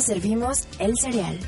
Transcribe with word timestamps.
Servimos 0.00 0.66
el 0.78 0.94
cereal. 0.98 1.38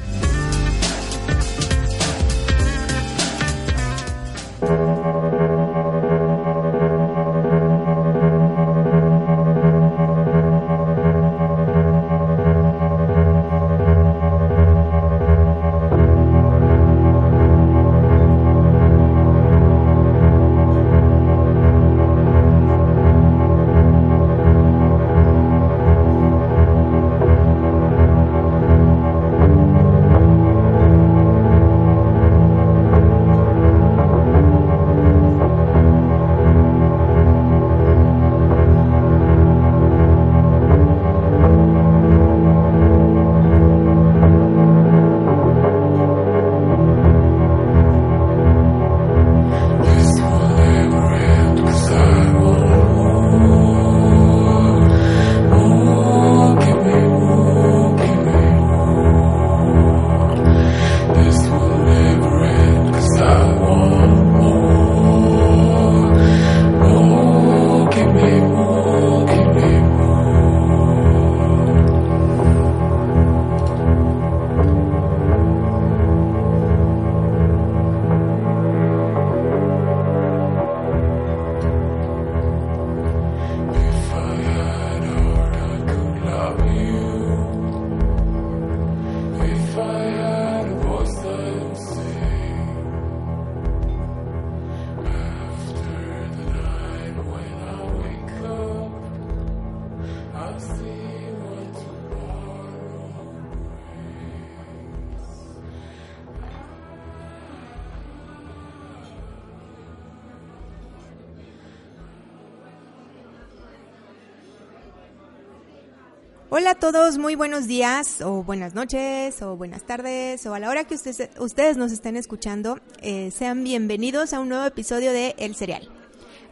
Hola 116.55 116.73
a 116.73 116.75
todos, 116.75 117.17
muy 117.17 117.35
buenos 117.35 117.67
días 117.67 118.21
o 118.21 118.43
buenas 118.45 118.75
noches 118.75 119.41
o 119.41 119.57
buenas 119.57 119.85
tardes 119.85 120.45
o 120.45 120.53
a 120.53 120.59
la 120.59 120.69
hora 120.69 120.85
que 120.85 120.95
ustedes, 120.95 121.31
ustedes 121.39 121.79
nos 121.79 121.93
estén 121.93 122.15
escuchando. 122.15 122.79
Eh, 123.01 123.31
sean 123.31 123.65
bienvenidos 123.65 124.35
a 124.35 124.41
un 124.41 124.51
nuevo 124.51 124.67
episodio 124.67 125.13
de 125.13 125.35
El 125.39 125.55
Cereal. 125.55 125.89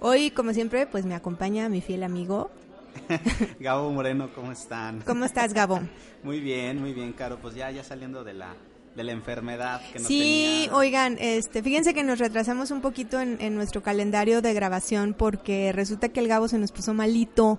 Hoy, 0.01 0.31
como 0.31 0.55
siempre, 0.55 0.87
pues 0.87 1.05
me 1.05 1.15
acompaña 1.15 1.69
mi 1.69 1.83
fiel 1.83 2.03
amigo. 2.03 2.51
Gabo 3.61 3.91
Moreno, 3.91 4.31
¿cómo 4.35 4.53
están? 4.53 5.03
¿Cómo 5.03 5.27
estás, 5.27 5.53
Gabo? 5.53 5.81
muy 6.23 6.41
bien, 6.41 6.81
muy 6.81 6.95
bien, 6.95 7.13
Caro. 7.13 7.39
Pues 7.39 7.55
ya, 7.55 7.71
ya 7.71 7.85
saliendo 7.85 8.25
de 8.25 8.33
la, 8.33 8.55
de 8.97 9.05
la 9.05 9.13
enfermedad 9.13 9.83
que 9.93 9.99
nos 9.99 10.09
Sí, 10.09 10.63
tenía. 10.65 10.79
oigan, 10.79 11.17
este, 11.21 11.63
fíjense 11.63 11.93
que 11.93 12.05
nos 12.05 12.19
retrasamos 12.19 12.71
un 12.71 12.81
poquito 12.81 13.21
en, 13.21 13.37
en 13.43 13.55
nuestro 13.55 13.83
calendario 13.83 14.41
de 14.41 14.55
grabación 14.55 15.13
porque 15.13 15.73
resulta 15.73 16.09
que 16.09 16.21
el 16.21 16.29
Gabo 16.29 16.49
se 16.49 16.57
nos 16.59 16.73
puso 16.73 16.95
malito. 16.95 17.59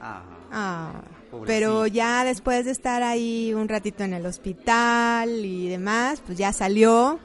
Ajá. 0.00 0.22
Ah, 0.52 1.00
Pobrecito. 1.30 1.46
pero 1.46 1.86
ya 1.86 2.24
después 2.24 2.64
de 2.64 2.70
estar 2.70 3.02
ahí 3.02 3.52
un 3.54 3.68
ratito 3.68 4.04
en 4.04 4.14
el 4.14 4.24
hospital 4.26 5.44
y 5.44 5.68
demás, 5.68 6.22
pues 6.24 6.38
ya 6.38 6.52
salió. 6.52 7.18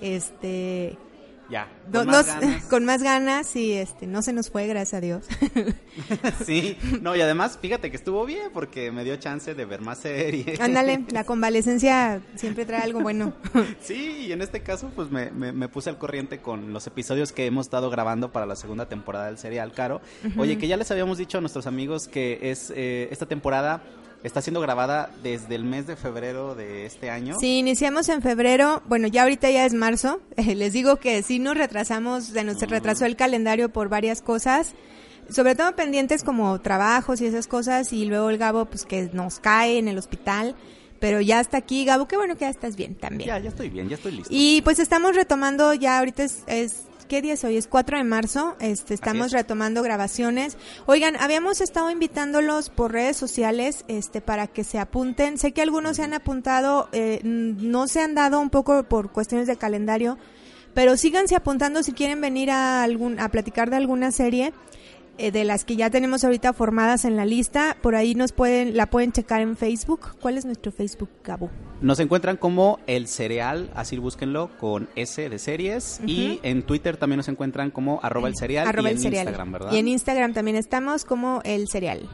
Este, 0.00 0.96
Ya. 1.52 1.68
no- 1.92 1.98
Con 2.00 2.06
más 2.08 2.16
nos- 2.16 2.26
ganas. 2.40 2.64
con 2.70 2.84
más 2.86 3.02
ganas 3.02 3.56
y 3.56 3.72
este, 3.74 4.06
no 4.06 4.22
se 4.22 4.32
nos 4.32 4.50
fue, 4.50 4.66
gracias 4.66 4.94
a 4.94 5.00
Dios. 5.02 5.26
sí, 6.46 6.76
no, 7.02 7.14
y 7.14 7.20
además, 7.20 7.58
fíjate 7.60 7.90
que 7.90 7.96
estuvo 7.96 8.24
bien 8.24 8.50
porque 8.52 8.90
me 8.90 9.04
dio 9.04 9.16
chance 9.16 9.54
de 9.54 9.64
ver 9.64 9.80
más 9.82 9.98
series. 9.98 10.58
Ándale, 10.60 11.04
la 11.10 11.24
convalecencia 11.24 12.20
siempre 12.36 12.64
trae 12.64 12.80
algo 12.82 13.00
bueno. 13.00 13.34
Sí, 13.80 14.24
y 14.28 14.32
en 14.32 14.40
este 14.42 14.62
caso, 14.62 14.90
pues 14.96 15.10
me, 15.10 15.30
me- 15.30 15.52
me 15.52 15.68
puse 15.68 15.90
al 15.90 15.98
corriente 15.98 16.38
con 16.40 16.72
los 16.72 16.86
episodios 16.86 17.32
que 17.32 17.46
hemos 17.46 17.66
estado 17.66 17.90
grabando 17.90 18.32
para 18.32 18.46
la 18.46 18.56
segunda 18.56 18.88
temporada 18.88 19.26
del 19.26 19.38
serial, 19.38 19.72
Caro. 19.72 20.00
Oye, 20.38 20.56
que 20.58 20.68
ya 20.68 20.76
les 20.76 20.90
habíamos 20.90 21.18
dicho 21.18 21.38
a 21.38 21.40
nuestros 21.42 21.66
amigos 21.66 22.08
que 22.08 22.38
es 22.50 22.72
eh, 22.74 23.08
esta 23.10 23.26
temporada 23.26 23.82
está 24.22 24.40
siendo 24.40 24.60
grabada 24.60 25.10
desde 25.22 25.54
el 25.54 25.64
mes 25.64 25.86
de 25.86 25.96
febrero 25.96 26.54
de 26.54 26.86
este 26.86 27.10
año. 27.10 27.36
Sí, 27.38 27.58
iniciamos 27.58 28.08
en 28.08 28.22
febrero, 28.22 28.82
bueno, 28.86 29.08
ya 29.08 29.22
ahorita 29.22 29.50
ya 29.50 29.64
es 29.64 29.74
marzo, 29.74 30.20
Eh, 30.36 30.54
les 30.54 30.72
digo 30.72 30.96
que 30.96 31.22
sí 31.22 31.38
nos 31.38 31.56
retrasamos, 31.56 32.24
se 32.24 32.44
nos 32.44 32.60
retrasó 32.60 33.04
el 33.04 33.16
calendario 33.16 33.68
por 33.68 33.88
varias 33.88 34.22
cosas, 34.22 34.74
sobre 35.30 35.54
todo 35.54 35.76
pendientes 35.76 36.24
como 36.24 36.60
trabajos 36.60 37.20
y 37.20 37.26
esas 37.26 37.46
cosas, 37.46 37.92
y 37.92 38.06
luego 38.06 38.30
el 38.30 38.38
Gabo 38.38 38.64
pues 38.64 38.84
que 38.84 39.10
nos 39.12 39.38
cae 39.38 39.78
en 39.78 39.88
el 39.88 39.98
hospital, 39.98 40.56
pero 40.98 41.20
ya 41.20 41.40
está 41.40 41.58
aquí, 41.58 41.84
Gabo, 41.84 42.08
qué 42.08 42.16
bueno 42.16 42.34
que 42.34 42.40
ya 42.40 42.48
estás 42.48 42.76
bien 42.76 42.94
también. 42.94 43.28
Ya, 43.28 43.38
ya 43.38 43.50
estoy 43.50 43.68
bien, 43.68 43.88
ya 43.88 43.96
estoy 43.96 44.12
listo. 44.12 44.28
Y 44.30 44.62
pues 44.62 44.78
estamos 44.78 45.14
retomando 45.14 45.74
ya 45.74 45.98
ahorita 45.98 46.22
es, 46.22 46.42
es 46.46 46.84
¿qué 47.12 47.20
día 47.20 47.34
es 47.34 47.44
hoy? 47.44 47.58
Es 47.58 47.66
4 47.66 47.98
de 47.98 48.04
marzo, 48.04 48.56
este 48.58 48.94
estamos 48.94 49.26
es. 49.26 49.32
retomando 49.32 49.82
grabaciones. 49.82 50.56
Oigan, 50.86 51.14
habíamos 51.16 51.60
estado 51.60 51.90
invitándolos 51.90 52.70
por 52.70 52.90
redes 52.90 53.18
sociales 53.18 53.84
este 53.86 54.22
para 54.22 54.46
que 54.46 54.64
se 54.64 54.78
apunten. 54.78 55.36
Sé 55.36 55.52
que 55.52 55.60
algunos 55.60 55.96
se 55.98 56.04
han 56.04 56.14
apuntado, 56.14 56.88
eh, 56.92 57.20
no 57.22 57.86
se 57.86 58.00
han 58.00 58.14
dado 58.14 58.40
un 58.40 58.48
poco 58.48 58.84
por 58.84 59.12
cuestiones 59.12 59.46
de 59.46 59.56
calendario, 59.56 60.16
pero 60.72 60.96
síganse 60.96 61.36
apuntando 61.36 61.82
si 61.82 61.92
quieren 61.92 62.22
venir 62.22 62.50
a 62.50 62.82
algún 62.82 63.20
a 63.20 63.28
platicar 63.28 63.68
de 63.68 63.76
alguna 63.76 64.10
serie 64.10 64.54
de 65.30 65.44
las 65.44 65.64
que 65.64 65.76
ya 65.76 65.90
tenemos 65.90 66.24
ahorita 66.24 66.52
formadas 66.52 67.04
en 67.04 67.16
la 67.16 67.24
lista. 67.24 67.76
Por 67.80 67.94
ahí 67.94 68.14
nos 68.14 68.32
pueden 68.32 68.76
la 68.76 68.86
pueden 68.86 69.12
checar 69.12 69.40
en 69.42 69.56
Facebook. 69.56 70.16
¿Cuál 70.20 70.38
es 70.38 70.44
nuestro 70.44 70.72
Facebook, 70.72 71.10
Gabo? 71.22 71.50
Nos 71.80 72.00
encuentran 72.00 72.36
como 72.36 72.80
El 72.86 73.06
Cereal, 73.08 73.70
así 73.74 73.98
búsquenlo, 73.98 74.50
con 74.58 74.88
S 74.96 75.28
de 75.28 75.38
series. 75.38 76.00
Y 76.06 76.40
en 76.42 76.62
Twitter 76.62 76.96
también 76.96 77.18
nos 77.18 77.28
encuentran 77.28 77.70
como 77.70 78.00
arroba 78.02 78.28
el 78.28 78.36
cereal. 78.36 78.66
Arroba 78.66 78.88
y 78.88 78.92
el 78.92 78.96
en 78.98 79.02
cereal. 79.02 79.26
Instagram, 79.26 79.52
¿verdad? 79.52 79.72
Y 79.72 79.78
en 79.78 79.88
Instagram 79.88 80.32
también 80.32 80.56
estamos 80.56 81.04
como 81.04 81.40
el 81.44 81.68
cereal. 81.68 82.08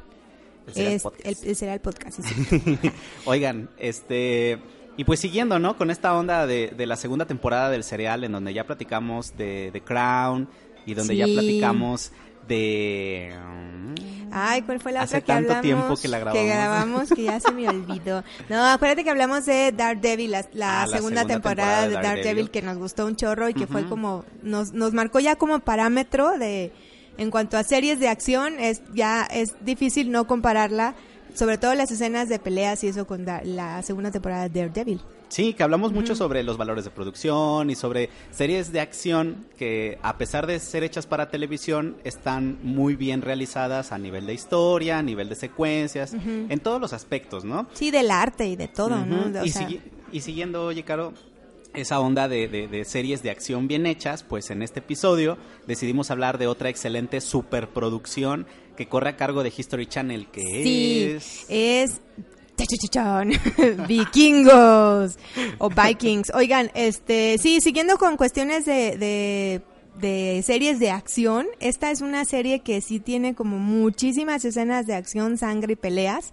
El 0.67 0.75
Cereal 0.75 0.93
Es- 0.95 1.03
Podcast. 1.03 1.25
el, 1.27 1.49
el 1.51 1.57
cereal 1.57 1.81
podcast. 1.81 2.21
sí. 2.21 2.91
Oigan, 3.25 3.71
este... 3.79 4.59
Y 4.97 5.05
pues 5.05 5.21
siguiendo, 5.21 5.61
¿no? 5.61 5.77
Con 5.77 5.93
esta 5.93 6.13
onda 6.19 6.45
de, 6.47 6.73
de 6.77 6.85
la 6.87 6.97
segunda 6.97 7.25
temporada 7.25 7.71
del 7.71 7.85
serial, 7.85 8.25
en 8.25 8.33
donde 8.33 8.53
ya 8.53 8.65
platicamos 8.65 9.37
de 9.37 9.71
The 9.73 9.81
Crown 9.83 10.49
y 10.87 10.95
donde 10.95 11.15
ya 11.17 11.27
platicamos 11.27 12.11
de... 12.49 13.33
Ay, 14.31 14.61
¿cuál 14.63 14.79
fue 14.79 14.93
la 14.93 15.03
Hace 15.03 15.17
otra 15.19 15.21
que 15.21 15.27
tanto 15.27 15.53
hablamos? 15.55 15.63
tiempo 15.63 15.97
que 16.03 16.09
la 16.09 16.19
grabamos. 16.19 16.47
grabamos 16.47 17.09
que 17.09 17.23
ya 17.23 17.41
se 17.41 17.51
me 17.51 17.67
olvidó. 17.69 18.23
No, 18.51 18.63
acuérdate 18.67 19.03
que 19.03 19.11
hablamos 19.11 19.47
de 19.47 19.73
Daredevil, 19.73 20.31
la, 20.33 20.45
la 20.53 20.83
Ah, 20.83 20.87
la 20.87 20.97
segunda, 20.99 21.25
temporada, 21.25 21.83
temporada 21.83 21.83
de 21.83 21.89
de 21.89 21.95
Daredevil, 21.95 22.23
Daredevil. 22.25 22.51
que 22.51 22.63
nos 22.63 22.77
gustó 22.77 23.07
un 23.07 23.17
chorro 23.17 23.49
y 23.49 23.55
que 23.55 23.67
fue 23.67 23.89
como 23.89 24.25
nos 24.43 24.73
nos 24.75 24.93
marcó 24.93 25.19
ya 25.21 25.37
como 25.37 25.61
parámetro 25.61 26.37
de 26.39 26.73
en 27.17 27.31
cuanto 27.31 27.57
a 27.57 27.63
series 27.65 28.01
de 28.01 28.09
acción 28.09 28.61
es 28.61 28.83
ya 28.95 29.23
es 29.31 29.55
difícil 29.65 30.11
no 30.11 30.27
compararla, 30.27 30.95
sobre 31.35 31.57
todo 31.57 31.75
las 31.75 31.91
escenas 31.91 32.29
de 32.29 32.39
peleas 32.39 32.85
y 32.85 32.89
eso 32.89 33.07
con 33.07 33.25
da- 33.25 33.41
la 33.45 33.83
segunda 33.83 34.11
temporada 34.11 34.49
de 34.51 34.61
Daredevil. 34.61 35.01
Sí, 35.29 35.53
que 35.53 35.63
hablamos 35.63 35.93
mucho 35.93 36.15
sobre 36.15 36.43
los 36.43 36.57
valores 36.57 36.85
de 36.85 36.91
producción 36.91 37.69
y 37.71 37.75
sobre 37.75 38.09
series 38.31 38.73
de 38.73 38.81
acción 38.81 39.47
que 39.59 39.99
a 40.03 40.17
pesar 40.17 40.47
de 40.47 40.59
ser 40.59 40.85
hechas 40.85 41.07
para 41.07 41.29
televisión 41.31 41.97
están 42.05 42.59
muy 42.63 42.97
bien 42.97 43.21
realizadas 43.21 43.93
a 43.93 43.99
nivel 43.99 44.25
de 44.27 44.33
historia, 44.35 44.99
a 44.99 45.03
nivel 45.03 45.29
de 45.29 45.35
secuencias, 45.35 46.15
en 46.15 46.61
todos 46.61 46.81
los 46.81 46.93
aspectos, 46.95 47.45
¿no? 47.45 47.69
Sí, 47.75 47.91
del 47.91 48.11
arte 48.11 48.47
y 48.47 48.57
de 48.57 48.69
todo, 48.69 49.05
¿no? 49.05 49.41
O 49.41 49.45
y, 49.45 49.51
sigui- 49.51 49.81
y 50.13 50.21
siguiendo, 50.23 50.65
oye, 50.65 50.83
Caro, 50.83 51.13
esa 51.75 52.01
onda 52.01 52.27
de, 52.29 52.49
de- 52.49 52.67
de 52.67 52.85
series 52.87 53.23
de 53.23 53.31
acción 53.31 53.69
bien 53.69 53.85
hechas, 53.85 54.23
pues 54.23 54.51
en 54.51 54.63
este 54.63 54.79
episodio 54.81 55.37
decidimos 55.67 56.11
hablar 56.11 56.39
de 56.39 56.47
otra 56.47 56.71
excelente 56.71 57.21
superproducción 57.21 58.47
que 58.79 58.89
corre 58.89 59.11
a 59.11 59.17
cargo 59.17 59.43
de 59.43 59.53
History 59.55 59.87
Channel, 59.87 60.29
que 60.29 60.41
Sí, 60.63 61.03
es... 61.17 61.45
es 61.49 62.01
Vikingos 63.89 65.19
o 65.59 65.71
Vikings. 65.71 66.33
Oigan, 66.35 66.71
este, 66.75 67.39
sí, 67.39 67.61
siguiendo 67.61 67.97
con 67.99 68.17
cuestiones 68.17 68.65
de, 68.65 69.63
de, 70.01 70.43
series 70.43 70.79
de 70.79 70.91
acción, 70.91 71.47
esta 71.61 71.91
es 71.91 72.01
una 72.01 72.25
serie 72.25 72.61
que 72.61 72.81
sí 72.81 73.01
tiene 73.01 73.35
como 73.35 73.59
muchísimas 73.59 74.45
escenas 74.45 74.87
de 74.87 74.95
acción, 74.95 75.39
sangre 75.39 75.75
y 75.75 75.77
peleas. 75.77 76.33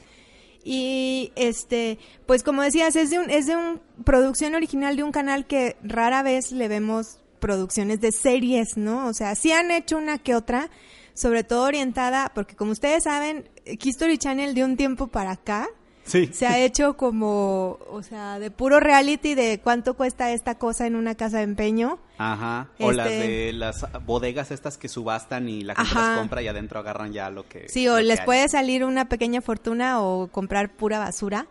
Y 0.63 1.31
este, 1.35 1.99
pues 2.25 2.41
como 2.41 2.63
decías, 2.63 2.95
es 2.95 3.11
de 3.11 3.19
un, 3.19 3.29
es 3.29 3.45
de 3.45 3.55
un 3.55 3.81
producción 4.03 4.55
original 4.55 4.95
de 4.95 5.03
un 5.03 5.11
canal 5.11 5.45
que 5.45 5.77
rara 5.83 6.23
vez 6.23 6.51
le 6.51 6.67
vemos 6.67 7.19
producciones 7.39 8.01
de 8.01 8.11
series, 8.11 8.75
¿no? 8.75 9.05
O 9.05 9.13
sea, 9.13 9.35
sí 9.35 9.51
han 9.51 9.69
hecho 9.69 9.97
una 9.97 10.17
que 10.17 10.33
otra, 10.33 10.71
sobre 11.13 11.43
todo 11.43 11.65
orientada, 11.65 12.31
porque 12.33 12.55
como 12.55 12.71
ustedes 12.71 13.03
saben, 13.03 13.47
History 13.65 14.17
Channel 14.17 14.55
de 14.55 14.63
un 14.63 14.75
tiempo 14.75 15.07
para 15.07 15.31
acá 15.31 15.69
se 16.05 16.47
ha 16.47 16.59
hecho 16.59 16.97
como, 16.97 17.79
o 17.89 18.03
sea, 18.03 18.39
de 18.39 18.51
puro 18.51 18.79
reality 18.79 19.33
de 19.35 19.59
cuánto 19.63 19.95
cuesta 19.95 20.31
esta 20.31 20.55
cosa 20.55 20.85
en 20.85 20.95
una 20.95 21.15
casa 21.15 21.37
de 21.37 21.43
empeño. 21.43 21.99
Ajá. 22.17 22.69
O 22.79 22.91
las 22.91 23.07
este 23.07 23.27
de 23.27 23.53
las 23.53 23.85
bodegas 24.05 24.51
estas 24.51 24.77
que 24.77 24.87
subastan 24.87 25.49
y 25.49 25.63
la 25.63 25.75
gente 25.75 25.95
las 25.95 26.17
compra 26.17 26.41
y 26.41 26.47
adentro 26.47 26.79
agarran 26.79 27.13
ya 27.13 27.29
lo 27.29 27.47
que. 27.47 27.67
Sí, 27.69 27.87
o 27.87 27.99
les 27.99 28.21
puede 28.21 28.47
salir 28.49 28.83
una 28.83 29.09
pequeña 29.09 29.41
fortuna 29.41 30.01
o 30.01 30.27
comprar 30.27 30.71
pura 30.73 30.99
basura. 30.99 31.47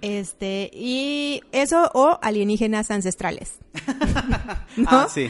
Este, 0.00 0.70
y 0.72 1.42
eso 1.52 1.90
o 1.94 2.18
alienígenas 2.22 2.90
ancestrales. 2.90 3.58
Ah, 4.86 5.06
sí, 5.08 5.28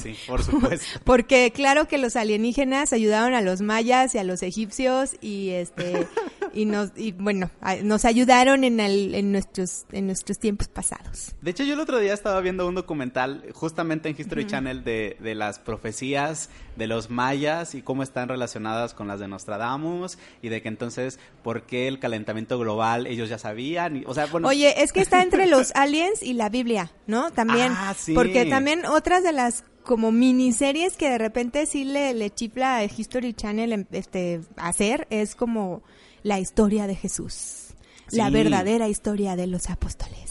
sí, 0.00 0.16
por 0.26 0.42
supuesto. 0.42 1.00
Porque 1.04 1.50
claro 1.52 1.86
que 1.88 1.98
los 1.98 2.16
alienígenas 2.16 2.92
ayudaron 2.92 3.34
a 3.34 3.40
los 3.40 3.60
mayas 3.60 4.14
y 4.14 4.18
a 4.18 4.24
los 4.24 4.42
egipcios 4.42 5.16
y 5.20 5.50
este 5.50 6.06
y 6.52 6.64
nos 6.64 6.92
y 6.96 7.12
bueno, 7.12 7.50
nos 7.82 8.04
ayudaron 8.04 8.64
en, 8.64 8.80
el, 8.80 9.14
en 9.14 9.32
nuestros 9.32 9.86
en 9.90 10.06
nuestros 10.06 10.38
tiempos 10.38 10.68
pasados. 10.68 11.34
De 11.40 11.50
hecho, 11.50 11.64
yo 11.64 11.74
el 11.74 11.80
otro 11.80 11.98
día 11.98 12.14
estaba 12.14 12.40
viendo 12.40 12.66
un 12.68 12.74
documental 12.74 13.44
justamente 13.52 14.08
en 14.08 14.13
History 14.18 14.46
Channel 14.46 14.84
de, 14.84 15.16
de 15.20 15.34
las 15.34 15.58
profecías 15.58 16.50
de 16.76 16.86
los 16.86 17.10
mayas 17.10 17.74
y 17.74 17.82
cómo 17.82 18.02
están 18.02 18.28
relacionadas 18.28 18.94
con 18.94 19.08
las 19.08 19.20
de 19.20 19.28
Nostradamus 19.28 20.18
y 20.42 20.48
de 20.48 20.62
que 20.62 20.68
entonces 20.68 21.18
por 21.42 21.62
qué 21.62 21.88
el 21.88 21.98
calentamiento 21.98 22.58
global 22.58 23.06
ellos 23.06 23.28
ya 23.28 23.38
sabían, 23.38 24.04
o 24.06 24.14
sea, 24.14 24.26
bueno, 24.26 24.48
Oye, 24.48 24.82
es 24.82 24.92
que 24.92 25.00
está 25.00 25.22
entre 25.22 25.46
los 25.46 25.72
aliens 25.74 26.22
y 26.22 26.34
la 26.34 26.48
Biblia, 26.48 26.90
¿no? 27.06 27.30
También 27.30 27.72
ah, 27.74 27.94
porque 28.14 28.46
también 28.46 28.86
otras 28.86 29.22
de 29.22 29.32
las 29.32 29.64
como 29.82 30.10
miniseries 30.12 30.96
que 30.96 31.10
de 31.10 31.18
repente 31.18 31.66
sí 31.66 31.84
le, 31.84 32.14
le 32.14 32.30
chifla 32.30 32.76
a 32.76 32.84
History 32.84 33.34
Channel 33.34 33.86
este 33.92 34.40
hacer 34.56 35.06
es 35.10 35.34
como 35.34 35.82
la 36.22 36.40
historia 36.40 36.86
de 36.86 36.96
Jesús, 36.96 37.74
la 38.10 38.30
verdadera 38.30 38.88
historia 38.88 39.36
de 39.36 39.46
los 39.46 39.68
apóstoles. 39.68 40.23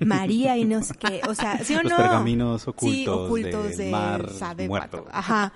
María 0.00 0.56
y 0.56 0.64
no 0.64 0.82
sé 0.82 0.94
qué, 0.94 1.20
o 1.28 1.34
sea, 1.34 1.62
¿sí 1.64 1.74
o 1.74 1.82
los 1.82 1.92
no? 1.92 1.98
pergaminos 1.98 2.68
ocultos, 2.68 3.76
del 3.76 3.90
mar 3.90 4.30
muerto. 4.68 5.06
Ajá. 5.10 5.52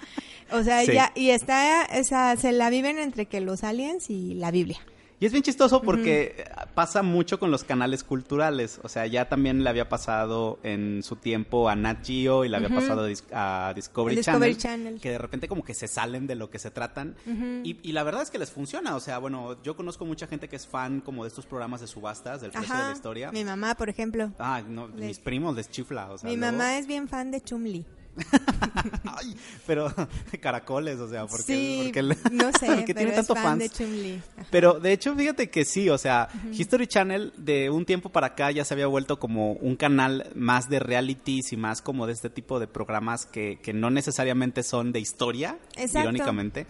O 0.53 0.63
sea, 0.63 0.85
ya, 0.85 1.13
y 1.15 1.31
está, 1.31 1.89
o 1.99 2.05
sea, 2.05 2.37
se 2.37 2.53
la 2.53 2.71
viven 2.71 2.99
entre 2.99 3.27
que 3.27 3.41
los 3.41 3.63
aliens 3.63 4.11
y 4.11 4.35
la 4.35 4.51
Biblia. 4.51 4.81
Y 5.21 5.27
es 5.27 5.33
bien 5.33 5.43
chistoso 5.43 5.83
porque 5.83 6.51
pasa 6.75 7.03
mucho 7.03 7.39
con 7.39 7.51
los 7.51 7.63
canales 7.63 8.05
culturales. 8.05 8.81
O 8.83 8.89
sea, 8.89 9.07
ya 9.07 9.29
también 9.29 9.63
le 9.63 9.69
había 9.69 9.87
pasado 9.87 10.59
en 10.63 11.03
su 11.03 11.17
tiempo 11.17 11.69
a 11.69 11.77
Nat 11.77 12.03
Geo 12.03 12.47
y 12.47 12.49
le 12.49 12.57
había 12.57 12.71
pasado 12.71 13.07
a 13.33 13.73
Discovery, 13.75 14.23
Channel, 14.57 14.99
Que 14.99 15.11
de 15.11 15.19
repente 15.19 15.47
como 15.47 15.63
que 15.63 15.75
se 15.75 15.89
salen 15.89 16.27
de 16.27 16.37
lo 16.37 16.49
que 16.49 16.59
se 16.59 16.71
tratan. 16.71 17.17
y, 17.63 17.93
la 17.93 18.03
verdad 18.03 18.23
es 18.23 18.31
que 18.31 18.39
les 18.39 18.51
funciona. 18.51 18.97
O 18.97 19.01
sea, 19.01 19.19
bueno, 19.19 19.63
yo 19.63 19.77
conozco 19.77 20.07
mucha 20.07 20.27
gente 20.27 20.49
que 20.49 20.57
es 20.57 20.67
fan 20.67 21.03
como 21.03 21.25
de 21.25 21.29
estos 21.29 21.45
programas 21.45 21.83
de 21.83 21.87
subastas, 21.87 22.41
del 22.41 22.51
precio 22.53 22.75
de 22.75 22.83
la 22.83 22.93
historia. 22.93 23.31
Mi 23.31 23.45
mamá, 23.45 23.75
por 23.75 23.91
ejemplo. 23.91 24.33
Ah, 24.39 24.63
no, 24.67 24.89
mis 24.89 25.19
primos 25.19 25.55
les 25.55 25.69
chifla. 25.69 26.09
Mi 26.23 26.39
mamá 26.39 26.79
es 26.79 26.87
bien 26.87 27.09
fan 27.09 27.31
de 27.31 27.43
Chumli. 27.43 27.85
pero 29.67 29.93
caracoles, 30.41 30.99
o 30.99 31.09
sea, 31.09 31.27
porque, 31.27 31.43
sí, 31.43 31.93
no 32.33 32.51
sé, 32.53 32.67
porque 32.67 32.95
tiene 32.95 33.13
tanto 33.13 33.35
fan 33.35 33.61
fans. 33.61 33.79
De 33.79 34.21
pero 34.51 34.81
de 34.81 34.93
hecho, 34.93 35.15
fíjate 35.15 35.51
que 35.51 35.65
sí, 35.65 35.89
o 35.89 35.99
sea, 35.99 36.29
History 36.53 36.87
Channel 36.87 37.33
de 37.37 37.71
un 37.71 37.85
tiempo 37.85 38.11
para 38.11 38.29
acá 38.29 38.51
ya 38.51 38.65
se 38.65 38.75
había 38.75 38.87
vuelto 38.87 39.19
como 39.19 39.53
un 39.53 39.77
canal 39.77 40.31
más 40.35 40.69
de 40.69 40.79
realities 40.79 41.53
y 41.53 41.57
más 41.57 41.83
como 41.83 42.07
de 42.07 42.13
este 42.13 42.31
tipo 42.31 42.59
de 42.61 42.67
programas 42.67 43.27
que, 43.27 43.59
que 43.63 43.73
no 43.73 43.91
necesariamente 43.91 44.63
son 44.63 44.93
de 44.93 45.01
historia, 45.01 45.59
irónicamente, 45.95 46.67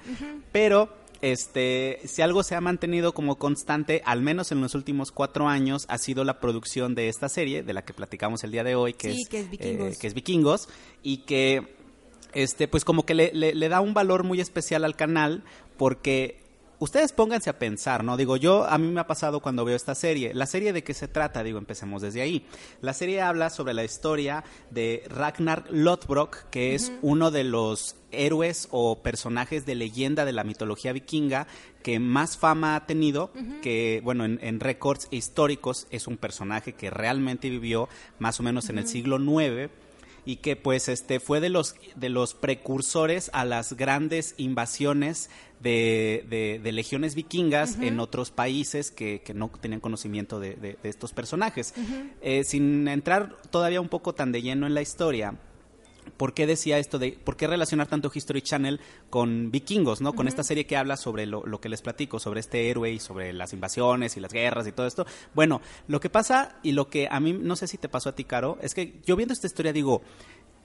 pero 0.53 1.00
este, 1.23 2.01
si 2.05 2.23
algo 2.23 2.43
se 2.43 2.55
ha 2.55 2.61
mantenido 2.61 3.13
como 3.13 3.37
constante, 3.37 4.03
al 4.05 4.23
menos 4.23 4.53
en 4.53 4.61
los 4.61 4.75
últimos 4.75 5.13
cuatro 5.13 5.49
años, 5.49 5.85
ha 5.89 5.99
sido 5.99 6.25
la 6.25 6.41
producción 6.41 6.95
de 6.95 7.09
esta 7.09 7.29
serie, 7.29 7.63
de 7.63 7.73
la 7.73 7.83
que 7.83 7.93
platicamos 7.93 8.43
el 8.45 8.53
día 8.53 8.65
de 8.65 8.75
hoy, 8.75 8.95
que, 8.95 9.11
es, 9.11 9.29
que 9.29 9.41
es 9.41 9.51
Vikingos. 9.51 9.95
Eh, 9.95 9.99
que 10.01 10.07
es 10.07 10.15
Vikingos, 10.15 10.69
y 11.03 11.19
que, 11.19 11.75
este, 12.33 12.69
pues 12.69 12.85
como 12.85 13.05
que 13.05 13.15
le, 13.15 13.33
le 13.33 13.69
da 13.69 13.81
un 13.81 13.95
valor 13.95 14.25
muy 14.25 14.41
especial 14.41 14.85
al 14.85 14.97
canal, 14.97 15.45
porque 15.77 16.41
ustedes 16.81 17.13
pónganse 17.13 17.51
a 17.51 17.59
pensar, 17.59 18.03
¿no? 18.03 18.17
Digo, 18.17 18.37
yo, 18.37 18.65
a 18.65 18.77
mí 18.79 18.89
me 18.89 19.01
ha 19.01 19.07
pasado 19.07 19.41
cuando 19.41 19.65
veo 19.65 19.77
esta 19.77 19.95
serie. 19.95 20.35
La 20.35 20.47
serie 20.47 20.73
de 20.73 20.83
qué 20.83 20.95
se 20.95 21.07
trata, 21.07 21.45
digo, 21.45 21.59
empecemos 21.59 22.03
desde 22.03 22.23
ahí. 22.23 22.45
La 22.81 22.93
serie 22.93 23.21
habla 23.21 23.51
sobre 23.51 23.75
la 23.75 23.85
historia 23.85 24.43
de 24.71 25.05
Ragnar 25.09 25.67
Lothbrok, 25.71 26.49
que 26.51 26.75
es 26.75 26.91
uno 27.03 27.31
de 27.31 27.45
los 27.45 27.97
héroes 28.11 28.67
o 28.73 29.03
personajes 29.03 29.67
de 29.67 29.77
leyenda 29.77 30.25
de 30.25 30.33
la 30.33 30.43
mitología 30.43 30.93
vikinga 30.93 31.47
que 31.85 32.01
más 32.01 32.37
fama 32.37 32.75
ha 32.77 32.87
tenido, 32.87 33.31
que 33.63 34.01
bueno, 34.03 34.25
en, 34.25 34.61
récords 34.61 35.07
históricos 35.11 35.87
es 35.91 36.07
un 36.07 36.17
personaje 36.17 36.73
que 36.73 36.91
realmente 36.91 37.49
vivió 37.49 37.89
más 38.19 38.41
o 38.41 38.43
menos 38.43 38.69
en 38.69 38.79
el 38.79 38.89
siglo 38.89 39.19
IX 39.19 39.71
y 40.27 40.37
que 40.37 40.57
pues 40.57 40.89
este 40.89 41.21
fue 41.21 41.41
de 41.41 41.49
los 41.49 41.77
de 41.95 42.11
los 42.11 42.35
precursores 42.35 43.31
a 43.33 43.47
las 43.47 43.73
grandes 43.73 44.35
invasiones 44.37 45.31
de, 45.61 46.59
de, 46.63 46.73
legiones 46.73 47.15
vikingas 47.15 47.79
en 47.81 48.01
otros 48.01 48.31
países 48.31 48.91
que, 48.91 49.21
que, 49.21 49.35
no 49.35 49.51
tenían 49.61 49.81
conocimiento 49.81 50.41
de, 50.41 50.55
de 50.57 50.79
estos 50.83 51.13
personajes. 51.13 51.75
Eh, 52.23 52.45
sin 52.45 52.89
entrar 52.89 53.37
todavía 53.51 53.81
un 53.81 53.89
poco 53.89 54.15
tan 54.15 54.33
de 54.33 54.43
lleno 54.43 54.67
en 54.67 54.75
la 54.75 54.83
historia, 54.83 55.35
¿por 56.17 56.35
qué 56.35 56.47
decía 56.47 56.79
esto 56.79 56.99
de, 56.99 57.13
por 57.13 57.37
qué 57.37 57.47
relacionar 57.47 57.87
tanto 57.87 58.11
History 58.13 58.43
Channel 58.43 58.81
con 59.09 59.51
vikingos, 59.51 60.01
¿no? 60.01 60.13
Con 60.15 60.29
esta 60.29 60.43
serie 60.43 60.67
que 60.67 60.77
habla 60.77 60.97
sobre 60.97 61.27
lo, 61.27 61.45
lo, 61.47 61.61
que 61.61 61.69
les 61.69 61.83
platico, 61.83 62.19
sobre 62.19 62.41
este 62.41 62.71
héroe 62.71 62.93
y 62.93 62.99
sobre 62.99 63.33
las 63.33 63.53
invasiones 63.53 64.17
y 64.17 64.21
las 64.21 64.33
guerras 64.33 64.67
y 64.67 64.73
todo 64.73 64.87
esto. 64.87 65.07
Bueno, 65.35 65.61
lo 65.89 66.01
que 66.01 66.11
pasa 66.11 66.59
y 66.63 66.73
lo 66.73 66.89
que 66.89 67.09
a 67.11 67.21
mí, 67.21 67.33
no 67.33 67.57
sé 67.57 67.67
si 67.67 67.79
te 67.79 67.89
pasó 67.89 68.11
a 68.11 68.15
ti, 68.15 68.25
Caro, 68.25 68.59
es 68.61 68.75
que 68.75 69.01
yo 69.05 69.17
viendo 69.17 69.33
esta 69.33 69.47
historia 69.47 69.73
digo, 69.73 70.03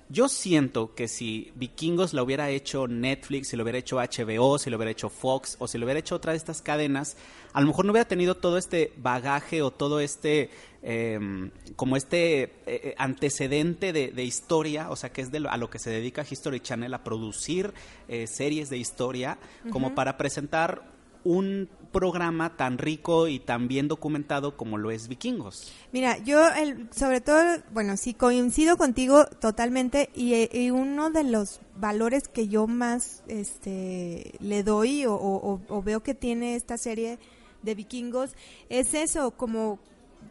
yo 0.09 0.29
siento 0.29 0.93
que 0.93 1.07
si 1.07 1.51
Vikingos 1.55 2.13
lo 2.13 2.23
hubiera 2.23 2.49
hecho 2.49 2.87
Netflix, 2.87 3.49
si 3.49 3.57
lo 3.57 3.63
hubiera 3.63 3.79
hecho 3.79 3.97
HBO, 3.97 4.59
si 4.59 4.69
lo 4.69 4.77
hubiera 4.77 4.91
hecho 4.91 5.09
Fox 5.09 5.55
o 5.59 5.67
si 5.67 5.77
lo 5.77 5.85
hubiera 5.85 5.99
hecho 5.99 6.15
otra 6.15 6.31
de 6.31 6.37
estas 6.37 6.61
cadenas, 6.61 7.17
a 7.53 7.61
lo 7.61 7.67
mejor 7.67 7.85
no 7.85 7.91
hubiera 7.91 8.07
tenido 8.07 8.35
todo 8.35 8.57
este 8.57 8.93
bagaje 8.97 9.63
o 9.63 9.71
todo 9.71 9.99
este, 9.99 10.51
em, 10.83 11.49
como 11.75 11.97
este 11.97 12.43
eh, 12.43 12.49
eh, 12.67 12.95
antecedente 12.99 13.93
de, 13.93 14.23
historia, 14.23 14.91
o 14.91 14.95
sea, 14.95 15.11
que 15.11 15.21
es 15.21 15.31
de 15.31 15.43
a 15.49 15.57
lo 15.57 15.69
que 15.71 15.79
se 15.79 15.89
dedica 15.89 16.25
History 16.29 16.59
Channel, 16.59 16.93
a 16.93 17.03
producir 17.03 17.73
eh, 18.07 18.27
series 18.27 18.69
de 18.69 18.77
historia, 18.77 19.39
como 19.71 19.95
para 19.95 20.17
presentar 20.17 20.94
un 21.25 21.67
programa 21.91 22.55
tan 22.55 22.77
rico 22.77 23.27
y 23.27 23.39
tan 23.39 23.67
bien 23.67 23.87
documentado 23.87 24.57
como 24.57 24.77
lo 24.77 24.91
es 24.91 25.07
Vikingos. 25.07 25.73
Mira, 25.91 26.17
yo 26.17 26.45
el, 26.49 26.89
sobre 26.91 27.21
todo, 27.21 27.41
bueno, 27.71 27.95
sí 27.95 28.13
coincido 28.13 28.75
contigo 28.75 29.25
totalmente 29.25 30.09
y, 30.13 30.69
uno 30.71 31.09
de 31.09 31.23
los 31.23 31.61
valores 31.77 32.27
que 32.27 32.49
yo 32.49 32.67
más 32.67 33.23
este, 33.27 34.33
le 34.39 34.63
doy 34.63 35.05
o, 35.07 35.81
veo 35.83 36.03
que 36.03 36.13
tiene 36.13 36.55
esta 36.55 36.77
serie 36.77 37.17
de 37.63 37.75
Vikingos 37.75 38.35
es 38.67 38.93
eso, 38.93 39.31
como 39.31 39.79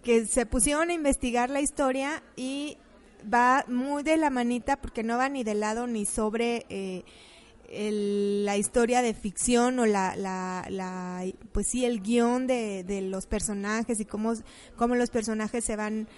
que 0.02 0.26
se 0.26 0.44
pusieron 0.44 0.90
a 0.90 0.92
investigar 0.92 1.48
la 1.48 1.62
historia 1.62 2.22
y 2.36 2.76
va 3.32 3.64
muy 3.68 4.02
de 4.02 4.18
la 4.18 4.28
manita 4.28 4.76
porque 4.76 5.02
no 5.02 5.16
va 5.16 5.28
ni 5.28 5.44
de 5.44 5.54
lado 5.54 5.86
ni 5.86 6.04
sobre... 6.04 6.66
Eh, 6.68 7.04
la 7.70 8.56
historia 8.56 9.02
de 9.02 9.14
ficción 9.14 9.78
o 9.78 9.86
la, 9.86 10.14
la, 10.16 11.24
pues 11.52 11.68
sí, 11.68 11.84
el 11.84 12.02
guion 12.02 12.46
de, 12.46 12.84
de, 12.84 13.00
los 13.00 13.26
personajes 13.26 14.00
y 14.00 14.04
cómo, 14.04 14.34
cómo 14.76 14.94
los 14.94 15.10
personajes 15.10 15.64
se 15.64 15.76
van 15.76 16.08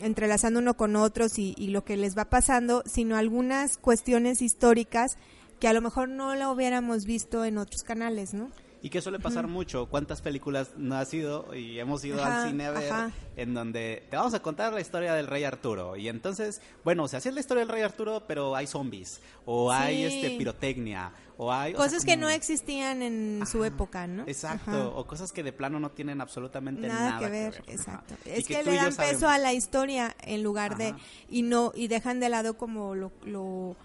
entrelazando 0.00 0.60
uno 0.60 0.74
con 0.74 0.96
otros 0.96 1.38
y, 1.38 1.54
y, 1.58 1.68
lo 1.68 1.84
que 1.84 1.96
les 1.96 2.16
va 2.16 2.26
pasando, 2.26 2.82
sino 2.86 3.16
algunas 3.16 3.76
cuestiones 3.76 4.42
históricas 4.42 5.16
que 5.60 5.68
a 5.68 5.72
lo 5.72 5.80
mejor 5.80 6.08
no 6.08 6.34
lo 6.34 6.50
hubiéramos 6.50 7.04
visto 7.04 7.44
en 7.44 7.58
otros 7.58 7.82
canales, 7.82 8.34
¿no? 8.34 8.50
Y 8.82 8.90
que 8.90 9.00
suele 9.00 9.20
pasar 9.20 9.46
mucho. 9.46 9.86
¿Cuántas 9.86 10.20
películas 10.20 10.72
no 10.76 10.96
ha 10.96 11.04
sido 11.04 11.54
y 11.54 11.78
hemos 11.78 12.04
ido 12.04 12.22
al 12.22 12.48
cine 12.48 12.66
a 12.66 12.70
ver 12.72 12.92
en 13.36 13.54
donde 13.54 14.06
te 14.10 14.16
vamos 14.16 14.34
a 14.34 14.42
contar 14.42 14.72
la 14.72 14.80
historia 14.80 15.14
del 15.14 15.28
rey 15.28 15.44
Arturo? 15.44 15.96
Y 15.96 16.08
entonces, 16.08 16.60
bueno, 16.84 17.06
se 17.06 17.16
hacía 17.16 17.30
la 17.30 17.38
historia 17.38 17.60
del 17.60 17.68
rey 17.68 17.82
Arturo, 17.82 18.24
pero 18.26 18.56
hay 18.56 18.66
zombies, 18.66 19.20
o 19.46 19.70
hay 19.70 20.02
este 20.02 20.36
pirotecnia, 20.36 21.12
o 21.36 21.52
hay... 21.52 21.74
Cosas 21.74 22.04
que 22.04 22.16
no 22.16 22.28
existían 22.28 23.02
en 23.02 23.44
su 23.46 23.64
época, 23.64 24.08
¿no? 24.08 24.24
Exacto, 24.26 24.96
o 24.96 25.06
cosas 25.06 25.30
que 25.30 25.44
de 25.44 25.52
plano 25.52 25.78
no 25.78 25.92
tienen 25.92 26.20
absolutamente 26.20 26.88
nada, 26.88 27.20
que, 27.20 27.28
ver, 27.28 27.62
Exacto. 27.68 28.16
Es 28.24 28.48
que, 28.48 28.64
le 28.64 28.74
dan 28.74 28.96
peso 28.96 29.28
a 29.28 29.38
la 29.38 29.52
historia 29.52 30.16
en 30.22 30.42
lugar 30.42 30.76
de... 30.76 30.94
y 31.30 31.42
no 31.42 31.72
y 31.74 31.86
dejan 31.86 32.18
de 32.18 32.28
lado 32.28 32.56
como 32.56 32.96
lo, 32.96 33.12
lo 33.24 33.76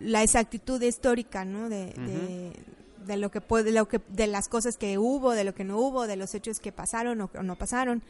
la 0.00 0.22
exactitud 0.22 0.82
histórica, 0.82 1.44
¿no? 1.44 1.68
De, 1.68 1.92
de, 1.92 2.52
lo 3.06 3.30
que 3.30 3.40
puede, 3.40 3.64
de 3.64 3.72
lo 3.72 3.88
que, 3.88 4.00
de 4.08 4.26
las 4.26 4.48
cosas 4.48 4.76
que 4.76 4.98
hubo, 4.98 5.32
de 5.32 5.44
lo 5.44 5.54
que 5.54 5.64
no 5.64 5.78
hubo, 5.78 6.06
de 6.06 6.16
los 6.16 6.34
hechos 6.34 6.60
que 6.60 6.72
pasaron 6.72 7.20
o, 7.20 7.30
no 7.42 7.56
pasaron. 7.56 8.02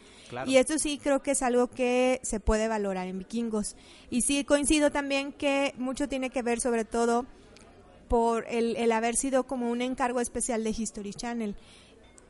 Y 0.46 0.56
esto 0.56 0.78
sí 0.78 0.98
creo 1.02 1.22
que 1.22 1.32
es 1.32 1.42
algo 1.42 1.68
que 1.68 2.20
se 2.22 2.40
puede 2.40 2.68
valorar 2.68 3.06
en 3.06 3.18
Vikingos. 3.18 3.76
Y 4.10 4.22
sí 4.22 4.44
coincido 4.44 4.90
también 4.90 5.32
que 5.32 5.74
mucho 5.78 6.08
tiene 6.08 6.30
que 6.30 6.42
ver 6.42 6.60
sobre 6.60 6.84
todo 6.84 7.26
por 8.08 8.46
el, 8.48 8.76
el 8.76 8.92
haber 8.92 9.16
sido 9.16 9.44
como 9.44 9.70
un 9.70 9.82
encargo 9.82 10.20
especial 10.20 10.64
de 10.64 10.70
History 10.70 11.14
Channel. 11.14 11.56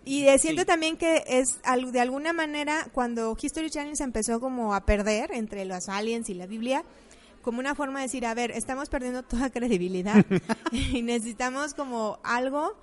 Y 0.04 0.26
siento 0.38 0.64
también 0.64 0.96
que 0.96 1.24
es 1.26 1.60
de 1.92 2.00
alguna 2.00 2.32
manera 2.32 2.88
cuando 2.92 3.36
History 3.40 3.70
Channel 3.70 3.96
se 3.96 4.04
empezó 4.04 4.40
como 4.40 4.74
a 4.74 4.86
perder 4.86 5.30
entre 5.32 5.64
los 5.66 5.88
aliens 5.88 6.30
y 6.30 6.34
la 6.34 6.46
Biblia, 6.46 6.84
como 7.42 7.60
una 7.60 7.74
forma 7.74 8.00
de 8.00 8.06
decir, 8.06 8.26
a 8.26 8.34
ver, 8.34 8.50
estamos 8.50 8.88
perdiendo 8.88 9.22
toda 9.22 9.50
credibilidad 9.50 10.24
y 10.72 11.02
necesitamos 11.02 11.74
como 11.74 12.18
algo 12.22 12.76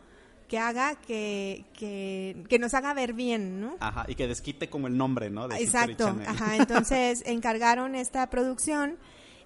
que 0.48 0.58
haga 0.58 0.96
que, 0.96 1.66
que, 1.74 2.60
nos 2.60 2.74
haga 2.74 2.94
ver 2.94 3.14
bien, 3.14 3.60
¿no? 3.60 3.76
Ajá, 3.80 4.06
y 4.08 4.16
que 4.16 4.28
desquite 4.28 4.70
como 4.70 4.88
el 4.88 4.98
nombre, 4.98 5.30
¿no? 5.30 5.52
Exacto, 5.52 6.16
ajá, 6.26 6.56
entonces 6.58 7.24
encargaron 7.26 7.96
esta 7.96 8.30
producción 8.30 8.98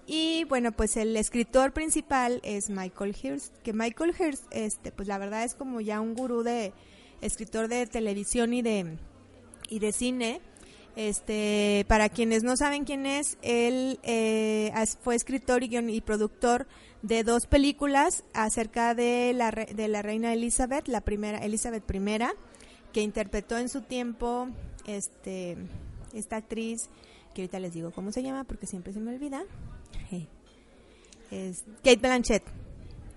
y 0.06 0.44
bueno, 0.44 0.72
pues 0.72 0.96
el 0.96 1.16
escritor 1.16 1.72
principal 1.72 2.40
es 2.42 2.70
Michael 2.70 3.16
Hirst, 3.20 3.56
que 3.58 3.72
Michael 3.72 4.14
Hirst, 4.18 4.44
este, 4.50 4.92
pues 4.92 5.08
la 5.08 5.18
verdad 5.18 5.44
es 5.44 5.54
como 5.54 5.80
ya 5.80 6.00
un 6.00 6.14
gurú 6.14 6.42
de 6.42 6.72
escritor 7.20 7.68
de 7.68 7.86
televisión 7.86 8.52
y 8.52 8.62
de, 8.62 8.98
y 9.68 9.78
de 9.78 9.92
cine, 9.92 10.40
este, 10.96 11.84
para 11.88 12.08
quienes 12.08 12.42
no 12.42 12.56
saben 12.56 12.84
quién 12.84 13.06
es, 13.06 13.38
él 13.42 13.98
eh, 14.02 14.72
fue 15.02 15.14
escritor 15.14 15.62
y, 15.62 15.76
y, 15.76 16.00
productor 16.00 16.66
de 17.02 17.24
dos 17.24 17.46
películas 17.46 18.24
acerca 18.34 18.94
de 18.94 19.32
la, 19.34 19.50
de 19.50 19.88
la 19.88 20.02
reina 20.02 20.32
Elizabeth, 20.32 20.88
la 20.88 21.00
primera 21.00 21.38
Elizabeth 21.38 21.84
I, 21.92 22.18
que 22.92 23.00
interpretó 23.00 23.58
en 23.58 23.68
su 23.68 23.80
tiempo 23.80 24.48
este, 24.86 25.56
esta 26.12 26.36
actriz, 26.36 26.90
que 27.34 27.42
ahorita 27.42 27.58
les 27.58 27.72
digo 27.72 27.90
cómo 27.90 28.12
se 28.12 28.22
llama 28.22 28.44
porque 28.44 28.66
siempre 28.66 28.92
se 28.92 29.00
me 29.00 29.14
olvida, 29.14 29.42
es 31.30 31.64
Kate 31.82 31.96
Blanchett. 31.96 32.61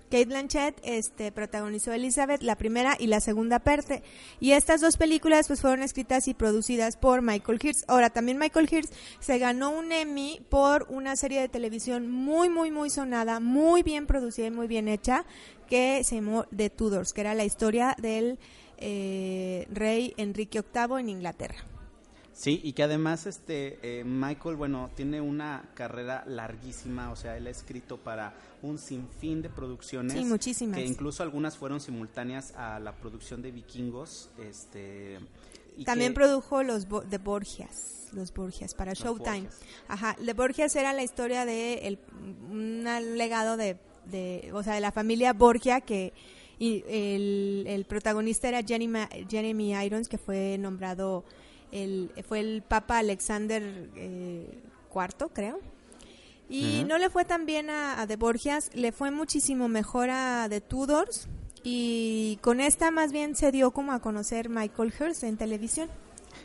Kate 0.09 0.25
Blanchett 0.25 0.79
este, 0.83 1.31
protagonizó 1.31 1.91
Elizabeth, 1.91 2.41
la 2.41 2.55
primera 2.55 2.95
y 2.99 3.07
la 3.07 3.19
segunda 3.19 3.59
parte. 3.59 4.03
Y 4.39 4.51
estas 4.51 4.81
dos 4.81 4.97
películas 4.97 5.47
pues 5.47 5.61
fueron 5.61 5.83
escritas 5.83 6.27
y 6.27 6.33
producidas 6.33 6.97
por 6.97 7.21
Michael 7.21 7.59
Hirst. 7.61 7.83
Ahora, 7.87 8.09
también 8.09 8.37
Michael 8.37 8.69
Hirst 8.71 8.93
se 9.19 9.39
ganó 9.39 9.71
un 9.71 9.91
Emmy 9.91 10.41
por 10.49 10.85
una 10.89 11.15
serie 11.15 11.41
de 11.41 11.49
televisión 11.49 12.09
muy, 12.09 12.49
muy, 12.49 12.71
muy 12.71 12.89
sonada, 12.89 13.39
muy 13.39 13.83
bien 13.83 14.05
producida 14.05 14.47
y 14.47 14.51
muy 14.51 14.67
bien 14.67 14.87
hecha, 14.87 15.25
que 15.67 16.03
se 16.03 16.15
llamó 16.15 16.45
The 16.55 16.69
Tudors, 16.69 17.13
que 17.13 17.21
era 17.21 17.33
la 17.33 17.45
historia 17.45 17.95
del 17.99 18.37
eh, 18.77 19.67
rey 19.71 20.13
Enrique 20.17 20.61
VIII 20.61 20.99
en 20.99 21.09
Inglaterra. 21.09 21.74
Sí, 22.35 22.59
y 22.63 22.73
que 22.73 22.83
además 22.83 23.27
este 23.27 23.79
eh, 23.81 24.03
Michael, 24.03 24.57
bueno, 24.57 24.91
tiene 24.93 25.21
una 25.21 25.69
carrera 25.73 26.25
larguísima, 26.27 27.09
o 27.09 27.15
sea, 27.15 27.37
él 27.37 27.47
ha 27.47 27.49
escrito 27.49 27.95
para 27.95 28.33
un 28.61 28.77
sinfín 28.77 29.41
de 29.41 29.49
producciones. 29.49 30.11
Sí, 30.11 30.25
muchísimas. 30.25 30.77
Que 30.77 30.85
incluso 30.85 31.23
algunas 31.23 31.55
fueron 31.55 31.79
simultáneas 31.79 32.53
a 32.57 32.79
la 32.79 32.93
producción 32.93 33.41
de 33.41 33.51
Vikingos. 33.51 34.29
Este, 34.37 35.17
También 35.85 36.13
produjo 36.13 36.61
los 36.61 36.87
de 37.09 37.17
Borgias, 37.19 38.09
los 38.11 38.33
Borgias 38.33 38.73
para 38.73 38.91
Showtime. 38.93 39.47
Ajá, 39.87 40.17
de 40.19 40.33
Borgias 40.33 40.75
era 40.75 40.91
la 40.91 41.03
historia 41.03 41.45
de 41.45 41.87
el, 41.87 41.99
un 42.51 42.83
legado 43.15 43.55
de, 43.55 43.77
de, 44.11 44.51
o 44.53 44.61
sea, 44.61 44.73
de 44.73 44.81
la 44.81 44.91
familia 44.91 45.31
Borgia 45.31 45.79
que 45.79 46.11
y 46.59 46.83
el, 46.87 47.65
el 47.67 47.85
protagonista 47.85 48.49
era 48.49 48.61
Jeremy 48.61 49.85
Irons, 49.85 50.07
que 50.07 50.17
fue 50.17 50.57
nombrado 50.57 51.23
el, 51.71 52.11
fue 52.27 52.39
el 52.39 52.61
Papa 52.61 52.99
Alexander 52.99 53.89
eh, 53.95 54.47
IV, 54.93 55.29
creo. 55.33 55.59
Y 56.47 56.83
no 56.87 56.99
le 56.99 57.09
fue 57.09 57.25
tan 57.25 57.47
bien 57.47 57.71
a, 57.71 57.99
a, 57.99 58.05
De 58.05 58.17
Borgias, 58.17 58.69
le 58.75 58.91
fue 58.91 59.09
muchísimo 59.09 59.67
mejor 59.67 60.09
a 60.11 60.45
The 60.47 60.61
Tudors. 60.61 61.27
Y 61.63 62.37
con 62.41 62.61
esta 62.61 62.91
más 62.91 63.11
bien 63.11 63.35
se 63.35 63.51
dio 63.51 63.71
como 63.71 63.91
a 63.93 63.99
conocer 63.99 64.49
Michael 64.49 64.93
Hearst 64.99 65.23
en 65.23 65.37
televisión. 65.37 65.89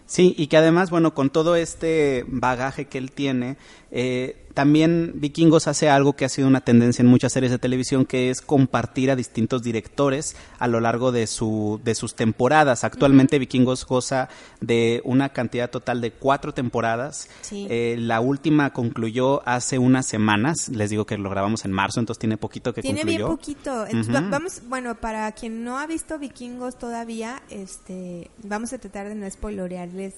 Sí, 0.07 0.35
y 0.37 0.49
que 0.49 0.57
además, 0.57 0.91
bueno, 0.91 1.15
con 1.15 1.31
todo 1.31 1.55
este 1.55 2.25
bagaje 2.27 2.87
que 2.87 2.99
él 2.99 3.13
tiene, 3.13 3.57
eh, 3.91 4.45
también 4.55 5.13
Vikingos 5.17 5.69
hace 5.69 5.89
algo 5.89 6.15
que 6.15 6.25
ha 6.25 6.29
sido 6.29 6.49
una 6.49 6.61
tendencia 6.61 7.03
en 7.03 7.09
muchas 7.09 7.33
series 7.33 7.53
de 7.53 7.59
televisión, 7.59 8.05
que 8.05 8.31
es 8.31 8.41
compartir 8.41 9.11
a 9.11 9.17
distintos 9.17 9.63
directores 9.63 10.37
a 10.59 10.67
lo 10.67 10.81
largo 10.81 11.13
de, 11.13 11.27
su, 11.27 11.81
de 11.85 11.95
sus 11.95 12.15
temporadas. 12.15 12.85
Actualmente 12.85 13.39
Vikingos 13.39 13.87
goza 13.87 14.29
de 14.61 15.01
una 15.05 15.31
cantidad 15.31 15.71
total 15.71 16.01
de 16.01 16.13
cuatro 16.13 16.53
temporadas. 16.53 17.29
Eh, 17.53 17.97
la 17.99 18.21
última 18.21 18.73
concluyó 18.73 19.47
hace 19.49 19.79
unas 19.79 20.07
semanas. 20.07 20.69
Les 20.69 20.91
digo 20.91 21.07
que 21.07 21.17
lo 21.19 21.31
grabamos 21.31 21.65
en 21.65 21.73
marzo, 21.73 22.01
entonces 22.01 22.19
tiene 22.19 22.37
poquito 22.37 22.75
que 22.75 22.83
tiene 22.83 23.01
concluyó. 23.01 23.37
Tiene 23.39 23.87
bien 23.87 24.05
poquito. 24.05 24.31
Vamos, 24.31 24.63
bueno, 24.69 24.95
para 24.95 25.31
quien 25.33 25.65
no 25.65 25.79
ha 25.79 25.87
visto 25.87 26.19
Vikingos 26.19 26.79
todavía, 26.79 27.43
este, 27.51 28.31
vamos 28.43 28.73
a 28.73 28.79
tratar 28.79 29.09
de 29.09 29.15
no 29.15 29.31
spoilorearles 29.31 30.15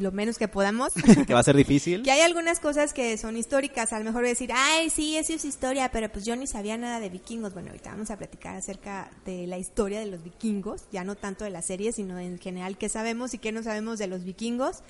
lo 0.00 0.12
menos 0.12 0.38
que 0.38 0.48
podamos. 0.48 0.92
que 1.26 1.34
va 1.34 1.40
a 1.40 1.44
ser 1.44 1.56
difícil. 1.56 2.02
que 2.04 2.10
hay 2.10 2.20
algunas 2.20 2.60
cosas 2.60 2.92
que 2.92 3.16
son 3.16 3.36
históricas, 3.36 3.92
a 3.92 3.98
lo 3.98 4.04
mejor 4.04 4.24
decir, 4.24 4.50
ay, 4.54 4.90
sí, 4.90 5.16
eso 5.16 5.32
es 5.32 5.44
historia, 5.44 5.90
pero 5.90 6.08
pues 6.08 6.24
yo 6.24 6.36
ni 6.36 6.46
sabía 6.46 6.76
nada 6.76 7.00
de 7.00 7.08
vikingos. 7.08 7.52
Bueno, 7.54 7.68
ahorita 7.68 7.90
vamos 7.90 8.10
a 8.10 8.16
platicar 8.16 8.56
acerca 8.56 9.10
de 9.24 9.46
la 9.46 9.58
historia 9.58 10.00
de 10.00 10.06
los 10.06 10.22
vikingos, 10.22 10.84
ya 10.92 11.04
no 11.04 11.14
tanto 11.14 11.44
de 11.44 11.50
la 11.50 11.62
serie, 11.62 11.92
sino 11.92 12.18
en 12.18 12.38
general 12.38 12.78
qué 12.78 12.88
sabemos 12.88 13.34
y 13.34 13.38
qué 13.38 13.52
no 13.52 13.62
sabemos 13.62 13.98
de 13.98 14.06
los 14.06 14.24
vikingos. 14.24 14.82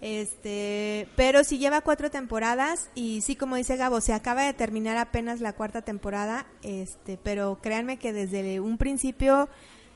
Este, 0.00 1.08
pero 1.16 1.44
sí 1.44 1.58
lleva 1.58 1.80
cuatro 1.80 2.10
temporadas 2.10 2.88
y 2.94 3.20
sí, 3.20 3.36
como 3.36 3.56
dice 3.56 3.76
Gabo, 3.76 4.00
se 4.00 4.12
acaba 4.12 4.44
de 4.44 4.54
terminar 4.54 4.96
apenas 4.96 5.40
la 5.40 5.52
cuarta 5.52 5.82
temporada, 5.82 6.46
este, 6.62 7.18
pero 7.22 7.58
créanme 7.62 7.98
que 7.98 8.12
desde 8.12 8.60
un 8.60 8.78
principio 8.78 9.48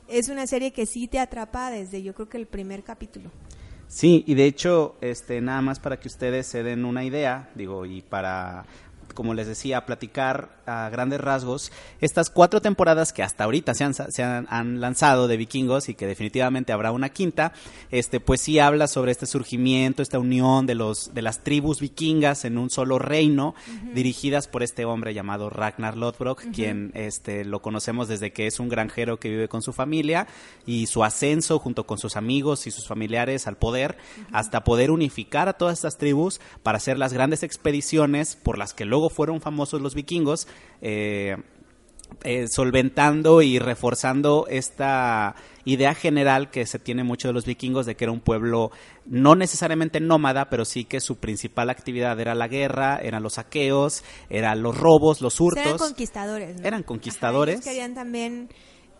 es 0.08 0.28
una 0.28 0.46
serie 0.46 0.72
que 0.72 0.86
sí 0.86 1.08
te 1.08 1.18
atrapa 1.18 1.70
desde 1.70 2.02
yo 2.02 2.14
creo 2.14 2.28
que 2.28 2.36
el 2.36 2.46
primer 2.46 2.82
capítulo. 2.82 3.30
Sí, 3.92 4.24
y 4.26 4.34
de 4.36 4.46
hecho, 4.46 4.96
este, 5.02 5.42
nada 5.42 5.60
más 5.60 5.78
para 5.78 6.00
que 6.00 6.08
ustedes 6.08 6.46
se 6.46 6.62
den 6.62 6.86
una 6.86 7.04
idea, 7.04 7.50
digo, 7.54 7.84
y 7.84 8.00
para 8.00 8.64
como 9.14 9.34
les 9.34 9.46
decía, 9.46 9.84
platicar 9.84 10.61
a 10.66 10.88
grandes 10.90 11.20
rasgos 11.20 11.72
estas 12.00 12.30
cuatro 12.30 12.60
temporadas 12.60 13.12
que 13.12 13.22
hasta 13.22 13.44
ahorita 13.44 13.74
se 13.74 13.84
han, 13.84 13.94
se 13.94 14.22
han, 14.22 14.80
lanzado 14.80 15.28
de 15.28 15.36
vikingos 15.36 15.88
y 15.88 15.94
que 15.94 16.06
definitivamente 16.06 16.72
habrá 16.72 16.92
una 16.92 17.08
quinta, 17.10 17.52
este, 17.90 18.20
pues 18.20 18.40
sí 18.40 18.58
habla 18.58 18.86
sobre 18.86 19.12
este 19.12 19.26
surgimiento, 19.26 20.02
esta 20.02 20.18
unión 20.18 20.66
de, 20.66 20.74
los, 20.74 21.14
de 21.14 21.22
las 21.22 21.42
tribus 21.42 21.80
vikingas 21.80 22.44
en 22.44 22.58
un 22.58 22.70
solo 22.70 22.98
reino, 22.98 23.54
dirigidas 23.94 24.48
por 24.48 24.62
este 24.62 24.84
hombre 24.84 25.14
llamado 25.14 25.50
Ragnar 25.50 25.96
Lodbrok, 25.96 26.44
quien 26.52 26.90
este, 26.94 27.44
lo 27.44 27.62
conocemos 27.62 28.08
desde 28.08 28.32
que 28.32 28.46
es 28.46 28.60
un 28.60 28.68
granjero 28.68 29.18
que 29.18 29.28
vive 29.28 29.48
con 29.48 29.62
su 29.62 29.72
familia 29.72 30.26
y 30.66 30.86
su 30.86 31.04
ascenso 31.04 31.58
junto 31.58 31.86
con 31.86 31.98
sus 31.98 32.16
amigos 32.16 32.66
y 32.66 32.70
sus 32.70 32.86
familiares 32.86 33.46
al 33.46 33.56
poder, 33.56 33.96
hasta 34.32 34.64
poder 34.64 34.90
unificar 34.90 35.48
a 35.48 35.52
todas 35.54 35.78
estas 35.78 35.98
tribus 35.98 36.40
para 36.62 36.78
hacer 36.78 36.98
las 36.98 37.12
grandes 37.12 37.42
expediciones 37.42 38.36
por 38.36 38.58
las 38.58 38.74
que 38.74 38.84
luego 38.84 39.10
fueron 39.10 39.40
famosos 39.40 39.80
los 39.80 39.94
vikingos, 39.94 40.46
eh, 40.80 41.36
eh, 42.24 42.46
solventando 42.48 43.42
y 43.42 43.58
reforzando 43.58 44.46
esta 44.48 45.34
idea 45.64 45.94
general 45.94 46.50
que 46.50 46.66
se 46.66 46.78
tiene 46.78 47.04
mucho 47.04 47.28
de 47.28 47.34
los 47.34 47.46
vikingos 47.46 47.86
de 47.86 47.96
que 47.96 48.04
era 48.04 48.12
un 48.12 48.20
pueblo 48.20 48.70
no 49.06 49.34
necesariamente 49.34 50.00
nómada, 50.00 50.48
pero 50.50 50.64
sí 50.64 50.84
que 50.84 51.00
su 51.00 51.16
principal 51.16 51.70
actividad 51.70 52.18
era 52.20 52.34
la 52.34 52.48
guerra, 52.48 52.98
eran 53.02 53.22
los 53.22 53.34
saqueos, 53.34 54.04
eran 54.28 54.62
los 54.62 54.76
robos, 54.76 55.20
los 55.20 55.40
hurtos. 55.40 55.64
eran 55.64 55.78
conquistadores. 55.78 56.60
Eran 56.62 56.82
conquistadores. 56.82 57.60
querían 57.60 57.94
también 57.94 58.48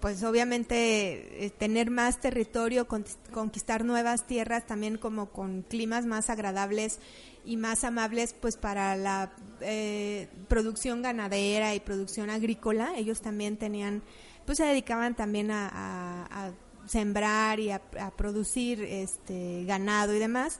pues 0.03 0.25
obviamente 0.25 1.47
eh, 1.47 1.51
tener 1.51 1.89
más 1.89 2.19
territorio, 2.19 2.89
conquistar 2.89 3.85
nuevas 3.85 4.27
tierras 4.27 4.67
también 4.67 4.99
como 4.99 5.31
con 5.31 5.63
climas 5.63 6.07
más 6.07 6.29
agradables 6.29 6.99
y 7.45 7.57
más 7.57 7.85
amables 7.85 8.35
pues 8.39 8.57
para 8.57 8.97
la 8.97 9.31
eh, 9.61 10.29
producción 10.49 11.03
ganadera 11.03 11.77
y 11.77 11.81
producción 11.81 12.31
agrícola. 12.31 12.95
Ellos 12.97 13.21
también 13.21 13.57
tenían, 13.57 14.03
pues 14.45 14.59
se 14.59 14.65
dedicaban 14.65 15.15
también 15.15 15.53
a, 15.53 16.51
sembrar 16.87 17.61
y 17.61 17.71
a, 17.71 17.81
producir 18.17 18.83
este 18.83 19.65
ganado 19.67 20.17
y 20.17 20.19
demás 20.19 20.59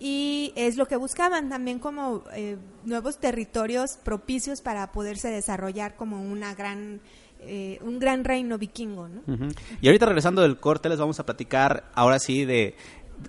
y 0.00 0.52
es 0.56 0.76
lo 0.76 0.88
que 0.88 0.96
buscaban 0.96 1.48
también 1.48 1.78
como 1.78 2.24
eh, 2.34 2.58
nuevos 2.84 3.18
territorios 3.18 3.98
propicios 4.02 4.62
para 4.62 4.90
poderse 4.90 5.28
desarrollar 5.28 5.94
como 5.94 6.20
una 6.20 6.56
gran 6.56 7.00
eh, 7.46 7.78
un 7.82 7.98
gran 7.98 8.24
reino 8.24 8.58
vikingo. 8.58 9.08
¿no? 9.08 9.22
Y 9.80 9.86
ahorita 9.86 10.06
regresando 10.06 10.42
del 10.42 10.58
corte 10.58 10.88
les 10.88 10.98
vamos 10.98 11.20
a 11.20 11.26
platicar 11.26 11.90
ahora 11.94 12.18
sí 12.18 12.44
de 12.44 12.74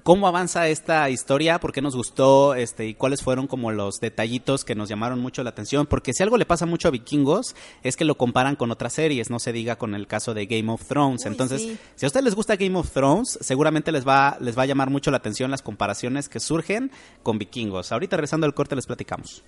cómo 0.03 0.27
avanza 0.27 0.67
esta 0.67 1.09
historia, 1.09 1.59
por 1.59 1.71
qué 1.71 1.81
nos 1.81 1.95
gustó, 1.95 2.55
este, 2.55 2.87
y 2.87 2.93
cuáles 2.93 3.21
fueron 3.21 3.47
como 3.47 3.71
los 3.71 3.99
detallitos 3.99 4.65
que 4.65 4.75
nos 4.75 4.89
llamaron 4.89 5.19
mucho 5.19 5.43
la 5.43 5.51
atención, 5.51 5.85
porque 5.85 6.13
si 6.13 6.23
algo 6.23 6.37
le 6.37 6.45
pasa 6.45 6.65
mucho 6.65 6.87
a 6.87 6.91
Vikingos 6.91 7.55
es 7.83 7.95
que 7.95 8.05
lo 8.05 8.15
comparan 8.15 8.55
con 8.55 8.71
otras 8.71 8.93
series, 8.93 9.29
no 9.29 9.39
se 9.39 9.53
diga 9.53 9.77
con 9.77 9.95
el 9.95 10.07
caso 10.07 10.33
de 10.33 10.45
Game 10.45 10.71
of 10.71 10.85
Thrones. 10.85 11.25
Entonces, 11.25 11.77
si 11.95 12.05
a 12.05 12.07
ustedes 12.07 12.25
les 12.25 12.35
gusta 12.35 12.55
Game 12.55 12.77
of 12.77 12.91
Thrones, 12.91 13.37
seguramente 13.41 13.91
les 13.91 14.07
va, 14.07 14.37
les 14.39 14.57
va 14.57 14.63
a 14.63 14.67
llamar 14.67 14.89
mucho 14.89 15.11
la 15.11 15.17
atención 15.17 15.51
las 15.51 15.61
comparaciones 15.61 16.29
que 16.29 16.39
surgen 16.39 16.91
con 17.23 17.37
Vikingos. 17.37 17.91
Ahorita 17.91 18.17
regresando 18.17 18.45
al 18.45 18.53
corte 18.53 18.75
les 18.75 18.85
platicamos. 18.85 19.43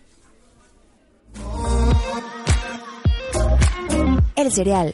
El 4.37 4.51
cereal. 4.51 4.93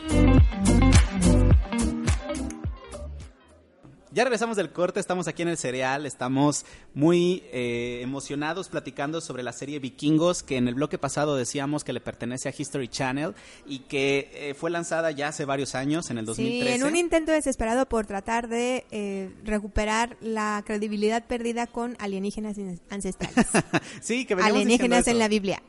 Ya 4.14 4.24
regresamos 4.24 4.58
del 4.58 4.70
corte, 4.70 5.00
estamos 5.00 5.28
aquí 5.28 5.42
en 5.42 5.48
el 5.48 5.58
cereal, 5.58 6.06
estamos 6.06 6.68
muy 6.94 7.42
eh, 7.52 8.00
emocionados 8.04 8.70
platicando 8.70 9.22
sobre 9.22 9.42
la 9.42 9.54
serie 9.54 9.80
Vikingos, 9.80 10.44
que 10.44 10.58
en 10.58 10.68
el 10.68 10.76
bloque 10.76 11.00
pasado 11.00 11.36
decíamos 11.36 11.84
que 11.84 11.94
le 11.94 12.00
pertenece 12.00 12.48
a 12.48 12.54
History 12.56 12.90
Channel 12.90 13.34
y 13.66 13.80
que 13.80 14.30
eh, 14.36 14.54
fue 14.54 14.70
lanzada 14.70 15.10
ya 15.10 15.30
hace 15.30 15.46
varios 15.46 15.74
años, 15.74 16.12
en 16.12 16.20
el 16.20 16.26
2013. 16.26 16.68
Sí, 16.68 16.76
en 16.76 16.88
un 16.88 16.96
intento 16.96 17.32
desesperado 17.32 17.88
por 17.88 18.06
tratar 18.06 18.50
de 18.50 18.86
eh, 18.92 19.32
recuperar 19.44 20.16
la 20.22 20.62
credibilidad 20.64 21.26
perdida 21.26 21.66
con 21.66 21.96
alienígenas 21.98 22.58
ancestrales. 22.92 23.48
sí, 24.04 24.26
que 24.26 24.36
Alienígenas 24.36 25.08
en 25.08 25.18
la 25.18 25.28
Biblia. 25.28 25.64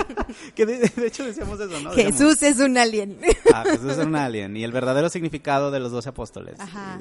que 0.54 0.64
de, 0.64 1.06
hecho 1.06 1.26
decíamos 1.26 1.60
eso, 1.60 1.78
¿no? 1.80 1.90
Jesús 1.90 2.42
es 2.44 2.60
un 2.60 2.78
alien. 2.78 3.18
ah, 3.52 3.64
Jesús 3.66 3.92
es 3.92 3.98
un 3.98 4.16
alien. 4.16 4.56
Y 4.56 4.64
el 4.64 4.72
verdadero 4.72 5.10
significado 5.10 5.70
de 5.70 5.80
los 5.80 5.92
doce 5.92 6.08
apóstoles. 6.08 6.58
Ajá. 6.58 6.98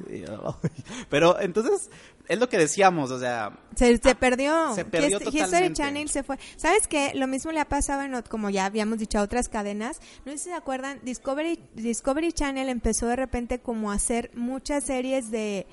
Pero 1.09 1.39
entonces, 1.39 1.89
es 2.27 2.39
lo 2.39 2.49
que 2.49 2.57
decíamos, 2.57 3.11
o 3.11 3.19
sea... 3.19 3.57
Se, 3.75 3.97
se 3.97 4.15
perdió. 4.15 4.73
Se 4.75 4.85
perdió 4.85 5.19
totalmente. 5.19 5.45
History 5.45 5.73
Channel 5.73 6.09
se 6.09 6.23
fue. 6.23 6.37
¿Sabes 6.57 6.87
qué? 6.87 7.11
Lo 7.15 7.27
mismo 7.27 7.51
le 7.51 7.59
ha 7.59 7.67
pasado, 7.67 8.03
en, 8.03 8.21
como 8.23 8.49
ya 8.49 8.65
habíamos 8.65 8.99
dicho, 8.99 9.19
a 9.19 9.23
otras 9.23 9.49
cadenas. 9.49 9.99
No 10.25 10.31
sé 10.33 10.37
si 10.37 10.43
se 10.45 10.53
acuerdan, 10.53 10.99
Discovery, 11.03 11.59
Discovery 11.75 12.31
Channel 12.33 12.69
empezó 12.69 13.07
de 13.07 13.15
repente 13.15 13.59
como 13.59 13.91
a 13.91 13.95
hacer 13.95 14.31
muchas 14.35 14.83
series 14.85 15.31
de... 15.31 15.67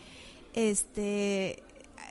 este 0.55 1.63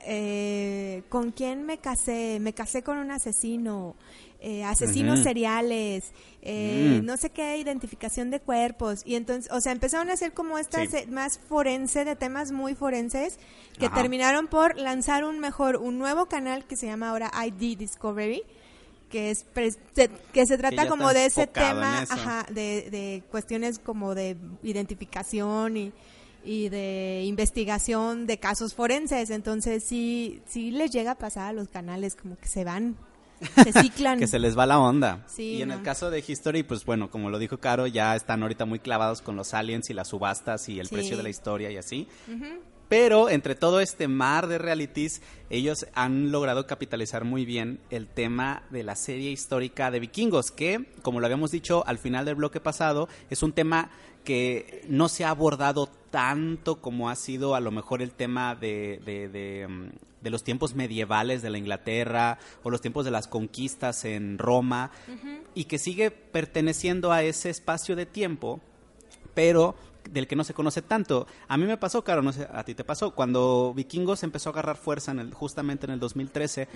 eh, 0.08 1.02
¿Con 1.08 1.32
quién 1.32 1.66
me 1.66 1.78
casé? 1.78 2.38
Me 2.40 2.52
casé 2.52 2.84
con 2.84 2.98
un 2.98 3.10
asesino 3.10 3.96
eh, 4.40 4.64
asesinos 4.64 5.20
seriales, 5.20 6.12
eh, 6.42 7.00
mm. 7.00 7.04
no 7.04 7.16
sé 7.16 7.30
qué, 7.30 7.58
identificación 7.58 8.30
de 8.30 8.40
cuerpos. 8.40 9.02
Y 9.04 9.14
entonces, 9.14 9.50
o 9.50 9.60
sea, 9.60 9.72
empezaron 9.72 10.10
a 10.10 10.12
hacer 10.12 10.32
como 10.32 10.58
estas 10.58 10.88
más 11.08 11.38
forense, 11.38 12.04
de 12.04 12.16
temas 12.16 12.52
muy 12.52 12.74
forenses, 12.74 13.38
que 13.78 13.88
terminaron 13.88 14.46
por 14.46 14.76
lanzar 14.78 15.24
un 15.24 15.38
mejor, 15.38 15.76
un 15.76 15.98
nuevo 15.98 16.26
canal 16.26 16.66
que 16.66 16.76
se 16.76 16.86
llama 16.86 17.10
ahora 17.10 17.30
ID 17.46 17.78
Discovery 17.78 18.42
que 19.10 19.30
es 19.30 19.46
que 20.32 20.46
se 20.46 20.58
trata 20.58 20.88
como 20.88 21.12
de 21.12 21.26
ese 21.26 21.46
tema 21.46 22.00
ajá, 22.02 22.44
de, 22.50 22.90
de, 22.90 23.22
cuestiones 23.30 23.78
como 23.78 24.14
de 24.14 24.36
identificación 24.64 25.76
y, 25.76 25.92
y 26.44 26.68
de 26.68 27.22
investigación 27.24 28.26
de 28.26 28.38
casos 28.38 28.74
forenses. 28.74 29.30
Entonces 29.30 29.84
sí 29.84 30.42
sí 30.46 30.70
les 30.70 30.90
llega 30.90 31.12
a 31.12 31.18
pasar 31.18 31.50
a 31.50 31.52
los 31.52 31.68
canales 31.68 32.16
como 32.16 32.36
que 32.36 32.48
se 32.48 32.64
van 32.64 32.96
se 33.62 33.72
ciclan. 33.72 34.18
que 34.18 34.26
se 34.26 34.38
les 34.38 34.56
va 34.56 34.66
la 34.66 34.78
onda. 34.78 35.26
y 35.38 35.62
en 35.62 35.70
el 35.70 35.82
caso 35.82 36.10
de 36.10 36.24
History, 36.26 36.62
pues 36.62 36.84
bueno, 36.84 37.10
como 37.10 37.30
lo 37.30 37.38
dijo 37.38 37.58
Caro, 37.58 37.86
ya 37.86 38.16
están 38.16 38.42
ahorita 38.42 38.64
muy 38.64 38.78
clavados 38.78 39.22
con 39.22 39.36
los 39.36 39.54
aliens 39.54 39.90
y 39.90 39.94
las 39.94 40.08
subastas 40.08 40.68
y 40.68 40.80
el 40.80 40.88
precio 40.88 41.16
de 41.16 41.22
la 41.22 41.28
historia 41.28 41.70
y 41.70 41.76
así. 41.76 42.08
Pero 42.88 43.28
entre 43.28 43.54
todo 43.56 43.80
este 43.80 44.06
mar 44.06 44.46
de 44.46 44.58
realities, 44.58 45.20
ellos 45.50 45.86
han 45.94 46.30
logrado 46.30 46.66
capitalizar 46.66 47.24
muy 47.24 47.44
bien 47.44 47.80
el 47.90 48.06
tema 48.06 48.62
de 48.70 48.84
la 48.84 48.94
serie 48.94 49.30
histórica 49.30 49.90
de 49.90 50.00
vikingos, 50.00 50.50
que, 50.52 50.86
como 51.02 51.18
lo 51.18 51.26
habíamos 51.26 51.50
dicho 51.50 51.84
al 51.86 51.98
final 51.98 52.24
del 52.24 52.36
bloque 52.36 52.60
pasado, 52.60 53.08
es 53.28 53.42
un 53.42 53.52
tema 53.52 53.90
que 54.24 54.84
no 54.88 55.08
se 55.08 55.24
ha 55.24 55.30
abordado 55.30 55.88
tanto 56.10 56.80
como 56.80 57.10
ha 57.10 57.16
sido 57.16 57.54
a 57.54 57.60
lo 57.60 57.70
mejor 57.70 58.02
el 58.02 58.12
tema 58.12 58.54
de, 58.54 59.00
de, 59.04 59.66
mm, 59.68 60.30
los 60.30 60.42
tiempos 60.42 60.74
medievales 60.74 61.42
de 61.42 61.50
la 61.50 61.58
Inglaterra 61.58 62.38
o 62.64 62.70
los 62.70 62.80
tiempos 62.80 63.04
de 63.04 63.12
las 63.12 63.28
conquistas 63.28 64.04
en 64.04 64.38
Roma 64.38 64.90
y 65.54 65.64
que 65.64 65.78
sigue 65.78 66.10
perteneciendo 66.10 67.12
a 67.12 67.22
ese 67.22 67.48
espacio 67.48 67.94
de 67.94 68.06
tiempo, 68.06 68.60
pero 69.34 69.76
del 70.10 70.26
que 70.26 70.36
no 70.36 70.44
se 70.44 70.54
conoce 70.54 70.82
tanto. 70.82 71.26
A 71.48 71.56
mí 71.56 71.64
me 71.64 71.76
pasó, 71.76 72.02
Caro, 72.04 72.22
no 72.22 72.32
sé, 72.32 72.46
a 72.52 72.64
ti 72.64 72.74
te 72.74 72.84
pasó, 72.84 73.12
cuando 73.12 73.72
Vikingos 73.74 74.22
empezó 74.22 74.50
a 74.50 74.52
agarrar 74.52 74.76
fuerza 74.76 75.12
en 75.12 75.20
el, 75.20 75.34
justamente 75.34 75.86
en 75.86 75.92
el 75.92 76.00
2013, 76.00 76.68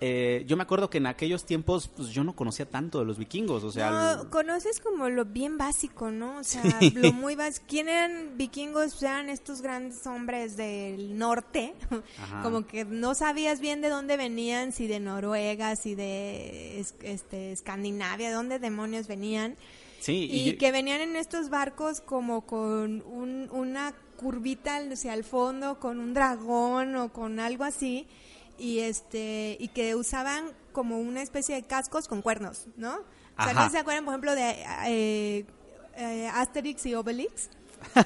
eh, 0.00 0.44
yo 0.46 0.56
me 0.56 0.62
acuerdo 0.62 0.90
que 0.90 0.98
en 0.98 1.06
aquellos 1.06 1.44
tiempos 1.44 1.88
pues, 1.88 2.08
yo 2.08 2.24
no 2.24 2.34
conocía 2.34 2.68
tanto 2.68 2.98
de 2.98 3.04
los 3.04 3.18
vikingos, 3.18 3.64
o 3.64 3.72
sea... 3.72 4.16
No, 4.16 4.30
conoces 4.30 4.80
como 4.80 5.08
lo 5.08 5.24
bien 5.24 5.58
básico, 5.58 6.10
¿no? 6.10 6.38
O 6.38 6.44
sea, 6.44 6.62
lo 6.94 7.12
muy 7.12 7.34
básico. 7.34 7.66
¿Quién 7.68 7.88
eran 7.88 8.36
vikingos? 8.36 9.02
Eran 9.02 9.28
estos 9.28 9.62
grandes 9.62 10.06
hombres 10.06 10.56
del 10.56 11.18
norte, 11.18 11.74
como 12.42 12.66
que 12.66 12.84
no 12.84 13.14
sabías 13.14 13.60
bien 13.60 13.80
de 13.80 13.88
dónde 13.88 14.16
venían, 14.16 14.72
si 14.72 14.86
de 14.86 15.00
Noruega, 15.00 15.76
si 15.76 15.94
de 15.94 16.80
este, 17.02 17.52
Escandinavia, 17.52 18.28
de 18.28 18.34
dónde 18.34 18.58
demonios 18.58 19.06
venían 19.06 19.56
y, 20.06 20.56
que 20.56 20.72
venían 20.72 21.00
en 21.00 21.16
estos 21.16 21.50
barcos 21.50 22.00
como 22.00 22.42
con 22.42 23.02
una 23.50 23.94
curvita 24.16 24.76
hacia 24.76 25.14
el 25.14 25.24
fondo, 25.24 25.78
con 25.78 25.98
un 26.00 26.14
dragón 26.14 26.96
o 26.96 27.12
con 27.12 27.40
algo 27.40 27.64
así, 27.64 28.06
y 28.58 28.80
este 28.80 29.56
y 29.60 29.68
que 29.68 29.94
usaban 29.94 30.52
como 30.72 30.98
una 30.98 31.22
especie 31.22 31.54
de 31.54 31.62
cascos 31.62 32.08
con 32.08 32.22
cuernos, 32.22 32.66
¿no? 32.76 33.00
O 33.38 33.42
sea, 33.42 33.54
¿no 33.54 33.70
se 33.70 33.78
acuerdan, 33.78 34.04
por 34.04 34.14
ejemplo, 34.14 34.34
de 34.34 34.64
eh, 34.86 35.46
eh, 35.96 36.30
Asterix 36.34 36.84
y 36.86 36.94
Obelix? 36.94 37.50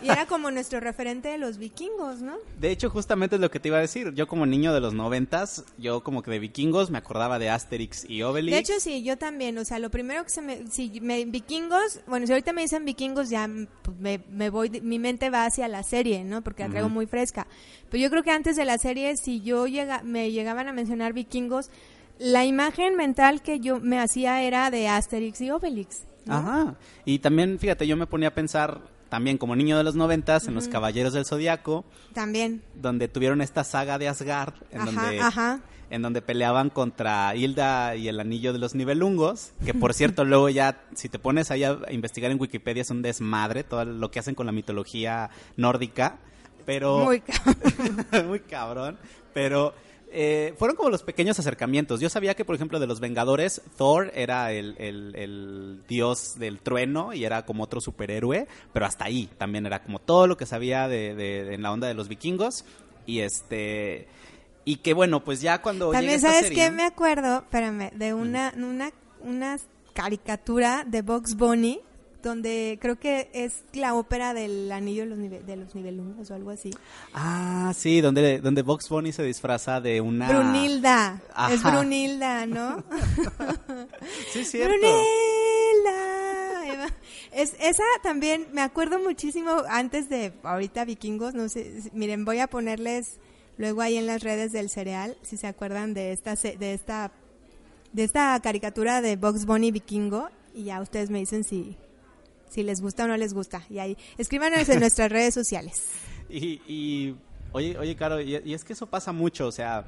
Y 0.03 0.09
era 0.09 0.27
como 0.27 0.51
nuestro 0.51 0.81
referente 0.81 1.29
de 1.29 1.39
los 1.39 1.59
vikingos, 1.59 2.21
¿no? 2.21 2.37
De 2.61 2.71
hecho, 2.71 2.91
justamente 2.91 3.37
es 3.37 3.41
lo 3.41 3.51
que 3.51 3.61
te 3.61 3.69
iba 3.69 3.79
a 3.79 3.81
decir. 3.81 4.13
Yo 4.15 4.27
como 4.27 4.47
niño 4.47 4.73
de 4.73 4.81
los 4.81 4.95
noventas, 4.95 5.65
yo 5.79 6.03
como 6.03 6.23
que 6.23 6.31
de 6.31 6.39
vikingos 6.39 6.91
me 6.91 6.99
acordaba 6.99 7.39
de 7.39 7.51
Asterix 7.51 8.09
y 8.09 8.23
Obelix. 8.23 8.55
De 8.55 8.61
hecho, 8.61 8.81
sí, 8.81 9.03
yo 9.03 9.19
también. 9.19 9.59
O 9.59 9.65
sea, 9.65 9.79
lo 9.79 9.91
primero 9.91 10.25
que 10.25 10.31
se 10.31 10.43
me... 10.43 10.67
Si 10.69 11.01
me 11.01 11.25
vikingos... 11.25 12.01
Bueno, 12.07 12.27
si 12.27 12.33
ahorita 12.33 12.53
me 12.53 12.63
dicen 12.63 12.85
vikingos, 12.85 13.31
ya 13.31 13.49
pues, 13.83 14.21
me, 14.29 14.51
voy... 14.51 14.81
Mi 14.83 14.99
mente 14.99 15.31
va 15.31 15.47
hacia 15.47 15.69
la 15.69 15.83
serie, 15.83 16.25
¿no? 16.25 16.43
Porque 16.43 16.65
la 16.65 16.71
traigo 16.71 16.89
muy 16.89 17.07
fresca. 17.07 17.47
Pero 17.91 18.03
yo 18.03 18.11
creo 18.11 18.23
que 18.23 18.31
antes 18.31 18.57
de 18.57 18.65
la 18.65 18.79
serie, 18.79 19.17
si 19.17 19.41
yo 19.41 19.67
llega, 19.67 20.03
me 20.03 20.31
llegaban 20.31 20.69
a 20.69 20.73
mencionar 20.73 21.13
vikingos, 21.13 21.71
la 22.19 22.45
imagen 22.45 22.97
mental 22.97 23.43
que 23.43 23.61
yo 23.61 23.81
me 23.81 23.99
hacía 23.99 24.43
era 24.43 24.71
de 24.71 24.89
Asterix 24.89 25.41
y 25.41 25.51
Obelix. 25.51 26.05
Ajá. 26.29 26.77
Y 27.05 27.19
también, 27.19 27.59
fíjate, 27.59 27.87
yo 27.87 27.97
me 27.97 28.07
ponía 28.07 28.29
a 28.29 28.35
pensar 28.35 28.81
también 29.13 29.37
como 29.37 29.55
niño 29.55 29.77
de 29.77 29.85
los 29.85 29.95
noventas 29.95 30.49
en 30.49 30.55
los 30.55 30.69
Caballeros 30.69 31.13
del 31.13 31.27
Zodiaco. 31.27 31.85
También. 32.15 32.63
Donde 32.75 33.09
tuvieron 33.09 33.43
esta 33.43 33.63
saga 33.63 33.99
de 33.99 34.09
Asgard, 34.09 34.55
en 34.71 34.87
donde 34.87 35.21
en 35.91 36.01
donde 36.01 36.23
peleaban 36.23 36.71
contra 36.71 37.37
Hilda 37.37 37.95
y 37.95 38.09
el 38.09 38.19
anillo 38.21 38.55
de 38.55 38.59
los 38.59 38.75
nivelungos, 38.75 39.53
que 39.67 39.75
por 39.75 39.93
cierto 39.93 40.25
luego 40.25 40.49
ya 40.49 40.81
si 40.95 41.11
te 41.11 41.19
pones 41.19 41.51
ahí 41.51 41.63
a 41.63 41.79
investigar 41.91 42.31
en 42.31 42.41
Wikipedia 42.41 42.81
es 42.81 42.91
un 42.91 43.03
desmadre 43.03 43.65
todo 43.65 43.85
lo 43.85 44.11
que 44.11 44.19
hacen 44.19 44.35
con 44.35 44.47
la 44.47 44.53
mitología 44.53 45.29
nórdica, 45.59 46.17
pero 46.65 47.05
muy 47.05 47.21
cabrón, 47.21 48.27
muy 48.29 48.41
cabrón, 48.41 48.99
pero 49.35 49.75
eh, 50.15 50.55
fueron 50.59 50.77
como 50.77 50.91
los 50.91 51.03
pequeños 51.03 51.39
acercamientos. 51.39 52.01
Yo 52.01 52.11
sabía 52.11 52.35
que, 52.35 52.45
por 52.45 52.55
ejemplo, 52.55 52.79
de 52.79 52.87
los 52.87 53.01
Vengadores, 53.01 53.63
Thor 53.79 54.13
era 54.15 54.53
el, 54.53 55.83
dios 55.89 56.39
del 56.39 56.61
trueno 56.61 57.15
y 57.15 57.25
era 57.25 57.47
como 57.47 57.65
otro 57.65 57.81
superhéroe, 57.81 58.47
pero 58.73 58.85
hasta 58.85 59.07
ahí 59.07 59.31
también 59.39 59.65
era 59.65 59.83
como 59.83 59.99
todo 59.99 60.27
lo 60.27 60.37
que 60.37 60.45
sabía 60.45 60.87
de, 60.87 61.55
en 61.55 61.63
la 61.63 61.73
onda 61.73 61.89
de 61.89 61.95
los 61.95 62.09
vikingos. 62.09 62.65
Y 63.07 63.21
este. 63.21 64.07
Y 64.65 64.77
que 64.77 64.95
bueno, 64.95 65.25
pues 65.25 65.41
ya 65.41 65.63
cuando. 65.63 65.91
También, 65.91 66.21
¿sabes 66.21 66.51
qué? 66.51 66.71
Me 66.71 66.85
acuerdo, 66.85 67.39
espérame, 67.39 67.91
de 67.95 68.15
una, 68.15 68.53
una, 68.57 68.93
una 69.23 69.59
caricatura 69.95 70.85
de 70.87 71.03
Box 71.03 71.37
Bunny 71.37 71.81
donde 72.23 72.79
creo 72.81 72.99
que 72.99 73.31
es 73.33 73.65
la 73.73 73.95
ópera 73.95 74.35
del 74.35 74.71
anillo 74.71 75.03
de 75.03 75.09
los, 75.09 75.19
nive 75.19 75.41
de 75.41 75.57
los 75.57 75.75
nivelungos 75.75 76.31
o 76.31 76.35
algo 76.35 76.51
así. 76.51 76.71
Ah, 77.15 77.73
sí, 77.77 78.01
donde, 78.01 78.41
donde 78.41 78.63
Box 78.63 78.89
Bunny 78.89 79.13
se 79.13 79.23
disfraza 79.23 79.81
de 79.81 80.01
una... 80.01 80.29
Brunilda, 80.29 81.21
es 81.51 81.63
Brunilda, 81.63 82.47
¿no? 82.47 82.83
sí, 84.33 84.45
cierto. 84.45 84.69
Brunilda. 84.69 86.23
Es, 87.33 87.57
esa 87.61 87.83
también, 88.03 88.47
me 88.53 88.61
acuerdo 88.61 88.99
muchísimo 88.99 89.51
antes 89.69 90.09
de 90.09 90.33
ahorita 90.43 90.85
vikingos, 90.85 91.35
no 91.35 91.49
sé, 91.49 91.83
miren, 91.93 92.25
voy 92.25 92.41
a 92.41 92.47
ponerles 92.47 93.19
luego 93.57 93.81
ahí 93.81 93.97
en 93.97 94.07
las 94.07 94.23
redes 94.23 94.53
del 94.53 94.69
cereal, 94.69 95.17
si 95.23 95.37
se 95.37 95.47
acuerdan 95.47 95.95
de 95.95 96.13
esta, 96.13 96.35
de 96.35 96.75
esta, 96.75 97.11
de 97.93 98.05
esta 98.05 98.39
caricatura 98.41 99.01
de 99.01 99.17
Box 99.17 99.47
Bunny 99.47 99.71
vikingo, 99.71 100.29
y 100.55 100.65
ya 100.65 100.81
ustedes 100.81 101.11
me 101.11 101.19
dicen 101.21 101.45
si, 101.45 101.77
si 102.53 102.63
les 102.63 102.81
gusta 102.81 103.05
o 103.05 103.09
no 103.09 103.17
les 103.17 103.35
gusta. 103.35 103.63
Y 103.71 103.79
ahí, 103.79 103.97
escríbanos 104.19 104.69
en 104.69 104.81
nuestras 104.81 105.11
redes 105.13 105.35
sociales. 105.35 105.83
Y, 106.29 106.61
y 106.67 107.17
oye, 107.53 107.79
oye, 107.79 107.97
Caro, 107.97 108.21
y, 108.21 108.37
y, 108.45 108.55
es 108.55 108.65
que 108.65 108.73
eso 108.73 108.87
pasa 108.87 109.13
mucho, 109.13 109.47
o 109.47 109.53
sea, 109.53 109.85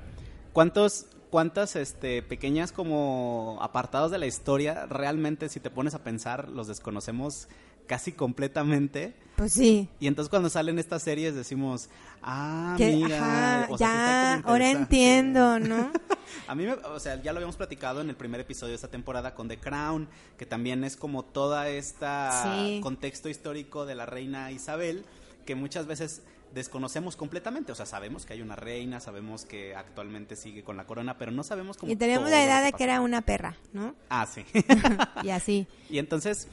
¿cuántos, 0.52 1.06
cuántas 1.30 1.76
este, 1.76 2.22
pequeñas 2.22 2.72
como 2.72 3.58
apartados 3.60 4.10
de 4.10 4.18
la 4.18 4.26
historia 4.26 4.86
realmente, 4.86 5.48
si 5.48 5.60
te 5.60 5.70
pones 5.70 5.94
a 5.94 6.04
pensar, 6.04 6.48
los 6.48 6.66
desconocemos 6.66 7.48
casi 7.86 8.12
completamente? 8.12 9.14
Pues 9.36 9.52
sí. 9.52 9.88
Y 9.98 10.06
entonces 10.06 10.30
cuando 10.30 10.48
salen 10.48 10.78
estas 10.78 11.02
series 11.02 11.34
decimos, 11.34 11.88
ah, 12.22 12.76
mira, 12.78 13.66
o 13.68 13.76
sea, 13.76 13.86
ya, 13.88 14.34
ahora 14.44 14.70
entiendo, 14.70 15.58
¿no? 15.58 15.90
a 16.46 16.54
mí, 16.54 16.64
me, 16.64 16.72
o 16.72 17.00
sea, 17.00 17.20
ya 17.20 17.32
lo 17.32 17.38
habíamos 17.38 17.56
platicado 17.56 18.00
en 18.00 18.10
el 18.10 18.16
primer 18.16 18.40
episodio 18.40 18.70
de 18.70 18.76
esta 18.76 18.88
temporada 18.88 19.34
con 19.34 19.48
The 19.48 19.58
Crown, 19.58 20.08
que 20.38 20.46
también 20.46 20.84
es 20.84 20.96
como 20.96 21.24
toda 21.24 21.68
esta 21.68 22.42
sí. 22.44 22.80
contexto 22.80 23.28
histórico 23.28 23.86
de 23.86 23.96
la 23.96 24.06
reina 24.06 24.52
Isabel, 24.52 25.04
que 25.44 25.56
muchas 25.56 25.86
veces 25.86 26.22
desconocemos 26.54 27.16
completamente, 27.16 27.72
o 27.72 27.74
sea, 27.74 27.84
sabemos 27.84 28.24
que 28.24 28.34
hay 28.34 28.40
una 28.40 28.54
reina, 28.54 29.00
sabemos 29.00 29.44
que 29.44 29.74
actualmente 29.74 30.36
sigue 30.36 30.62
con 30.62 30.76
la 30.76 30.86
corona, 30.86 31.18
pero 31.18 31.32
no 31.32 31.42
sabemos 31.42 31.76
cómo... 31.76 31.90
Y 31.90 31.96
tenemos 31.96 32.30
la 32.30 32.42
idea 32.42 32.60
de 32.60 32.72
que 32.72 32.84
era 32.84 33.00
una 33.00 33.22
perra, 33.22 33.56
¿no? 33.72 33.96
Ah, 34.08 34.26
sí. 34.32 34.44
y 35.24 35.30
así. 35.30 35.66
Y 35.90 35.98
entonces, 35.98 36.46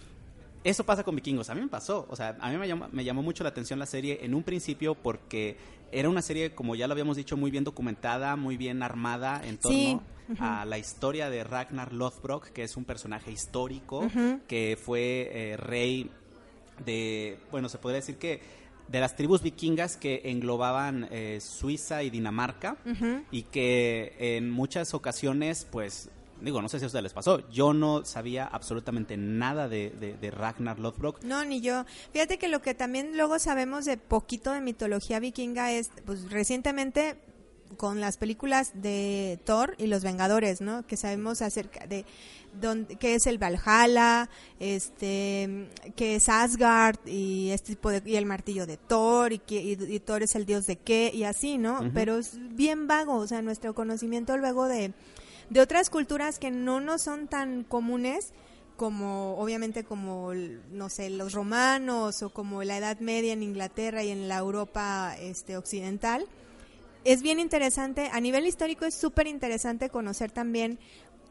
eso 0.63 0.83
pasa 0.83 1.03
con 1.03 1.15
Vikingos, 1.15 1.49
a 1.49 1.55
mí 1.55 1.61
me 1.61 1.67
pasó, 1.67 2.05
o 2.09 2.15
sea, 2.15 2.37
a 2.39 2.49
mí 2.51 2.57
me 2.57 2.67
llamó, 2.67 2.87
me 2.91 3.03
llamó 3.03 3.23
mucho 3.23 3.43
la 3.43 3.49
atención 3.49 3.79
la 3.79 3.85
serie 3.85 4.19
en 4.21 4.35
un 4.35 4.43
principio 4.43 4.95
porque 4.95 5.57
era 5.91 6.07
una 6.09 6.21
serie, 6.21 6.53
como 6.53 6.75
ya 6.75 6.87
lo 6.87 6.93
habíamos 6.93 7.17
dicho, 7.17 7.35
muy 7.35 7.51
bien 7.51 7.63
documentada, 7.63 8.35
muy 8.35 8.57
bien 8.57 8.83
armada 8.83 9.41
en 9.43 9.57
torno 9.57 9.77
sí. 9.77 9.99
uh 10.29 10.33
-huh. 10.33 10.61
a 10.61 10.65
la 10.65 10.77
historia 10.77 11.29
de 11.29 11.43
Ragnar 11.43 11.93
Lothbrok, 11.93 12.49
que 12.51 12.63
es 12.63 12.77
un 12.77 12.85
personaje 12.85 13.31
histórico, 13.31 13.99
uh 13.99 14.05
-huh. 14.09 14.41
que 14.47 14.77
fue 14.81 15.29
eh, 15.31 15.57
rey 15.57 16.09
de, 16.85 17.37
bueno, 17.51 17.67
se 17.67 17.77
podría 17.77 17.97
decir 17.99 18.17
que 18.17 18.41
de 18.87 18.99
las 18.99 19.15
tribus 19.15 19.41
vikingas 19.41 19.97
que 19.97 20.21
englobaban 20.25 21.07
eh, 21.11 21.39
Suiza 21.41 22.03
y 22.03 22.09
Dinamarca 22.09 22.77
uh 22.85 22.89
-huh. 22.89 23.23
y 23.31 23.43
que 23.43 24.15
en 24.19 24.49
muchas 24.51 24.93
ocasiones, 24.93 25.67
pues, 25.71 26.09
digo, 26.41 26.61
no 26.61 26.69
sé 26.69 26.79
si 26.79 26.85
a 26.85 26.87
ustedes 26.87 27.03
les 27.03 27.13
pasó, 27.13 27.47
yo 27.49 27.73
no 27.73 28.03
sabía 28.05 28.45
absolutamente 28.45 29.17
nada 29.17 29.67
de, 29.67 29.91
de, 29.91 30.17
de, 30.17 30.31
Ragnar 30.31 30.79
Lothbrok. 30.79 31.23
No, 31.23 31.43
ni 31.45 31.61
yo. 31.61 31.85
Fíjate 32.13 32.37
que 32.37 32.47
lo 32.47 32.61
que 32.61 32.73
también 32.73 33.15
luego 33.17 33.39
sabemos 33.39 33.85
de 33.85 33.97
poquito 33.97 34.51
de 34.51 34.61
mitología 34.61 35.19
vikinga 35.19 35.71
es, 35.71 35.91
pues, 36.05 36.29
recientemente 36.31 37.17
con 37.77 38.01
las 38.01 38.17
películas 38.17 38.71
de 38.75 39.39
Thor 39.45 39.75
y 39.77 39.87
los 39.87 40.03
Vengadores, 40.03 40.61
¿no? 40.61 40.85
Que 40.85 40.97
sabemos 40.97 41.41
acerca 41.41 41.87
de 41.87 42.05
donde, 42.59 42.95
qué 42.97 43.15
es 43.15 43.27
el 43.27 43.37
Valhalla, 43.37 44.29
este, 44.59 45.69
qué 45.95 46.15
es 46.15 46.27
Asgard 46.27 46.97
y 47.05 47.49
este 47.51 47.69
tipo 47.75 47.89
de, 47.89 48.01
y 48.05 48.17
el 48.17 48.25
martillo 48.25 48.65
de 48.65 48.77
Thor 48.77 49.31
y, 49.31 49.39
que, 49.39 49.61
y, 49.61 49.71
y 49.71 49.99
Thor 49.99 50.23
es 50.23 50.35
el 50.35 50.45
dios 50.45 50.65
de 50.65 50.75
qué 50.75 51.11
y 51.13 51.23
así, 51.23 51.57
¿no? 51.57 51.79
Uh 51.79 51.83
-huh. 51.83 51.91
Pero 51.93 52.17
es 52.17 52.37
bien 52.55 52.87
vago, 52.87 53.15
o 53.15 53.27
sea, 53.27 53.41
nuestro 53.41 53.73
conocimiento 53.73 54.35
luego 54.37 54.67
de, 54.67 54.93
de 55.51 55.61
otras 55.61 55.91
culturas 55.91 56.39
que 56.39 56.49
no 56.49 56.81
nos 56.81 57.03
son 57.03 57.27
tan 57.27 57.63
comunes 57.63 58.33
como 58.77 59.37
obviamente 59.37 59.83
como 59.83 60.33
no 60.33 60.89
sé 60.89 61.11
los 61.11 61.33
romanos 61.33 62.23
o 62.23 62.31
como 62.31 62.63
la 62.63 62.77
Edad 62.77 62.99
Media 62.99 63.33
en 63.33 63.43
Inglaterra 63.43 64.03
y 64.03 64.09
en 64.09 64.27
la 64.27 64.37
Europa 64.37 65.15
este 65.19 65.55
occidental 65.57 66.27
es 67.03 67.21
bien 67.21 67.39
interesante, 67.39 68.09
a 68.11 68.19
nivel 68.19 68.45
histórico 68.45 68.85
es 68.85 68.93
súper 68.93 69.27
interesante 69.27 69.89
conocer 69.89 70.31
también 70.31 70.79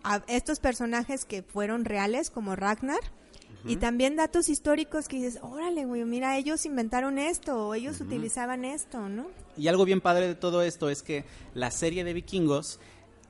a 0.03 0.23
estos 0.27 0.59
personajes 0.59 1.25
que 1.25 1.43
fueron 1.43 1.85
reales, 1.85 2.31
como 2.31 2.57
Ragnar, 2.57 2.99
uh 2.99 3.69
-huh. 3.69 3.73
y 3.73 3.77
también 3.77 4.17
datos 4.17 4.49
históricos 4.49 5.07
que 5.07 5.17
dices, 5.17 5.39
órale, 5.43 5.85
güey, 5.85 6.05
mira, 6.05 6.37
ellos 6.39 6.67
inventaron 6.67 7.19
esto, 7.19 7.69
o 7.69 7.75
ellos 7.75 8.01
uh 8.01 8.05
-huh. 8.05 8.07
utilizaban 8.07 8.65
esto, 8.65 9.09
¿no? 9.09 9.27
Y 9.57 9.69
algo 9.69 9.85
bien 9.85 10.01
padre 10.01 10.27
de 10.27 10.35
todo 10.35 10.63
esto 10.63 10.91
es 10.91 11.03
que 11.03 11.25
la 11.55 11.71
serie 11.71 12.03
de 12.03 12.15
vikingos 12.15 12.81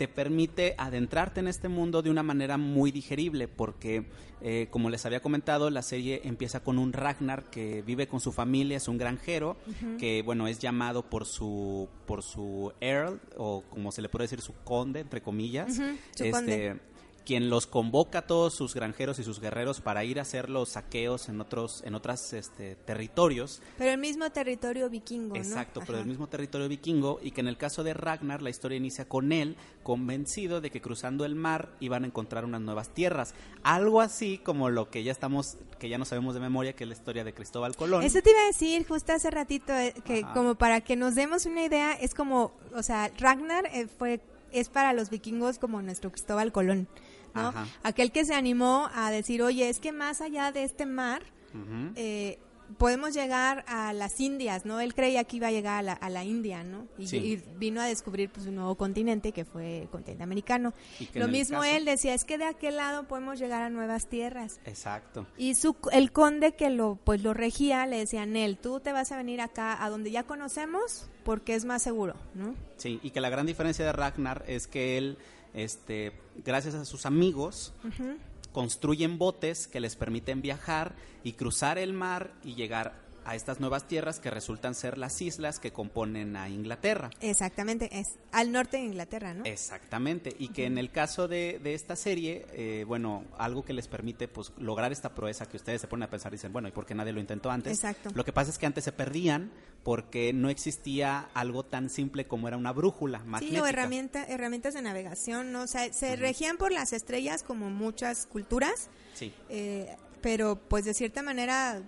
te 0.00 0.08
permite 0.08 0.74
adentrarte 0.78 1.40
en 1.40 1.46
este 1.46 1.68
mundo 1.68 2.00
de 2.00 2.08
una 2.08 2.22
manera 2.22 2.56
muy 2.56 2.90
digerible, 2.90 3.48
porque 3.48 4.06
eh, 4.40 4.68
como 4.70 4.88
les 4.88 5.04
había 5.04 5.20
comentado, 5.20 5.68
la 5.68 5.82
serie 5.82 6.22
empieza 6.24 6.60
con 6.60 6.78
un 6.78 6.94
Ragnar 6.94 7.50
que 7.50 7.82
vive 7.82 8.08
con 8.08 8.18
su 8.18 8.32
familia, 8.32 8.78
es 8.78 8.88
un 8.88 8.96
granjero, 8.96 9.58
uh 9.66 9.70
-huh. 9.70 9.96
que 9.98 10.22
bueno, 10.22 10.46
es 10.48 10.58
llamado 10.58 11.02
por 11.02 11.26
su 11.26 11.86
por 12.06 12.22
su 12.22 12.72
earl, 12.80 13.20
o 13.36 13.62
como 13.68 13.92
se 13.92 14.00
le 14.00 14.08
puede 14.08 14.24
decir, 14.24 14.40
su 14.40 14.54
conde, 14.64 15.00
entre 15.00 15.20
comillas. 15.20 15.78
Uh 15.78 15.82
-huh. 15.82 15.98
este, 16.24 16.76
quien 17.24 17.50
los 17.50 17.66
convoca 17.66 18.20
a 18.20 18.26
todos 18.26 18.54
sus 18.54 18.74
granjeros 18.74 19.18
y 19.18 19.24
sus 19.24 19.40
guerreros 19.40 19.80
para 19.80 20.04
ir 20.04 20.18
a 20.18 20.22
hacer 20.22 20.50
los 20.50 20.70
saqueos 20.70 21.28
en 21.28 21.40
otros 21.40 21.82
en 21.84 21.94
otras 21.94 22.32
este, 22.32 22.76
territorios. 22.76 23.60
Pero 23.78 23.90
el 23.90 23.98
mismo 23.98 24.30
territorio 24.30 24.88
vikingo, 24.90 25.36
Exacto, 25.36 25.80
¿no? 25.80 25.86
pero 25.86 25.98
el 25.98 26.06
mismo 26.06 26.28
territorio 26.28 26.68
vikingo 26.68 27.20
y 27.22 27.30
que 27.30 27.40
en 27.40 27.48
el 27.48 27.56
caso 27.56 27.84
de 27.84 27.94
Ragnar 27.94 28.42
la 28.42 28.50
historia 28.50 28.76
inicia 28.76 29.08
con 29.08 29.32
él 29.32 29.56
convencido 29.82 30.60
de 30.60 30.70
que 30.70 30.80
cruzando 30.80 31.24
el 31.24 31.34
mar 31.34 31.70
iban 31.80 32.04
a 32.04 32.06
encontrar 32.06 32.44
unas 32.44 32.60
nuevas 32.60 32.90
tierras, 32.90 33.34
algo 33.62 34.00
así 34.00 34.38
como 34.38 34.70
lo 34.70 34.90
que 34.90 35.02
ya 35.02 35.12
estamos 35.12 35.56
que 35.78 35.88
ya 35.88 35.98
no 35.98 36.04
sabemos 36.04 36.34
de 36.34 36.40
memoria 36.40 36.74
que 36.74 36.84
es 36.84 36.88
la 36.88 36.94
historia 36.94 37.24
de 37.24 37.32
Cristóbal 37.32 37.74
Colón. 37.76 38.02
Eso 38.02 38.20
te 38.22 38.30
iba 38.30 38.40
a 38.40 38.46
decir 38.46 38.86
justo 38.86 39.12
hace 39.12 39.30
ratito 39.30 39.72
eh, 39.72 39.94
que 40.04 40.20
Ajá. 40.24 40.34
como 40.34 40.54
para 40.54 40.80
que 40.80 40.96
nos 40.96 41.14
demos 41.14 41.46
una 41.46 41.64
idea 41.64 41.92
es 41.92 42.14
como, 42.14 42.52
o 42.74 42.82
sea, 42.82 43.10
Ragnar 43.18 43.66
eh, 43.72 43.86
fue 43.86 44.20
es 44.52 44.68
para 44.68 44.92
los 44.92 45.10
vikingos 45.10 45.58
como 45.58 45.82
nuestro 45.82 46.10
Cristóbal 46.10 46.52
Colón. 46.52 46.88
¿No? 47.34 47.48
Ajá. 47.48 47.66
Aquel 47.82 48.12
que 48.12 48.24
se 48.24 48.34
animó 48.34 48.90
a 48.94 49.10
decir, 49.10 49.42
oye, 49.42 49.68
es 49.68 49.78
que 49.78 49.92
más 49.92 50.20
allá 50.20 50.52
de 50.52 50.64
este 50.64 50.86
mar, 50.86 51.22
uh 51.54 51.58
-huh. 51.58 51.92
eh, 51.96 52.38
podemos 52.78 53.14
llegar 53.14 53.64
a 53.68 53.92
las 53.92 54.20
Indias, 54.20 54.64
¿no? 54.64 54.80
Él 54.80 54.94
creía 54.94 55.24
que 55.24 55.36
iba 55.36 55.48
a 55.48 55.50
llegar 55.50 55.78
a 55.78 55.82
la, 55.82 55.92
a 55.92 56.10
la 56.10 56.24
India, 56.24 56.62
¿no? 56.64 56.86
Y, 56.98 57.06
sí. 57.06 57.16
y, 57.16 57.36
vino 57.58 57.80
a 57.80 57.86
descubrir 57.86 58.30
pues 58.30 58.46
un 58.46 58.56
nuevo 58.56 58.74
continente 58.74 59.32
que 59.32 59.44
fue 59.44 59.82
el 59.82 59.88
continente 59.88 60.22
americano. 60.22 60.72
Lo 61.14 61.28
mismo 61.28 61.60
caso... 61.60 61.70
él 61.76 61.84
decía, 61.84 62.14
es 62.14 62.24
que 62.24 62.38
de 62.38 62.44
aquel 62.44 62.76
lado 62.76 63.04
podemos 63.04 63.38
llegar 63.38 63.62
a 63.62 63.70
nuevas 63.70 64.08
tierras. 64.08 64.60
Exacto. 64.64 65.26
Y 65.36 65.54
su, 65.54 65.76
el 65.92 66.12
conde 66.12 66.54
que 66.54 66.70
lo 66.70 66.98
pues 67.04 67.22
lo 67.22 67.34
regía 67.34 67.86
le 67.86 67.98
decía, 67.98 68.26
Nel, 68.26 68.58
tú 68.58 68.80
te 68.80 68.92
vas 68.92 69.12
a 69.12 69.16
venir 69.16 69.40
acá 69.40 69.82
a 69.82 69.90
donde 69.90 70.10
ya 70.10 70.24
conocemos 70.24 71.08
porque 71.24 71.54
es 71.54 71.64
más 71.64 71.82
seguro, 71.82 72.14
¿no? 72.34 72.54
Sí, 72.76 72.98
y 73.02 73.10
que 73.10 73.20
la 73.20 73.30
gran 73.30 73.46
diferencia 73.46 73.84
de 73.84 73.92
Ragnar 73.92 74.44
es 74.46 74.66
que 74.66 74.96
él, 74.96 75.18
este, 75.54 76.12
gracias 76.44 76.74
a 76.74 76.84
sus 76.84 77.06
amigos, 77.06 77.72
uh 77.84 77.88
-huh 77.88 78.16
construyen 78.52 79.18
botes 79.18 79.68
que 79.68 79.80
les 79.80 79.96
permiten 79.96 80.42
viajar 80.42 80.94
y 81.22 81.32
cruzar 81.32 81.78
el 81.78 81.92
mar 81.92 82.32
y 82.42 82.54
llegar 82.54 82.94
a 83.24 83.34
estas 83.34 83.60
nuevas 83.60 83.86
tierras 83.86 84.20
que 84.20 84.30
resultan 84.30 84.74
ser 84.74 84.98
las 84.98 85.20
islas 85.20 85.58
que 85.58 85.72
componen 85.72 86.36
a 86.36 86.48
Inglaterra. 86.48 87.10
Exactamente, 87.20 87.88
es 87.98 88.18
al 88.32 88.52
norte 88.52 88.76
de 88.78 88.84
Inglaterra, 88.84 89.34
¿no? 89.34 89.44
Exactamente, 89.44 90.34
y 90.38 90.48
que 90.48 90.62
uh 90.62 90.64
-huh. 90.64 90.68
en 90.68 90.78
el 90.78 90.90
caso 90.90 91.28
de, 91.28 91.60
de 91.62 91.74
esta 91.74 91.96
serie, 91.96 92.46
eh, 92.52 92.84
bueno, 92.86 93.24
algo 93.38 93.64
que 93.64 93.72
les 93.72 93.88
permite 93.88 94.28
pues 94.28 94.52
lograr 94.58 94.92
esta 94.92 95.14
proeza 95.14 95.46
que 95.46 95.56
ustedes 95.56 95.80
se 95.80 95.88
ponen 95.88 96.04
a 96.04 96.10
pensar 96.10 96.32
y 96.32 96.36
dicen, 96.36 96.52
bueno, 96.52 96.68
¿y 96.68 96.72
por 96.72 96.86
qué 96.86 96.94
nadie 96.94 97.12
lo 97.12 97.20
intentó 97.20 97.50
antes? 97.50 97.72
Exacto. 97.72 98.10
Lo 98.14 98.24
que 98.24 98.32
pasa 98.32 98.50
es 98.50 98.58
que 98.58 98.66
antes 98.66 98.84
se 98.84 98.92
perdían 98.92 99.50
porque 99.82 100.32
no 100.32 100.50
existía 100.50 101.28
algo 101.32 101.64
tan 101.64 101.88
simple 101.88 102.26
como 102.26 102.48
era 102.48 102.56
una 102.56 102.72
brújula 102.72 103.20
magnética. 103.20 103.54
Sí, 103.54 103.60
o 103.60 103.66
herramienta, 103.66 104.24
herramientas 104.24 104.74
de 104.74 104.82
navegación, 104.82 105.52
¿no? 105.52 105.62
O 105.62 105.66
sea, 105.66 105.90
se 105.92 106.06
uh 106.06 106.12
-huh. 106.14 106.18
regían 106.18 106.56
por 106.58 106.70
las 106.72 106.92
estrellas 106.92 107.42
como 107.42 107.70
muchas 107.70 108.26
culturas. 108.26 108.88
Sí. 109.14 109.32
Eh, 109.48 109.96
pero 110.20 110.56
pues 110.56 110.84
de 110.84 110.94
cierta 110.94 111.22
manera, 111.22 111.82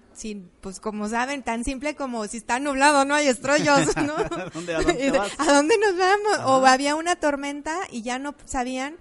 pues 0.61 0.81
como 0.81 1.09
saben, 1.09 1.43
tan 1.43 1.65
simple 1.65 1.95
como 1.95 2.27
si 2.27 2.39
está 2.39 2.59
nublado, 2.61 3.05
no 3.05 3.15
hay 3.15 3.29
estrellas, 3.29 3.97
¿no? 3.97 4.17
¿A, 4.17 4.51
dónde, 4.53 4.75
a, 4.75 4.83
dónde 4.83 5.21
¿A 5.39 5.53
dónde, 5.53 5.75
nos 5.79 5.99
vamos? 5.99 6.35
Ajá. 6.35 6.47
O 6.49 6.67
había 6.67 6.95
una 6.95 7.17
tormenta 7.17 7.79
y 7.91 8.03
ya 8.03 8.19
no 8.19 8.35
sabían 8.45 8.97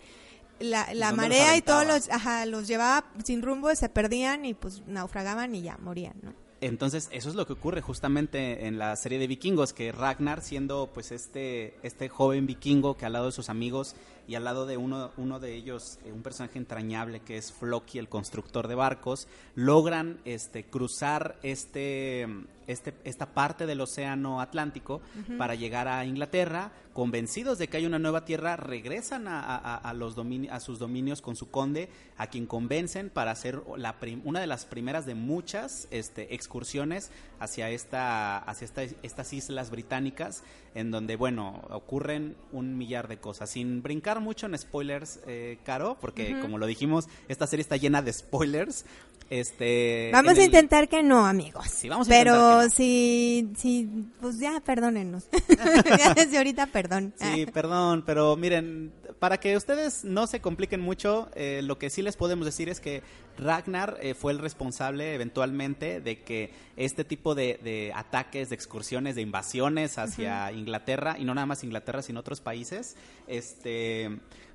la, 0.60 0.94
la 0.94 1.12
marea 1.12 1.58
y 1.58 1.62
todos 1.62 1.86
los, 1.86 2.10
ajá, 2.10 2.46
los 2.46 2.68
llevaba 2.68 3.06
sin 3.24 3.42
rumbo, 3.42 3.74
se 3.76 3.90
perdían 3.90 4.46
y 4.46 4.54
pues 4.54 4.84
naufragaban 4.88 5.56
y 5.56 5.64
ya 5.64 5.78
morían, 5.78 6.16
¿no? 6.22 6.34
Entonces, 6.62 7.10
eso 7.12 7.28
es 7.28 7.34
lo 7.34 7.48
que 7.48 7.54
ocurre 7.54 7.82
justamente 7.82 8.68
en 8.68 8.78
la 8.78 8.96
serie 8.96 9.18
de 9.18 9.26
vikingos, 9.26 9.74
que 9.74 9.92
Ragnar, 9.92 10.42
siendo 10.42 10.92
pues 10.94 11.12
este, 11.12 11.76
este 11.82 12.08
joven 12.08 12.46
vikingo 12.46 12.96
que 12.96 13.08
al 13.08 13.14
lado 13.14 13.26
de 13.26 13.32
sus 13.32 13.50
amigos 13.50 13.96
y 14.32 14.36
al 14.36 14.46
lado 14.46 14.66
de 14.66 14.78
uno, 14.78 15.12
uno 15.18 15.42
de 15.42 15.54
ellos, 15.54 16.00
eh, 16.06 16.14
un 16.14 16.22
personaje 16.22 16.58
entrañable 16.58 17.20
que 17.20 17.36
es 17.36 17.52
Floki, 17.52 18.00
el 18.00 18.08
constructor 18.08 18.70
de 18.70 18.76
barcos, 18.76 19.28
logran 19.56 20.22
este, 20.24 20.64
cruzar 20.64 21.36
este, 21.44 22.30
este, 22.68 22.94
esta 23.04 23.34
parte 23.34 23.66
del 23.66 23.82
océano 23.82 24.42
Atlántico 24.42 25.02
para 25.38 25.56
llegar 25.56 25.88
a 25.88 26.06
Inglaterra, 26.06 26.72
convencidos 26.94 27.58
de 27.58 27.68
que 27.68 27.78
hay 27.78 27.86
una 27.86 28.00
nueva 28.00 28.26
tierra, 28.26 28.58
regresan 28.58 29.26
a, 29.28 29.94
los 29.96 30.16
a 30.50 30.60
sus 30.60 30.80
dominios 30.80 31.22
con 31.22 31.36
su 31.36 31.50
conde, 31.50 31.90
a 32.18 32.28
quien 32.28 32.46
convencen 32.46 33.10
para 33.10 33.32
hacer 33.32 33.62
la 33.78 33.96
una 34.24 34.40
de 34.40 34.48
las 34.48 34.66
primeras 34.66 35.06
de 35.06 35.16
muchas 35.16 35.88
este, 35.92 36.34
excursiones 36.34 37.12
hacia, 37.40 37.70
esta, 37.70 38.38
hacia 38.38 38.68
estas 39.02 39.34
islas 39.34 39.70
británicas, 39.70 40.44
en 40.76 40.92
donde, 40.92 41.16
bueno, 41.16 41.62
ocurren 41.70 42.36
un 42.52 42.78
millar 42.78 43.08
de 43.08 43.18
cosas. 43.18 43.50
Sin 43.50 43.82
brincar 43.82 44.20
mucho 44.20 44.46
en 44.46 44.58
spoilers, 44.58 45.20
eh, 45.28 45.60
Caro, 45.64 45.98
porque 46.00 46.40
como 46.42 46.58
lo 46.58 46.66
dijimos, 46.66 47.08
esta 47.28 47.48
serie 47.48 47.62
está 47.62 47.78
llena 47.78 48.02
de 48.02 48.14
spoilers. 48.14 48.86
Este, 49.32 50.10
vamos 50.12 50.38
a 50.38 50.44
intentar 50.44 50.90
que 50.90 51.02
no, 51.02 51.26
amigos. 51.26 51.66
Sí, 51.70 51.88
vamos 51.88 52.06
a 52.06 52.10
Pero 52.10 52.70
si, 52.70 53.50
si, 53.56 53.90
pues 54.20 54.40
ya, 54.40 54.60
perdónenos. 54.60 55.30
ya 55.98 56.14
desde 56.14 56.36
ahorita, 56.38 56.68
perdón. 56.68 57.14
Sí, 57.16 57.46
perdón, 57.46 58.04
pero 58.06 58.36
miren, 58.36 58.92
para 59.20 59.40
que 59.40 59.56
ustedes 59.56 60.04
no 60.04 60.28
se 60.28 60.42
compliquen 60.42 60.82
mucho, 60.82 61.30
eh, 61.34 61.62
lo 61.64 61.80
que 61.80 61.90
sí 61.90 62.02
les 62.02 62.18
podemos 62.18 62.44
decir 62.46 62.68
es 62.68 62.82
que 62.82 63.04
Ragnar 63.38 64.00
eh, 64.02 64.16
fue 64.16 64.34
el 64.34 64.40
responsable 64.40 65.16
eventualmente 65.16 66.02
de 66.02 66.24
que 66.24 66.52
este 66.76 67.06
tipo 67.06 67.34
de, 67.34 67.94
ataques, 67.96 68.50
de 68.50 68.56
excursiones, 68.56 69.16
de 69.16 69.22
invasiones 69.22 69.98
hacia 69.98 70.52
Inglaterra, 70.52 71.16
y 71.18 71.24
no 71.24 71.34
nada 71.34 71.46
más 71.46 71.64
Inglaterra, 71.64 72.02
sino 72.02 72.20
otros 72.20 72.42
países, 72.42 72.98
este 73.28 74.10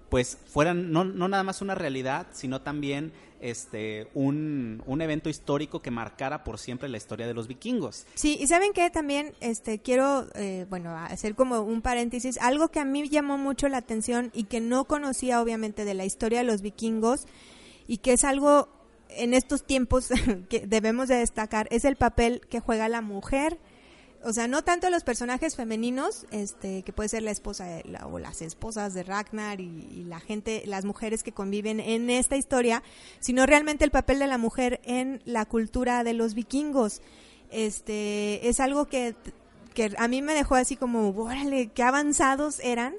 pues 0.08 0.38
fueran 0.46 0.92
no, 0.92 1.04
no 1.04 1.28
nada 1.28 1.42
más 1.42 1.62
una 1.62 1.74
realidad, 1.74 2.26
sino 2.32 2.62
también 2.62 3.12
este 3.40 4.08
un, 4.14 4.82
un, 4.86 5.02
evento 5.02 5.28
histórico 5.28 5.82
que 5.82 5.90
marcara 5.90 6.42
por 6.42 6.58
siempre 6.58 6.88
la 6.88 6.96
historia 6.96 7.26
de 7.26 7.34
los 7.34 7.48
vikingos. 7.48 8.06
Sí, 8.14 8.38
y 8.40 8.46
saben 8.46 8.72
que 8.72 8.88
también 8.90 9.34
este 9.40 9.78
quiero 9.78 10.26
eh, 10.34 10.66
bueno 10.70 10.96
hacer 10.96 11.34
como 11.34 11.60
un 11.60 11.82
paréntesis, 11.82 12.38
algo 12.38 12.68
que 12.68 12.80
a 12.80 12.84
mí 12.84 13.08
llamó 13.08 13.36
mucho 13.36 13.68
la 13.68 13.78
atención 13.78 14.30
y 14.32 14.44
que 14.44 14.60
no 14.60 14.84
conocía 14.84 15.42
obviamente 15.42 15.84
de 15.84 15.94
la 15.94 16.04
historia 16.04 16.38
de 16.38 16.44
los 16.44 16.62
vikingos 16.62 17.26
y 17.86 17.98
que 17.98 18.14
es 18.14 18.24
algo 18.24 18.68
en 19.10 19.34
estos 19.34 19.64
tiempos 19.64 20.08
que 20.48 20.66
debemos 20.66 21.08
de 21.08 21.16
destacar 21.16 21.68
es 21.70 21.84
el 21.84 21.96
papel 21.96 22.40
que 22.48 22.60
juega 22.60 22.88
la 22.88 23.02
mujer 23.02 23.58
o 24.26 24.32
sea, 24.32 24.48
no 24.48 24.64
tanto 24.64 24.90
los 24.90 25.04
personajes 25.04 25.54
femeninos, 25.54 26.26
este, 26.32 26.82
que 26.82 26.92
puede 26.92 27.08
ser 27.08 27.22
la 27.22 27.30
esposa 27.30 27.68
o 28.10 28.18
las 28.18 28.42
esposas 28.42 28.92
de 28.92 29.04
Ragnar 29.04 29.60
y, 29.60 30.04
la 30.08 30.18
gente, 30.18 30.64
las 30.66 30.84
mujeres 30.84 31.22
que 31.22 31.30
conviven 31.30 31.78
en 31.78 32.10
esta 32.10 32.36
historia, 32.36 32.82
sino 33.20 33.46
realmente 33.46 33.84
el 33.84 33.92
papel 33.92 34.18
de 34.18 34.26
la 34.26 34.36
mujer 34.36 34.80
en 34.84 35.22
la 35.24 35.44
cultura 35.44 36.02
de 36.02 36.12
los 36.12 36.34
vikingos. 36.34 37.02
Este, 37.52 38.48
es 38.48 38.58
algo 38.58 38.86
que, 38.86 39.14
que 39.74 39.94
a 39.96 40.08
mí 40.08 40.22
me 40.22 40.34
dejó 40.34 40.56
así 40.56 40.74
como, 40.74 41.10
órale, 41.10 41.68
qué 41.68 41.84
avanzados 41.84 42.58
eran 42.58 42.94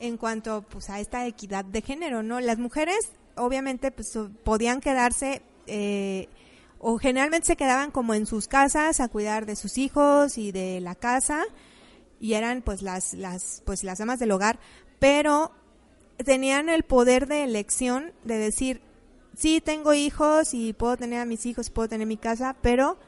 en 0.00 0.16
cuanto 0.16 0.62
pues 0.62 0.88
a 0.88 1.00
esta 1.00 1.26
equidad 1.26 1.66
de 1.66 1.82
género, 1.82 2.22
¿no? 2.22 2.40
Las 2.40 2.58
mujeres 2.58 3.12
obviamente 3.36 3.90
pues 3.90 4.18
podían 4.42 4.80
quedarse 4.80 5.42
eh, 5.66 6.28
o 6.82 6.98
generalmente 6.98 7.46
se 7.46 7.56
quedaban 7.56 7.92
como 7.92 8.12
en 8.12 8.26
sus 8.26 8.48
casas 8.48 9.00
a 9.00 9.08
cuidar 9.08 9.46
de 9.46 9.54
sus 9.56 9.78
hijos 9.78 10.36
y 10.36 10.50
de 10.50 10.80
la 10.80 10.96
casa 10.96 11.44
y 12.20 12.34
eran 12.34 12.60
pues 12.60 12.82
las 12.82 13.14
las 13.14 13.62
pues 13.64 13.84
las 13.84 14.00
amas 14.00 14.18
del 14.18 14.32
hogar, 14.32 14.58
pero 14.98 15.52
tenían 16.24 16.68
el 16.68 16.82
poder 16.82 17.28
de 17.28 17.44
elección 17.44 18.12
de 18.24 18.36
decir, 18.36 18.82
sí 19.36 19.60
tengo 19.60 19.94
hijos 19.94 20.54
y 20.54 20.72
puedo 20.72 20.96
tener 20.96 21.20
a 21.20 21.24
mis 21.24 21.46
hijos, 21.46 21.70
puedo 21.70 21.88
tener 21.88 22.06
mi 22.06 22.16
casa, 22.16 22.56
pero 22.62 22.98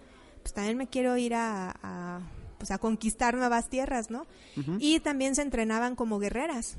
pues 0.43 0.55
también 0.55 0.77
me 0.77 0.87
quiero 0.87 1.17
ir 1.17 1.35
a, 1.35 2.21
pues 2.59 2.71
a 2.71 2.79
conquistar 2.79 3.35
nuevas 3.35 3.69
tierras, 3.69 4.09
¿no? 4.09 4.27
Y 4.79 5.01
también 5.01 5.35
se 5.35 5.43
entrenaban 5.43 5.97
como 5.97 6.21
guerreras 6.21 6.77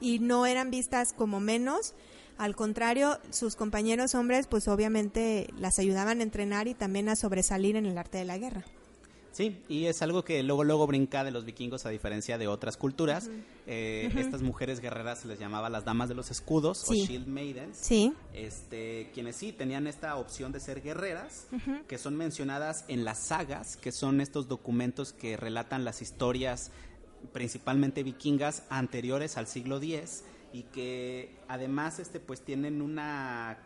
y 0.00 0.18
no 0.18 0.46
eran 0.46 0.70
vistas 0.70 1.12
como 1.12 1.40
menos 1.40 1.94
al 2.38 2.54
contrario, 2.54 3.18
sus 3.30 3.56
compañeros 3.56 4.14
hombres 4.14 4.46
pues 4.46 4.68
obviamente 4.68 5.52
las 5.58 5.78
ayudaban 5.78 6.20
a 6.20 6.22
entrenar 6.22 6.68
y 6.68 6.74
también 6.74 7.08
a 7.08 7.16
sobresalir 7.16 7.76
en 7.76 7.86
el 7.86 7.98
arte 7.98 8.18
de 8.18 8.24
la 8.24 8.38
guerra. 8.38 8.64
Sí, 9.32 9.62
y 9.68 9.84
es 9.84 10.02
algo 10.02 10.24
que 10.24 10.42
luego 10.42 10.64
luego 10.64 10.86
brinca 10.86 11.22
de 11.22 11.30
los 11.30 11.44
vikingos 11.44 11.86
a 11.86 11.90
diferencia 11.90 12.38
de 12.38 12.48
otras 12.48 12.76
culturas. 12.76 13.30
Eh, 13.68 14.10
estas 14.16 14.42
mujeres 14.42 14.80
guerreras 14.80 15.20
se 15.20 15.28
les 15.28 15.38
llamaba 15.38 15.68
las 15.68 15.84
damas 15.84 16.08
de 16.08 16.16
los 16.16 16.30
escudos 16.32 16.88
o 16.88 16.92
shield 16.92 17.28
maidens. 17.28 17.76
Sí. 17.76 18.12
Este, 18.34 19.10
quienes 19.14 19.36
sí 19.36 19.52
tenían 19.52 19.86
esta 19.86 20.16
opción 20.16 20.50
de 20.50 20.58
ser 20.58 20.82
guerreras, 20.82 21.46
que 21.86 21.98
son 21.98 22.16
mencionadas 22.16 22.84
en 22.88 23.04
las 23.04 23.18
sagas, 23.18 23.76
que 23.76 23.92
son 23.92 24.20
estos 24.20 24.48
documentos 24.48 25.12
que 25.12 25.36
relatan 25.36 25.84
las 25.84 26.02
historias 26.02 26.72
principalmente 27.32 28.02
vikingas 28.02 28.64
anteriores 28.70 29.36
al 29.36 29.46
siglo 29.46 29.76
X 29.76 30.24
y 30.52 30.64
que 30.64 31.36
además 31.48 31.98
este 31.98 32.20
pues 32.20 32.42
tienen 32.42 32.82
una 32.82 33.58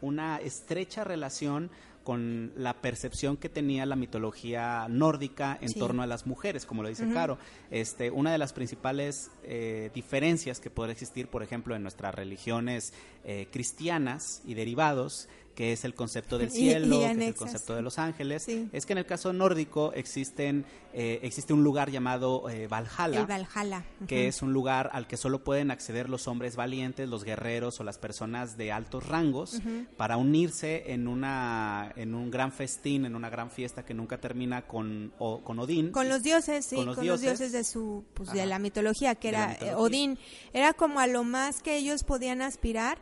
una 0.00 0.38
estrecha 0.38 1.04
relación 1.04 1.70
con 2.08 2.52
la 2.56 2.80
percepción 2.80 3.36
que 3.36 3.50
tenía 3.50 3.84
la 3.84 3.94
mitología 3.94 4.86
nórdica 4.88 5.58
en 5.60 5.74
torno 5.74 6.02
a 6.02 6.06
las 6.06 6.26
mujeres, 6.26 6.64
como 6.64 6.82
lo 6.82 6.88
dice 6.88 7.06
Caro. 7.12 7.36
Este, 7.70 8.10
una 8.10 8.32
de 8.32 8.38
las 8.38 8.54
principales 8.54 9.30
eh, 9.42 9.90
diferencias 9.92 10.58
que 10.58 10.70
puede 10.70 10.92
existir, 10.92 11.28
por 11.28 11.42
ejemplo, 11.42 11.76
en 11.76 11.82
nuestras 11.82 12.14
religiones 12.14 12.94
eh, 13.24 13.46
cristianas 13.50 14.40
y 14.46 14.54
derivados, 14.54 15.28
que 15.58 15.72
es 15.72 15.84
el 15.84 15.92
concepto 15.92 16.38
del 16.38 16.52
cielo, 16.52 17.00
que 17.00 17.10
es 17.10 17.18
el 17.18 17.34
concepto 17.34 17.74
de 17.74 17.82
los 17.82 17.98
ángeles, 17.98 18.46
es 18.46 18.86
que 18.86 18.92
en 18.92 18.98
el 18.98 19.06
caso 19.06 19.32
nórdico 19.32 19.92
existen 19.92 20.64
eh, 20.94 21.18
existe 21.24 21.52
un 21.52 21.64
lugar 21.64 21.90
llamado 21.90 22.48
eh, 22.48 22.68
Valhalla, 22.68 23.26
Valhalla. 23.26 23.84
que 24.06 24.28
es 24.28 24.40
un 24.40 24.52
lugar 24.52 24.88
al 24.92 25.08
que 25.08 25.16
solo 25.16 25.42
pueden 25.42 25.72
acceder 25.72 26.08
los 26.08 26.28
hombres 26.28 26.54
valientes, 26.54 27.08
los 27.08 27.24
guerreros 27.24 27.80
o 27.80 27.82
las 27.82 27.98
personas 27.98 28.56
de 28.56 28.70
altos 28.70 29.08
rangos 29.08 29.60
para 29.96 30.16
unirse 30.16 30.92
en 30.92 31.08
una 31.08 31.92
en 31.96 32.14
un 32.14 32.30
gran 32.30 32.52
festín, 32.52 33.04
en 33.04 33.16
una 33.16 33.28
gran 33.28 33.50
fiesta 33.50 33.84
que 33.84 33.94
nunca 33.94 34.20
termina 34.20 34.62
con 34.62 35.12
con 35.18 35.58
Odín. 35.58 35.90
Con 35.90 36.08
los 36.08 36.22
dioses, 36.22 36.66
sí, 36.66 36.76
con 36.76 36.86
los, 36.86 37.00
dioses. 37.00 37.50
de 37.50 37.64
su 37.64 38.04
pues, 38.14 38.30
de 38.30 38.46
la 38.46 38.60
mitología 38.60 39.16
que 39.16 39.30
era 39.30 39.54
eh, 39.54 39.74
Odín, 39.74 40.20
era 40.52 40.72
como 40.72 41.00
a 41.00 41.08
lo 41.08 41.24
más 41.24 41.62
que 41.62 41.76
ellos 41.76 42.04
podían 42.04 42.42
aspirar 42.42 42.98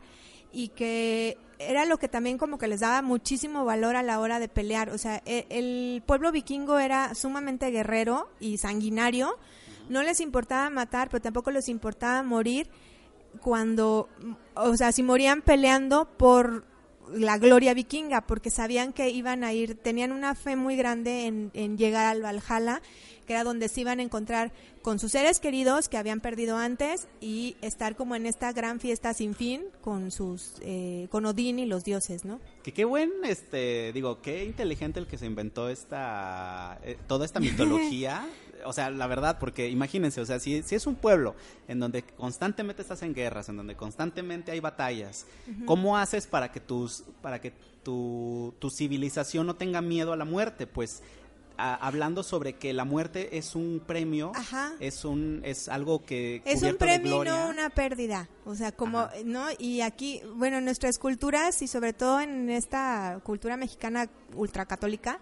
y 0.51 0.69
que 0.69 1.37
era 1.59 1.85
lo 1.85 1.97
que 1.97 2.07
también 2.07 2.37
como 2.37 2.57
que 2.57 2.67
les 2.67 2.81
daba 2.81 3.01
muchísimo 3.01 3.65
valor 3.65 3.95
a 3.95 4.03
la 4.03 4.19
hora 4.19 4.39
de 4.39 4.47
pelear. 4.47 4.89
O 4.89 4.97
sea, 4.97 5.21
e, 5.25 5.45
el, 5.49 6.03
pueblo 6.05 6.31
vikingo 6.31 6.79
era 6.79 7.15
sumamente 7.15 7.69
guerrero 7.71 8.29
y 8.39 8.57
sanguinario. 8.57 9.37
No 9.89 10.03
les 10.03 10.19
importaba 10.19 10.69
matar, 10.69 11.09
pero 11.09 11.21
tampoco 11.21 11.51
les 11.51 11.69
importaba 11.69 12.21
morir 12.23 12.69
cuando, 13.41 14.09
o 14.55 14.75
sea, 14.75 14.91
si 14.91 15.03
morían 15.03 15.41
peleando 15.41 16.05
por 16.17 16.65
la 17.13 17.37
gloria 17.37 17.73
vikinga, 17.73 18.21
porque 18.21 18.49
sabían 18.49 18.93
que 18.93 19.09
iban 19.09 19.43
a 19.43 19.53
ir, 19.53 19.75
tenían 19.75 20.11
una 20.11 20.35
fe 20.35 20.55
muy 20.55 20.75
grande 20.75 21.25
en, 21.25 21.51
en 21.53 21.77
llegar 21.77 22.05
al 22.05 22.21
Valhalla 22.21 22.81
que 23.27 23.33
era 23.33 23.43
donde 23.43 23.67
se 23.67 23.81
iban 23.81 23.99
a 23.99 24.03
encontrar 24.03 24.51
con 24.81 24.99
sus 24.99 25.11
seres 25.11 25.39
queridos 25.39 25.89
que 25.89 25.97
habían 25.97 26.21
perdido 26.21 26.57
antes 26.57 27.07
y 27.19 27.57
estar 27.61 27.97
como 27.97 28.15
en 28.15 28.25
esta 28.25 28.53
gran 28.53 28.79
fiesta 28.79 29.13
sin 29.13 29.35
fin 29.35 29.65
con 29.81 30.11
sus 30.11 30.53
eh, 30.61 31.07
con 31.11 31.25
Odín 31.25 31.59
y 31.59 31.65
los 31.65 31.83
dioses, 31.83 32.23
¿no? 32.23 32.39
Que 32.63 32.71
qué 32.71 32.85
buen, 32.85 33.11
este, 33.25 33.91
digo, 33.91 34.21
qué 34.21 34.45
inteligente 34.45 34.99
el 34.99 35.07
que 35.07 35.17
se 35.17 35.25
inventó 35.25 35.69
esta 35.69 36.79
eh, 36.83 36.97
toda 37.05 37.25
esta 37.25 37.39
mitología. 37.41 38.25
O 38.65 38.73
sea, 38.73 38.89
la 38.89 39.07
verdad, 39.07 39.37
porque 39.39 39.69
imagínense, 39.69 40.21
o 40.21 40.25
sea, 40.25 40.39
si, 40.39 40.63
si, 40.63 40.75
es 40.75 40.87
un 40.87 40.95
pueblo 40.95 41.35
en 41.67 41.79
donde 41.79 42.03
constantemente 42.03 42.81
estás 42.81 43.01
en 43.03 43.13
guerras, 43.13 43.49
en 43.49 43.57
donde 43.57 43.75
constantemente 43.75 44.51
hay 44.51 44.59
batallas, 44.59 45.25
¿cómo 45.65 45.97
haces 45.97 46.27
para 46.27 46.51
que 46.51 46.59
tus, 46.59 47.03
para 47.21 47.39
que 47.41 47.51
tu, 47.83 48.53
tu 48.59 48.69
civilización 48.69 49.47
no 49.47 49.55
tenga 49.55 49.81
miedo 49.81 50.13
a 50.13 50.17
la 50.17 50.25
muerte? 50.25 50.67
Pues 50.67 51.01
hablando 51.57 52.23
sobre 52.23 52.53
que 52.53 52.71
la 52.73 52.85
muerte 52.85 53.37
es 53.37 53.55
un 53.55 53.81
premio, 53.85 54.31
es 54.79 55.05
un 55.05 55.41
es 55.43 55.67
algo 55.67 56.05
que 56.05 56.41
es 56.45 56.61
un 56.61 56.75
premio 56.75 57.23
y 57.23 57.27
no 57.27 57.49
una 57.49 57.69
pérdida, 57.69 58.29
o 58.45 58.55
sea, 58.55 58.71
como 58.71 59.07
no 59.25 59.47
y 59.57 59.81
aquí, 59.81 60.21
bueno, 60.35 60.57
en 60.57 60.65
nuestras 60.65 60.99
culturas 60.99 61.61
y 61.61 61.67
sobre 61.67 61.93
todo 61.93 62.21
en 62.21 62.49
esta 62.49 63.19
cultura 63.23 63.57
mexicana 63.57 64.07
ultracatólica, 64.35 65.19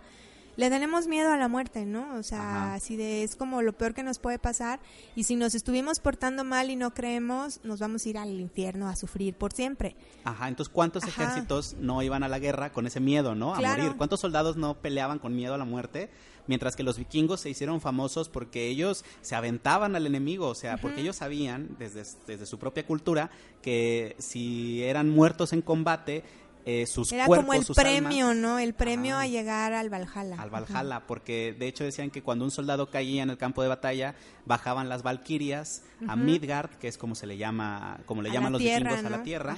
le 0.57 0.69
tenemos 0.69 1.07
miedo 1.07 1.31
a 1.31 1.37
la 1.37 1.47
muerte, 1.47 1.85
¿no? 1.85 2.15
O 2.15 2.23
sea, 2.23 2.73
así 2.73 2.95
de 2.95 3.23
es 3.23 3.35
como 3.35 3.61
lo 3.61 3.73
peor 3.73 3.93
que 3.93 4.03
nos 4.03 4.19
puede 4.19 4.39
pasar 4.39 4.79
y 5.15 5.23
si 5.23 5.35
nos 5.35 5.55
estuvimos 5.55 5.99
portando 5.99 6.43
mal 6.43 6.69
y 6.69 6.75
no 6.75 6.93
creemos, 6.93 7.59
nos 7.63 7.79
vamos 7.79 8.05
a 8.05 8.09
ir 8.09 8.17
al 8.17 8.39
infierno 8.39 8.87
a 8.87 8.95
sufrir 8.95 9.35
por 9.35 9.53
siempre. 9.53 9.95
Ajá, 10.23 10.47
entonces 10.47 10.71
¿cuántos 10.73 11.03
ejércitos 11.03 11.75
no 11.79 12.01
iban 12.01 12.23
a 12.23 12.29
la 12.29 12.39
guerra 12.39 12.71
con 12.71 12.87
ese 12.87 12.99
miedo, 12.99 13.35
¿no? 13.35 13.53
A 13.53 13.61
morir. 13.61 13.93
¿Cuántos 13.97 14.19
soldados 14.19 14.57
no 14.57 14.75
peleaban 14.75 15.19
con 15.19 15.35
miedo 15.35 15.53
a 15.53 15.57
la 15.57 15.65
muerte? 15.65 16.09
Mientras 16.47 16.75
que 16.75 16.83
los 16.83 16.97
vikingos 16.97 17.41
se 17.41 17.49
hicieron 17.49 17.81
famosos 17.81 18.29
porque 18.29 18.67
ellos 18.67 19.03
se 19.21 19.35
aventaban 19.35 19.95
al 19.95 20.05
enemigo, 20.05 20.47
o 20.47 20.55
sea, 20.55 20.77
porque 20.77 21.01
ellos 21.01 21.15
sabían 21.15 21.75
desde, 21.79 22.03
desde 22.27 22.45
su 22.45 22.59
propia 22.59 22.85
cultura 22.85 23.31
que 23.63 24.15
si 24.19 24.83
eran 24.83 25.09
muertos 25.09 25.53
en 25.53 25.63
combate, 25.63 26.23
eh, 26.65 26.87
sus 26.87 27.11
Era 27.11 27.27
como 27.27 27.53
el 27.53 27.63
premio, 27.75 28.33
¿no? 28.33 28.57
El 28.57 28.73
premio 28.73 29.17
a 29.17 29.27
llegar 29.27 29.73
al 29.73 29.89
Valhalla. 29.91 30.41
Al 30.41 30.49
Valhalla, 30.49 31.05
porque 31.05 31.55
de 31.57 31.67
hecho 31.67 31.83
decían 31.83 32.09
que 32.09 32.23
cuando 32.23 32.43
un 32.43 32.49
soldado 32.49 32.89
caía 32.89 33.21
en 33.21 33.29
el 33.29 33.37
campo 33.37 33.61
de 33.61 33.67
batalla, 33.67 34.15
bajaban 34.45 34.89
las 34.89 35.03
valquirias 35.03 35.83
a 36.07 36.15
Midgard, 36.15 36.71
que 36.79 36.87
es 36.87 36.97
como 36.97 37.13
se 37.13 37.27
le 37.27 37.37
llama, 37.37 37.99
como 38.07 38.23
le 38.23 38.31
llaman 38.31 38.51
los 38.51 38.61
vikingos 38.61 39.05
a 39.05 39.09
la 39.09 39.21
tierra, 39.21 39.57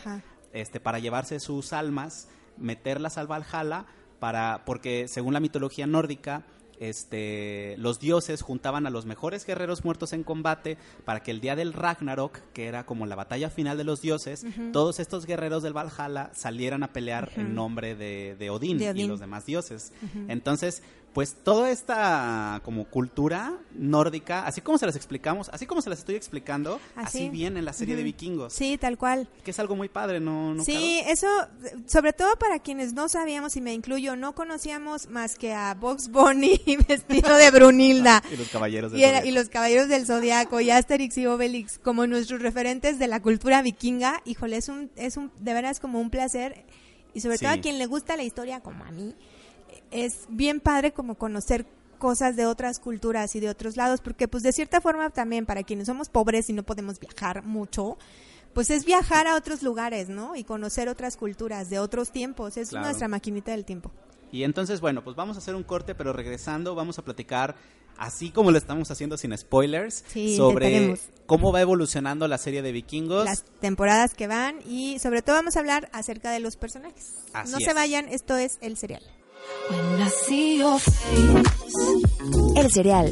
este, 0.51 0.81
para 0.81 0.99
llevarse 0.99 1.39
sus 1.39 1.71
almas, 1.71 2.27
meterlas 2.57 3.17
al 3.17 3.27
Valhalla, 3.27 3.85
para, 4.19 4.63
porque 4.65 5.07
según 5.07 5.33
la 5.33 5.39
mitología 5.39 5.87
nórdica, 5.87 6.43
este, 6.79 7.75
los 7.77 7.99
dioses 7.99 8.41
juntaban 8.41 8.85
a 8.85 8.89
los 8.89 9.05
mejores 9.05 9.45
guerreros 9.45 9.83
muertos 9.83 10.13
en 10.13 10.23
combate 10.23 10.77
para 11.05 11.21
que 11.21 11.31
el 11.31 11.41
día 11.41 11.55
del 11.55 11.73
Ragnarok, 11.73 12.39
que 12.53 12.67
era 12.67 12.85
como 12.85 13.05
la 13.05 13.15
batalla 13.15 13.49
final 13.49 13.77
de 13.77 13.83
los 13.83 14.01
dioses, 14.01 14.45
todos 14.73 14.99
estos 14.99 15.25
guerreros 15.25 15.63
del 15.63 15.73
Valhalla 15.73 16.31
salieran 16.33 16.83
a 16.83 16.93
pelear 16.93 17.31
en 17.35 17.55
nombre 17.55 17.95
de, 17.95 18.49
Odín, 18.49 18.79
y 18.81 19.07
los 19.07 19.19
demás 19.19 19.45
dioses. 19.45 19.93
Entonces, 20.27 20.83
pues 21.17 21.33
toda 21.33 21.71
esta 21.71 22.61
como 22.63 22.85
cultura 22.85 23.57
nórdica, 23.73 24.45
así 24.45 24.61
como 24.61 24.77
se 24.77 24.85
las 24.85 24.95
explicamos, 24.95 25.49
así 25.51 25.65
como 25.65 25.81
se 25.81 25.89
las 25.89 25.97
estoy 25.97 26.13
explicando, 26.13 26.79
así, 26.95 27.29
viene 27.29 27.57
en 27.57 27.65
la 27.65 27.73
serie 27.73 27.95
de 27.95 28.03
vikingos. 28.03 28.53
Sí, 28.53 28.77
tal 28.77 28.99
cual. 28.99 29.27
Que 29.43 29.49
es 29.49 29.57
algo 29.57 29.75
muy 29.75 29.89
padre, 29.89 30.19
¿no? 30.19 30.63
sí, 30.63 31.01
eso, 31.07 31.25
sobre 31.87 32.13
todo 32.13 32.35
para 32.35 32.59
quienes 32.59 32.93
no 32.93 33.09
sabíamos, 33.09 33.55
y 33.55 33.61
me 33.61 33.73
incluyo, 33.73 34.15
no 34.15 34.35
conocíamos 34.35 35.09
más 35.09 35.37
que 35.37 35.55
a 35.55 35.73
Box 35.73 36.11
Bunny 36.11 36.61
vestido 36.87 37.35
de 37.35 37.49
Brunilda. 37.49 38.21
y 38.31 38.37
los 38.37 38.49
caballeros 38.49 38.91
del 38.91 39.01
y, 39.01 39.29
y 39.29 39.31
los 39.31 39.49
caballeros 39.49 39.87
del 39.87 40.05
Zodiaco, 40.05 40.61
y 40.61 40.69
Asterix 40.69 41.17
y 41.17 41.25
Obelix, 41.25 41.79
como 41.79 42.05
nuestros 42.05 42.43
referentes 42.43 42.99
de 42.99 43.07
la 43.07 43.23
cultura 43.23 43.63
vikinga. 43.63 44.21
Híjole, 44.23 44.57
es 44.57 44.69
un, 44.69 44.91
es 44.95 45.17
un, 45.17 45.31
de 45.39 45.53
veras 45.55 45.79
como 45.79 45.99
un 45.99 46.11
placer, 46.11 46.63
y 47.15 47.21
sobre 47.21 47.39
todo 47.39 47.49
a 47.49 47.57
quien 47.57 47.79
le 47.79 47.87
gusta 47.87 48.15
la 48.17 48.23
historia 48.23 48.59
como 48.59 48.83
a 48.83 48.91
mí 48.91 49.15
es 49.91 50.25
bien 50.29 50.59
padre 50.59 50.91
como 50.91 51.15
conocer 51.15 51.65
cosas 51.97 52.35
de 52.35 52.45
otras 52.45 52.79
culturas 52.79 53.35
y 53.35 53.39
de 53.39 53.49
otros 53.49 53.75
lados, 53.75 54.01
porque 54.01 54.27
pues 54.27 54.43
de 54.43 54.51
cierta 54.51 54.81
forma 54.81 55.09
también 55.09 55.45
para 55.45 55.63
quienes 55.63 55.87
somos 55.87 56.09
pobres 56.09 56.49
y 56.49 56.53
no 56.53 56.63
podemos 56.63 56.99
viajar 56.99 57.43
mucho, 57.43 57.97
pues 58.53 58.69
es 58.69 58.85
viajar 58.85 59.27
a 59.27 59.35
otros 59.35 59.61
lugares, 59.63 60.09
¿no? 60.09 60.35
Y 60.35 60.43
conocer 60.43 60.89
otras 60.89 61.17
culturas 61.17 61.69
de 61.69 61.79
otros 61.79 62.11
tiempos, 62.11 62.57
es 62.57 62.71
nuestra 62.73 63.07
maquinita 63.07 63.51
del 63.51 63.65
tiempo. 63.65 63.91
Y 64.31 64.43
entonces, 64.43 64.81
bueno, 64.81 65.03
pues 65.03 65.15
vamos 65.15 65.37
a 65.37 65.39
hacer 65.39 65.55
un 65.55 65.63
corte, 65.63 65.95
pero 65.95 66.13
regresando 66.13 66.75
vamos 66.75 66.99
a 66.99 67.03
platicar, 67.03 67.55
así 67.97 68.29
como 68.29 68.51
lo 68.51 68.57
estamos 68.57 68.91
haciendo 68.91 69.17
sin 69.17 69.35
spoilers, 69.37 70.03
sobre 70.35 70.97
cómo 71.25 71.51
va 71.51 71.61
evolucionando 71.61 72.27
la 72.27 72.37
serie 72.37 72.61
de 72.61 72.71
vikingos. 72.71 73.25
Las 73.25 73.43
temporadas 73.61 74.13
que 74.13 74.27
van 74.27 74.57
y 74.67 74.99
sobre 74.99 75.21
todo 75.21 75.35
vamos 75.35 75.55
a 75.55 75.59
hablar 75.59 75.89
acerca 75.93 76.31
de 76.31 76.39
los 76.39 76.57
personajes. 76.57 77.13
no 77.49 77.59
se 77.59 77.73
vayan, 77.73 78.09
esto 78.09 78.35
es 78.35 78.57
el 78.61 78.75
serial. 78.77 79.03
El 82.55 82.71
cereal. 82.71 83.11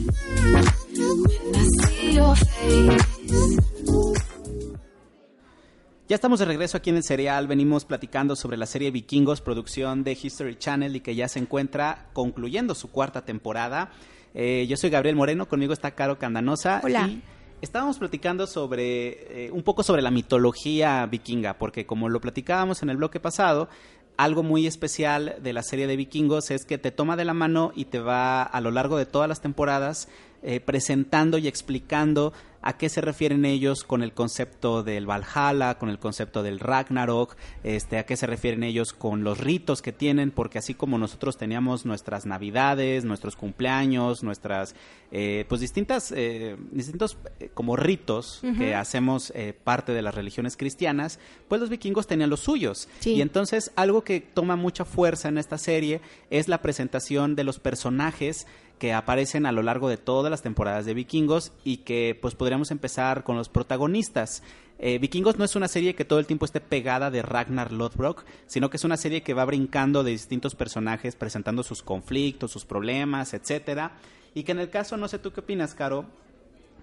Ya 6.08 6.16
estamos 6.16 6.40
de 6.40 6.46
regreso 6.46 6.78
aquí 6.78 6.92
en 6.92 6.98
el 6.98 7.04
cereal, 7.04 7.48
venimos 7.48 7.84
platicando 7.84 8.36
sobre 8.36 8.58
la 8.58 8.68
serie 8.68 8.92
Vikingos, 8.92 9.42
producción 9.42 10.04
de 10.04 10.12
History 10.12 10.56
Channel 10.56 10.96
y 10.96 11.00
que 11.00 11.16
ya 11.16 11.28
se 11.28 11.40
encuentra 11.40 12.10
concluyendo 12.14 12.76
su 12.76 12.92
cuarta 12.92 13.26
temporada. 13.26 13.92
Eh, 14.36 14.68
yo 14.70 14.78
soy 14.78 14.92
Gabriel 14.92 15.16
Moreno, 15.16 15.48
conmigo 15.48 15.74
está 15.74 15.92
Caro 15.92 16.20
Candanosa. 16.20 16.82
Hola. 16.84 17.08
Y 17.08 17.24
estábamos 17.62 17.98
platicando 17.98 18.46
sobre 18.46 19.46
eh, 19.46 19.52
un 19.52 19.64
poco 19.64 19.82
sobre 19.82 20.04
la 20.04 20.12
mitología 20.12 21.06
vikinga, 21.08 21.58
porque 21.58 21.86
como 21.86 22.08
lo 22.10 22.22
platicábamos 22.22 22.84
en 22.84 22.92
el 22.92 22.98
bloque 22.98 23.20
pasado, 23.20 23.70
algo 24.18 24.44
muy 24.44 24.68
especial 24.68 25.36
de 25.42 25.54
la 25.54 25.64
serie 25.64 25.88
de 25.88 25.96
vikingos 25.96 26.52
es 26.52 26.66
que 26.66 26.78
te 26.78 26.92
toma 26.92 27.16
de 27.16 27.26
la 27.26 27.34
mano 27.34 27.72
y 27.76 27.86
te 27.86 28.00
va 28.00 28.44
a 28.44 28.62
lo 28.62 28.72
largo 28.72 28.98
de 28.98 29.06
todas 29.06 29.28
las 29.28 29.42
temporadas 29.42 30.08
eh, 30.46 30.60
presentando 30.60 31.38
y 31.38 31.48
explicando 31.48 32.32
a 32.66 32.78
qué 32.78 32.90
se 32.90 33.00
refieren 33.00 33.46
ellos 33.46 33.84
con 33.84 34.02
el 34.02 34.12
concepto 34.12 34.82
del 34.82 35.06
Valhalla, 35.08 35.78
con 35.78 35.90
el 35.90 36.00
concepto 36.00 36.42
del 36.42 36.60
Ragnarok, 36.60 37.36
este, 37.64 38.00
a 38.00 38.08
qué 38.08 38.18
se 38.18 38.26
refieren 38.26 38.64
ellos 38.64 38.92
con 38.92 39.24
los 39.24 39.38
ritos 39.38 39.84
que 39.84 39.92
tienen, 39.92 40.32
porque 40.32 40.58
así 40.58 40.74
como 40.74 40.98
nosotros 40.98 41.38
teníamos 41.38 41.86
nuestras 41.86 42.26
navidades, 42.26 43.06
nuestros 43.06 43.36
cumpleaños, 43.36 44.24
nuestras, 44.24 44.76
eh, 45.12 45.46
pues 45.48 45.62
distintas, 45.62 46.12
eh, 46.12 46.58
distintos 46.72 47.20
eh, 47.40 47.52
como 47.54 47.76
ritos 47.76 48.42
que 48.58 48.74
hacemos 48.74 49.32
parte 49.64 49.94
de 49.94 50.02
las 50.02 50.16
religiones 50.16 50.58
cristianas, 50.58 51.20
pues 51.48 51.62
los 51.62 51.70
vikingos 51.70 52.08
tenían 52.08 52.32
los 52.32 52.40
suyos. 52.40 52.90
Y 53.04 53.22
entonces 53.22 53.72
algo 53.76 54.04
que 54.04 54.22
toma 54.22 54.56
mucha 54.56 54.86
fuerza 54.86 55.30
en 55.30 55.38
esta 55.38 55.60
serie 55.60 56.02
es 56.32 56.48
la 56.48 56.64
presentación 56.64 57.36
de 57.36 57.44
los 57.44 57.60
personajes 57.60 58.48
que 58.80 58.94
aparecen 58.94 59.46
a 59.46 59.52
lo 59.52 59.64
largo 59.64 59.90
de 59.90 59.98
todas 59.98 60.30
las 60.30 60.42
temporadas 60.42 60.86
de 60.86 60.94
Vikingos 60.94 61.52
y 61.64 61.78
que 61.78 62.18
pues 62.22 62.36
podríamos 62.36 62.72
empezar 62.72 63.24
con 63.24 63.38
los 63.38 63.50
protagonistas. 63.50 64.44
Eh, 64.78 65.00
Vikingos 65.00 65.38
no 65.38 65.46
es 65.46 65.56
una 65.56 65.70
serie 65.70 65.96
que 65.96 66.04
todo 66.04 66.20
el 66.20 66.26
tiempo 66.26 66.46
esté 66.46 66.60
pegada 66.60 67.10
de 67.10 67.22
Ragnar 67.22 67.72
Lothbrok, 67.72 68.26
sino 68.46 68.70
que 68.70 68.78
es 68.78 68.84
una 68.84 68.98
serie 68.98 69.24
que 69.24 69.34
va 69.34 69.46
brincando 69.46 70.04
de 70.04 70.12
distintos 70.12 70.56
personajes 70.56 71.16
presentando 71.16 71.64
sus 71.64 71.82
conflictos, 71.82 72.52
sus 72.52 72.66
problemas, 72.66 73.34
etcétera, 73.34 73.94
y 74.34 74.44
que 74.44 74.52
en 74.52 74.60
el 74.60 74.70
caso, 74.70 74.98
no 74.98 75.08
sé 75.08 75.18
tú 75.18 75.32
qué 75.32 75.40
opinas, 75.40 75.76
Caro, 75.76 76.06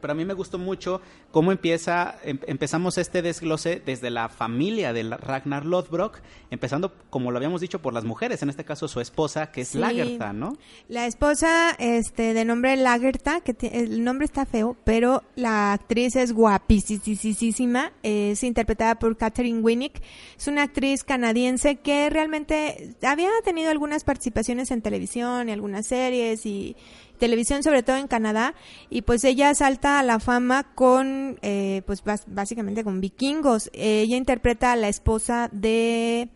pero 0.03 0.13
a 0.13 0.15
mí 0.15 0.27
me 0.27 0.35
gustó 0.35 0.59
mucho 0.59 1.01
cómo 1.31 1.53
empieza, 1.53 2.17
em, 2.25 2.39
empezamos 2.47 2.99
este 2.99 3.23
desglose 3.23 3.81
desde 3.87 4.11
la 4.11 4.29
familia 4.29 4.93
de 4.93 5.05
Ragnar 5.05 5.65
Lothbrok, 5.65 6.19
empezando, 6.51 6.93
como 7.09 7.31
lo 7.31 7.39
habíamos 7.39 7.63
dicho, 7.63 7.81
por 7.81 7.95
las 7.95 8.05
mujeres, 8.05 8.43
en 8.43 8.51
este 8.51 8.65
caso 8.65 8.89
su 8.89 9.01
esposa, 9.01 9.51
que 9.51 9.63
es 9.63 9.75
Lagertha, 9.75 10.35
¿no? 10.35 10.59
La 10.89 11.07
esposa, 11.07 11.71
este, 11.79 12.35
de 12.35 12.45
nombre 12.45 12.77
Lagertha, 12.77 13.41
que 13.41 13.57
el 13.73 14.05
nombre 14.05 14.27
está 14.27 14.45
feo, 14.45 14.77
pero 14.85 15.23
la 15.37 15.73
actriz 15.73 16.17
es 16.17 16.33
guapísima, 16.33 17.93
es 18.03 18.43
interpretada 18.43 18.97
por 18.99 19.17
Catherine 19.17 19.61
Winnick, 19.61 20.03
es 20.37 20.49
una 20.49 20.65
actriz 20.65 21.05
canadiense 21.05 21.77
que 21.77 22.11
realmente 22.11 22.97
había 23.03 23.31
tenido 23.45 23.71
algunas 23.71 24.05
participaciones 24.05 24.71
en 24.73 24.83
televisión 24.83 25.49
y 25.49 25.53
algunas 25.53 25.87
series 25.87 26.45
y 26.45 26.77
televisión, 27.23 27.63
sobre 27.63 27.85
todo 27.85 27.99
en 27.99 28.09
Canadá, 28.09 28.55
y 28.91 29.03
pues 29.03 29.23
ella 29.23 29.55
salta 29.55 30.01
a 30.01 30.03
la 30.03 30.19
fama 30.19 30.65
con, 30.75 31.39
eh, 31.43 31.83
pues 31.87 32.03
básicamente 32.27 32.83
con 32.83 33.01
vikingos. 33.01 33.71
ella 33.75 34.17
interpreta 34.17 34.73
a 34.73 34.77
la 34.77 34.89
esposa 34.89 35.49
de 35.53 36.31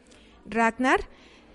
Ragnar. 0.48 1.00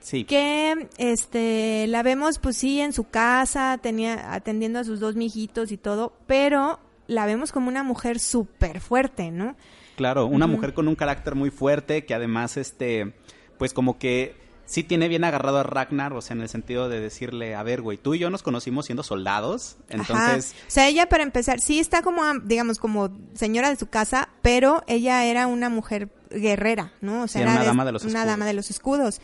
Sí. 0.01 0.25
Que 0.25 0.89
este 0.97 1.85
la 1.87 2.03
vemos 2.03 2.39
pues 2.39 2.57
sí 2.57 2.81
en 2.81 2.91
su 2.91 3.05
casa, 3.05 3.79
tenía 3.81 4.33
atendiendo 4.33 4.79
a 4.79 4.83
sus 4.83 4.99
dos 4.99 5.15
mijitos 5.15 5.71
y 5.71 5.77
todo, 5.77 6.11
pero 6.27 6.81
la 7.07 7.25
vemos 7.25 7.53
como 7.53 7.69
una 7.69 7.83
mujer 7.83 8.19
súper 8.19 8.81
fuerte, 8.81 9.31
¿no? 9.31 9.55
Claro, 9.95 10.25
una 10.25 10.47
mujer 10.47 10.73
con 10.73 10.89
un 10.89 10.95
carácter 10.95 11.35
muy 11.35 11.51
fuerte 11.51 12.03
que 12.05 12.13
además 12.13 12.57
este 12.57 13.13
pues 13.57 13.71
como 13.71 13.97
que 13.97 14.35
sí 14.71 14.83
tiene 14.83 15.09
bien 15.09 15.25
agarrado 15.25 15.57
a 15.57 15.63
Ragnar, 15.63 16.13
o 16.13 16.21
sea, 16.21 16.33
en 16.33 16.41
el 16.41 16.47
sentido 16.47 16.87
de 16.87 17.01
decirle, 17.01 17.55
a 17.55 17.63
ver, 17.63 17.81
güey, 17.81 17.97
tú 17.97 18.13
y 18.13 18.19
yo 18.19 18.29
nos 18.29 18.41
conocimos 18.41 18.85
siendo 18.85 19.03
soldados, 19.03 19.75
entonces... 19.89 20.55
O 20.65 20.71
sea, 20.71 20.87
ella 20.87 21.09
para 21.09 21.23
empezar, 21.23 21.59
sí 21.59 21.79
está 21.79 22.01
como, 22.01 22.21
digamos, 22.45 22.79
como 22.79 23.09
señora 23.33 23.69
de 23.69 23.75
su 23.75 23.87
casa, 23.87 24.29
pero 24.41 24.83
ella 24.87 25.25
era 25.25 25.47
una 25.47 25.69
mujer 25.69 26.09
guerrera, 26.29 26.93
¿no? 27.01 27.23
O 27.23 27.27
sea, 27.27 27.41
era, 27.41 27.51
una, 27.51 27.63
dama 27.65 27.83
de, 27.83 27.91
los 27.91 28.05
una 28.05 28.23
dama 28.23 28.45
de 28.45 28.53
los 28.53 28.69
escudos. 28.69 29.19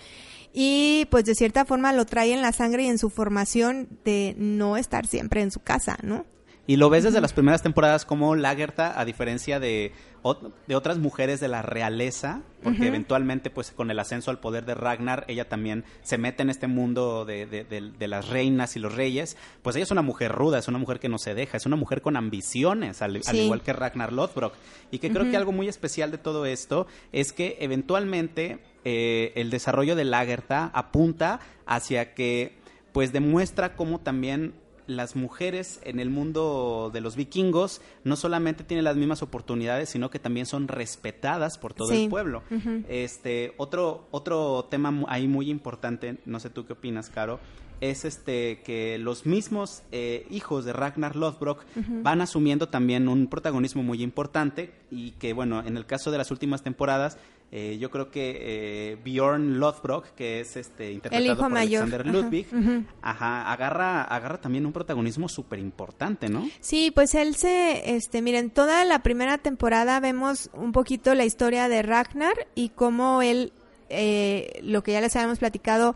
Y 0.51 1.07
pues 1.11 1.23
de 1.23 1.33
cierta 1.33 1.63
forma 1.63 1.93
lo 1.93 2.05
trae 2.05 2.33
en 2.33 2.41
la 2.41 2.51
sangre 2.51 2.83
y 2.83 2.87
en 2.87 2.97
su 2.97 3.09
formación 3.09 3.87
de 4.03 4.35
no 4.37 4.75
estar 4.75 5.07
siempre 5.07 5.41
en 5.41 5.51
su 5.51 5.61
casa, 5.61 5.97
¿no? 6.03 6.25
Y 6.65 6.75
lo 6.75 6.89
ves 6.89 7.05
desde 7.05 7.21
las 7.21 7.31
primeras 7.31 7.63
temporadas 7.63 8.03
como 8.03 8.35
Lagertha, 8.35 8.99
a 8.99 9.05
diferencia 9.05 9.61
de, 9.61 9.93
de 10.35 10.75
otras 10.75 10.97
mujeres 10.97 11.39
de 11.39 11.47
la 11.47 11.61
realeza, 11.61 12.41
porque 12.63 12.87
eventualmente, 12.87 13.49
pues 13.49 13.71
con 13.71 13.91
el 13.91 13.99
ascenso 13.99 14.31
al 14.31 14.39
poder 14.39 14.65
de 14.65 14.75
Ragnar, 14.75 15.25
ella 15.27 15.47
también 15.47 15.85
se 16.01 16.17
mete 16.17 16.43
en 16.43 16.49
este 16.49 16.67
mundo 16.67 17.25
de, 17.25 17.45
de, 17.45 18.07
las 18.07 18.29
reinas 18.29 18.75
y 18.75 18.79
los 18.79 18.93
reyes. 18.93 19.37
Pues 19.61 19.75
ella 19.75 19.83
es 19.83 19.91
una 19.91 20.01
mujer 20.01 20.31
ruda, 20.31 20.59
es 20.59 20.67
una 20.67 20.77
mujer 20.77 20.99
que 20.99 21.09
no 21.09 21.17
se 21.17 21.33
deja, 21.33 21.57
es 21.57 21.65
una 21.65 21.75
mujer 21.75 22.01
con 22.01 22.17
ambiciones, 22.17 23.01
al, 23.01 23.17
igual 23.17 23.61
que 23.61 23.73
Ragnar 23.73 24.11
Lothbrok. 24.11 24.53
Y 24.91 24.99
que 24.99 25.11
creo 25.11 25.29
que 25.29 25.37
algo 25.37 25.51
muy 25.51 25.67
especial 25.67 26.11
de 26.11 26.17
todo 26.17 26.45
esto 26.45 26.87
es 27.11 27.31
que 27.31 27.57
eventualmente 27.59 28.59
eh, 28.85 29.33
el 29.35 29.49
desarrollo 29.49 29.95
de 29.95 30.05
Lagertha 30.05 30.71
apunta 30.73 31.39
hacia 31.65 32.13
que 32.13 32.57
pues 32.91 33.13
demuestra 33.13 33.75
cómo 33.75 33.99
también 33.99 34.53
las 34.87 35.15
mujeres 35.15 35.79
en 35.83 35.99
el 35.99 36.09
mundo 36.09 36.89
de 36.93 37.01
los 37.01 37.15
vikingos 37.15 37.81
no 38.03 38.15
solamente 38.15 38.63
tienen 38.63 38.85
las 38.85 38.95
mismas 38.95 39.21
oportunidades, 39.21 39.89
sino 39.89 40.09
que 40.09 40.19
también 40.19 40.45
son 40.45 40.67
respetadas 40.67 41.57
por 41.57 41.73
todo 41.73 41.91
el 41.91 42.09
pueblo. 42.09 42.43
Este 42.87 43.53
otro 43.57 44.07
otro 44.11 44.65
tema 44.69 44.93
ahí 45.07 45.27
muy 45.27 45.49
importante, 45.49 46.17
no 46.25 46.39
sé 46.39 46.49
tú 46.49 46.65
qué 46.65 46.73
opinas, 46.73 47.09
Caro, 47.09 47.39
es 47.81 48.05
este 48.05 48.61
que 48.63 48.97
los 48.97 49.25
mismos 49.25 49.83
eh, 49.91 50.25
hijos 50.29 50.65
de 50.65 50.73
Ragnar 50.73 51.15
Lothbrok 51.15 51.63
van 52.01 52.21
asumiendo 52.21 52.69
también 52.69 53.07
un 53.07 53.27
protagonismo 53.27 53.83
muy 53.83 54.01
importante 54.01 54.71
y 54.89 55.11
que 55.11 55.33
bueno 55.33 55.63
en 55.65 55.77
el 55.77 55.85
caso 55.85 56.11
de 56.11 56.17
las 56.17 56.31
últimas 56.31 56.63
temporadas 56.63 57.17
eh, 57.51 57.77
yo 57.79 57.89
creo 57.89 58.11
que 58.11 58.37
eh, 58.41 58.97
Bjorn 59.03 59.59
Lothbrok 59.59 60.15
que 60.15 60.41
es 60.41 60.57
este 60.57 60.91
interpretado 60.91 61.37
por 61.37 61.57
Alexander 61.57 62.05
Ludwig 62.05 62.47
ajá, 63.01 63.51
agarra 63.51 64.03
agarra 64.03 64.41
también 64.41 64.65
un 64.65 64.73
protagonismo 64.73 65.29
súper 65.29 65.59
importante 65.59 66.29
no 66.29 66.49
sí 66.59 66.91
pues 66.91 67.15
él 67.15 67.35
se 67.35 67.95
este 67.95 68.21
miren 68.21 68.49
toda 68.49 68.83
la 68.85 69.01
primera 69.01 69.37
temporada 69.37 69.99
vemos 69.99 70.49
un 70.53 70.71
poquito 70.71 71.15
la 71.15 71.25
historia 71.25 71.69
de 71.69 71.81
Ragnar 71.83 72.47
y 72.55 72.69
cómo 72.69 73.21
él 73.21 73.53
lo 74.63 74.83
que 74.83 74.91
ya 74.91 74.99
les 74.99 75.15
habíamos 75.15 75.39
platicado 75.39 75.95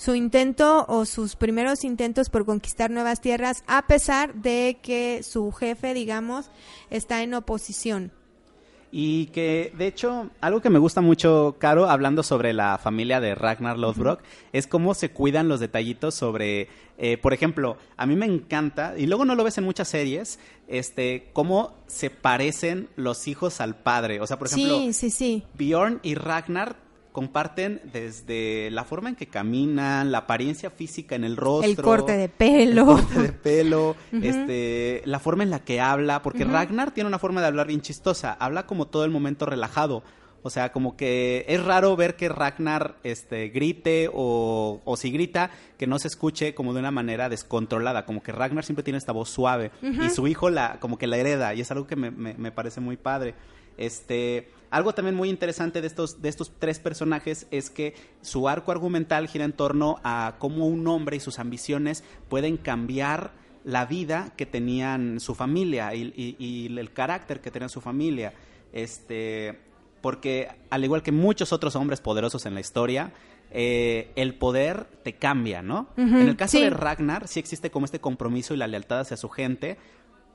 su 0.00 0.14
intento 0.14 0.86
o 0.88 1.04
sus 1.04 1.36
primeros 1.36 1.84
intentos 1.84 2.30
por 2.30 2.46
conquistar 2.46 2.90
nuevas 2.90 3.20
tierras, 3.20 3.62
a 3.66 3.86
pesar 3.86 4.32
de 4.32 4.78
que 4.82 5.22
su 5.22 5.52
jefe, 5.52 5.92
digamos, 5.92 6.50
está 6.88 7.22
en 7.22 7.34
oposición. 7.34 8.10
Y 8.92 9.26
que, 9.26 9.72
de 9.78 9.86
hecho, 9.86 10.30
algo 10.40 10.60
que 10.60 10.70
me 10.70 10.80
gusta 10.80 11.00
mucho, 11.00 11.56
Caro, 11.58 11.88
hablando 11.88 12.22
sobre 12.22 12.52
la 12.52 12.76
familia 12.78 13.20
de 13.20 13.36
Ragnar 13.36 13.78
Lothbrok, 13.78 14.20
es 14.52 14.66
cómo 14.66 14.94
se 14.94 15.10
cuidan 15.10 15.48
los 15.48 15.60
detallitos 15.60 16.14
sobre, 16.16 16.68
eh, 16.98 17.16
por 17.16 17.32
ejemplo, 17.32 17.76
a 17.96 18.06
mí 18.06 18.16
me 18.16 18.26
encanta, 18.26 18.94
y 18.98 19.06
luego 19.06 19.24
no 19.24 19.36
lo 19.36 19.44
ves 19.44 19.58
en 19.58 19.64
muchas 19.64 19.86
series, 19.86 20.40
este, 20.66 21.30
cómo 21.32 21.76
se 21.86 22.10
parecen 22.10 22.88
los 22.96 23.28
hijos 23.28 23.60
al 23.60 23.76
padre. 23.76 24.20
O 24.20 24.26
sea, 24.26 24.38
por 24.38 24.48
ejemplo, 24.48 24.78
sí, 24.78 24.92
sí, 24.92 25.10
sí. 25.10 25.44
Bjorn 25.54 26.00
y 26.02 26.16
Ragnar 26.16 26.76
comparten 27.12 27.80
desde 27.92 28.70
la 28.70 28.84
forma 28.84 29.08
en 29.08 29.16
que 29.16 29.26
caminan, 29.26 30.12
la 30.12 30.18
apariencia 30.18 30.70
física 30.70 31.16
en 31.16 31.24
el 31.24 31.36
rostro, 31.36 31.70
el 31.70 31.76
corte 31.76 32.16
de 32.16 32.28
pelo, 32.28 32.82
el 32.82 33.04
corte 33.04 33.22
de 33.22 33.32
pelo, 33.32 33.96
este, 34.12 35.02
la 35.04 35.18
forma 35.18 35.42
en 35.42 35.50
la 35.50 35.60
que 35.60 35.80
habla, 35.80 36.22
porque 36.22 36.44
Ragnar 36.44 36.92
tiene 36.92 37.08
una 37.08 37.18
forma 37.18 37.40
de 37.40 37.48
hablar 37.48 37.66
bien 37.66 37.80
chistosa, 37.80 38.32
habla 38.32 38.66
como 38.66 38.86
todo 38.86 39.04
el 39.04 39.10
momento 39.10 39.46
relajado. 39.46 40.02
O 40.42 40.48
sea, 40.48 40.72
como 40.72 40.96
que 40.96 41.44
es 41.48 41.62
raro 41.62 41.94
ver 41.96 42.16
que 42.16 42.30
Ragnar 42.30 42.96
este, 43.02 43.48
grite 43.48 44.08
o, 44.10 44.80
o 44.84 44.96
si 44.96 45.10
grita, 45.10 45.50
que 45.76 45.86
no 45.86 45.98
se 45.98 46.08
escuche 46.08 46.54
como 46.54 46.72
de 46.72 46.80
una 46.80 46.90
manera 46.90 47.28
descontrolada. 47.28 48.06
Como 48.06 48.22
que 48.22 48.32
Ragnar 48.32 48.64
siempre 48.64 48.82
tiene 48.82 48.96
esta 48.96 49.12
voz 49.12 49.28
suave 49.28 49.70
y 49.82 50.08
su 50.08 50.26
hijo 50.28 50.48
la, 50.48 50.78
como 50.80 50.96
que 50.96 51.06
la 51.06 51.18
hereda 51.18 51.52
y 51.52 51.60
es 51.60 51.70
algo 51.70 51.86
que 51.86 51.96
me, 51.96 52.10
me, 52.10 52.32
me 52.34 52.52
parece 52.52 52.80
muy 52.80 52.96
padre. 52.96 53.34
Este, 53.76 54.48
algo 54.70 54.94
también 54.94 55.16
muy 55.16 55.28
interesante 55.28 55.80
de 55.80 55.86
estos, 55.88 56.22
de 56.22 56.28
estos 56.28 56.52
tres 56.58 56.78
personajes 56.78 57.46
es 57.50 57.70
que 57.70 57.94
su 58.22 58.48
arco 58.48 58.70
argumental 58.70 59.28
gira 59.28 59.44
en 59.44 59.52
torno 59.52 60.00
a 60.04 60.36
cómo 60.38 60.66
un 60.66 60.86
hombre 60.86 61.16
y 61.16 61.20
sus 61.20 61.38
ambiciones 61.38 62.04
pueden 62.28 62.56
cambiar 62.56 63.32
la 63.64 63.84
vida 63.84 64.32
que 64.36 64.46
tenían 64.46 65.20
su 65.20 65.34
familia 65.34 65.94
y, 65.94 66.66
el 66.78 66.92
carácter 66.92 67.40
que 67.40 67.50
tenía 67.50 67.68
su 67.68 67.80
familia. 67.80 68.32
Este, 68.72 69.58
porque 70.00 70.48
al 70.70 70.84
igual 70.84 71.02
que 71.02 71.12
muchos 71.12 71.52
otros 71.52 71.74
hombres 71.74 72.00
poderosos 72.00 72.46
en 72.46 72.54
la 72.54 72.60
historia, 72.60 73.12
eh, 73.50 74.12
el 74.14 74.34
poder 74.34 74.84
te 75.02 75.14
cambia, 75.14 75.60
¿no? 75.60 75.88
en 75.96 76.14
el 76.14 76.36
caso 76.36 76.60
de 76.60 76.70
Ragnar 76.70 77.26
sí 77.26 77.40
existe 77.40 77.72
como 77.72 77.84
este 77.84 78.00
compromiso 78.00 78.54
y 78.54 78.56
la 78.56 78.68
lealtad 78.68 79.00
hacia 79.00 79.16
su 79.16 79.28
gente, 79.28 79.76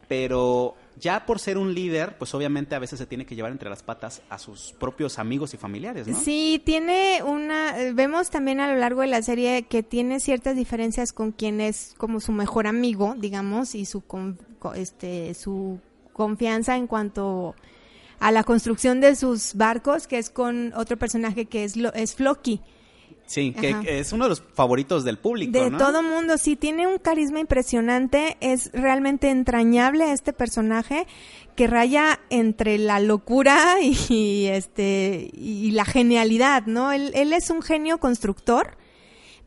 pero 0.07 0.75
ya 0.99 1.25
por 1.25 1.39
ser 1.39 1.57
un 1.57 1.73
líder, 1.73 2.17
pues 2.17 2.33
obviamente 2.33 2.75
a 2.75 2.79
veces 2.79 2.99
se 2.99 3.05
tiene 3.05 3.25
que 3.25 3.35
llevar 3.35 3.51
entre 3.51 3.69
las 3.69 3.83
patas 3.83 4.21
a 4.29 4.37
sus 4.37 4.73
propios 4.79 5.19
amigos 5.19 5.53
y 5.53 5.57
familiares, 5.57 6.07
¿no? 6.07 6.19
Sí, 6.19 6.61
tiene 6.63 7.21
una, 7.23 7.75
vemos 7.93 8.29
también 8.29 8.59
a 8.59 8.71
lo 8.71 8.79
largo 8.79 9.01
de 9.01 9.07
la 9.07 9.21
serie 9.21 9.63
que 9.63 9.83
tiene 9.83 10.19
ciertas 10.19 10.55
diferencias 10.55 11.11
con 11.11 11.31
quien 11.31 11.59
es 11.61 11.95
como 11.97 12.19
su 12.19 12.31
mejor 12.31 12.67
amigo, 12.67 13.15
digamos, 13.17 13.75
y 13.75 13.85
su, 13.85 14.03
este, 14.75 15.33
su 15.33 15.79
confianza 16.13 16.77
en 16.77 16.87
cuanto 16.87 17.55
a 18.19 18.31
la 18.31 18.43
construcción 18.43 19.01
de 19.01 19.15
sus 19.15 19.55
barcos, 19.55 20.07
que 20.07 20.17
es 20.17 20.29
con 20.29 20.73
otro 20.75 20.97
personaje 20.97 21.45
que 21.45 21.65
es, 21.65 21.75
es 21.93 22.15
Floki. 22.15 22.61
Sí, 23.25 23.53
que, 23.53 23.99
es 23.99 24.13
uno 24.13 24.25
de 24.25 24.29
los 24.29 24.43
favoritos 24.53 25.03
del 25.03 25.17
público. 25.17 25.51
De 25.51 25.71
todo 25.71 26.03
mundo, 26.03 26.37
sí, 26.37 26.55
tiene 26.55 26.85
un 26.85 26.99
carisma 26.99 27.39
impresionante, 27.39 28.37
es 28.39 28.71
realmente 28.71 29.29
entrañable 29.29 30.11
este 30.11 30.31
personaje 30.31 31.07
que 31.55 31.67
raya 31.67 32.19
entre 32.29 32.77
la 32.77 32.99
locura 32.99 33.77
y, 34.09 34.45
este 34.45 35.31
y 35.33 35.71
la 35.71 35.85
genialidad, 35.85 36.65
¿no? 36.67 36.91
Él, 36.91 37.11
él 37.15 37.33
es 37.33 37.49
un 37.49 37.61
genio 37.61 37.99
constructor, 37.99 38.77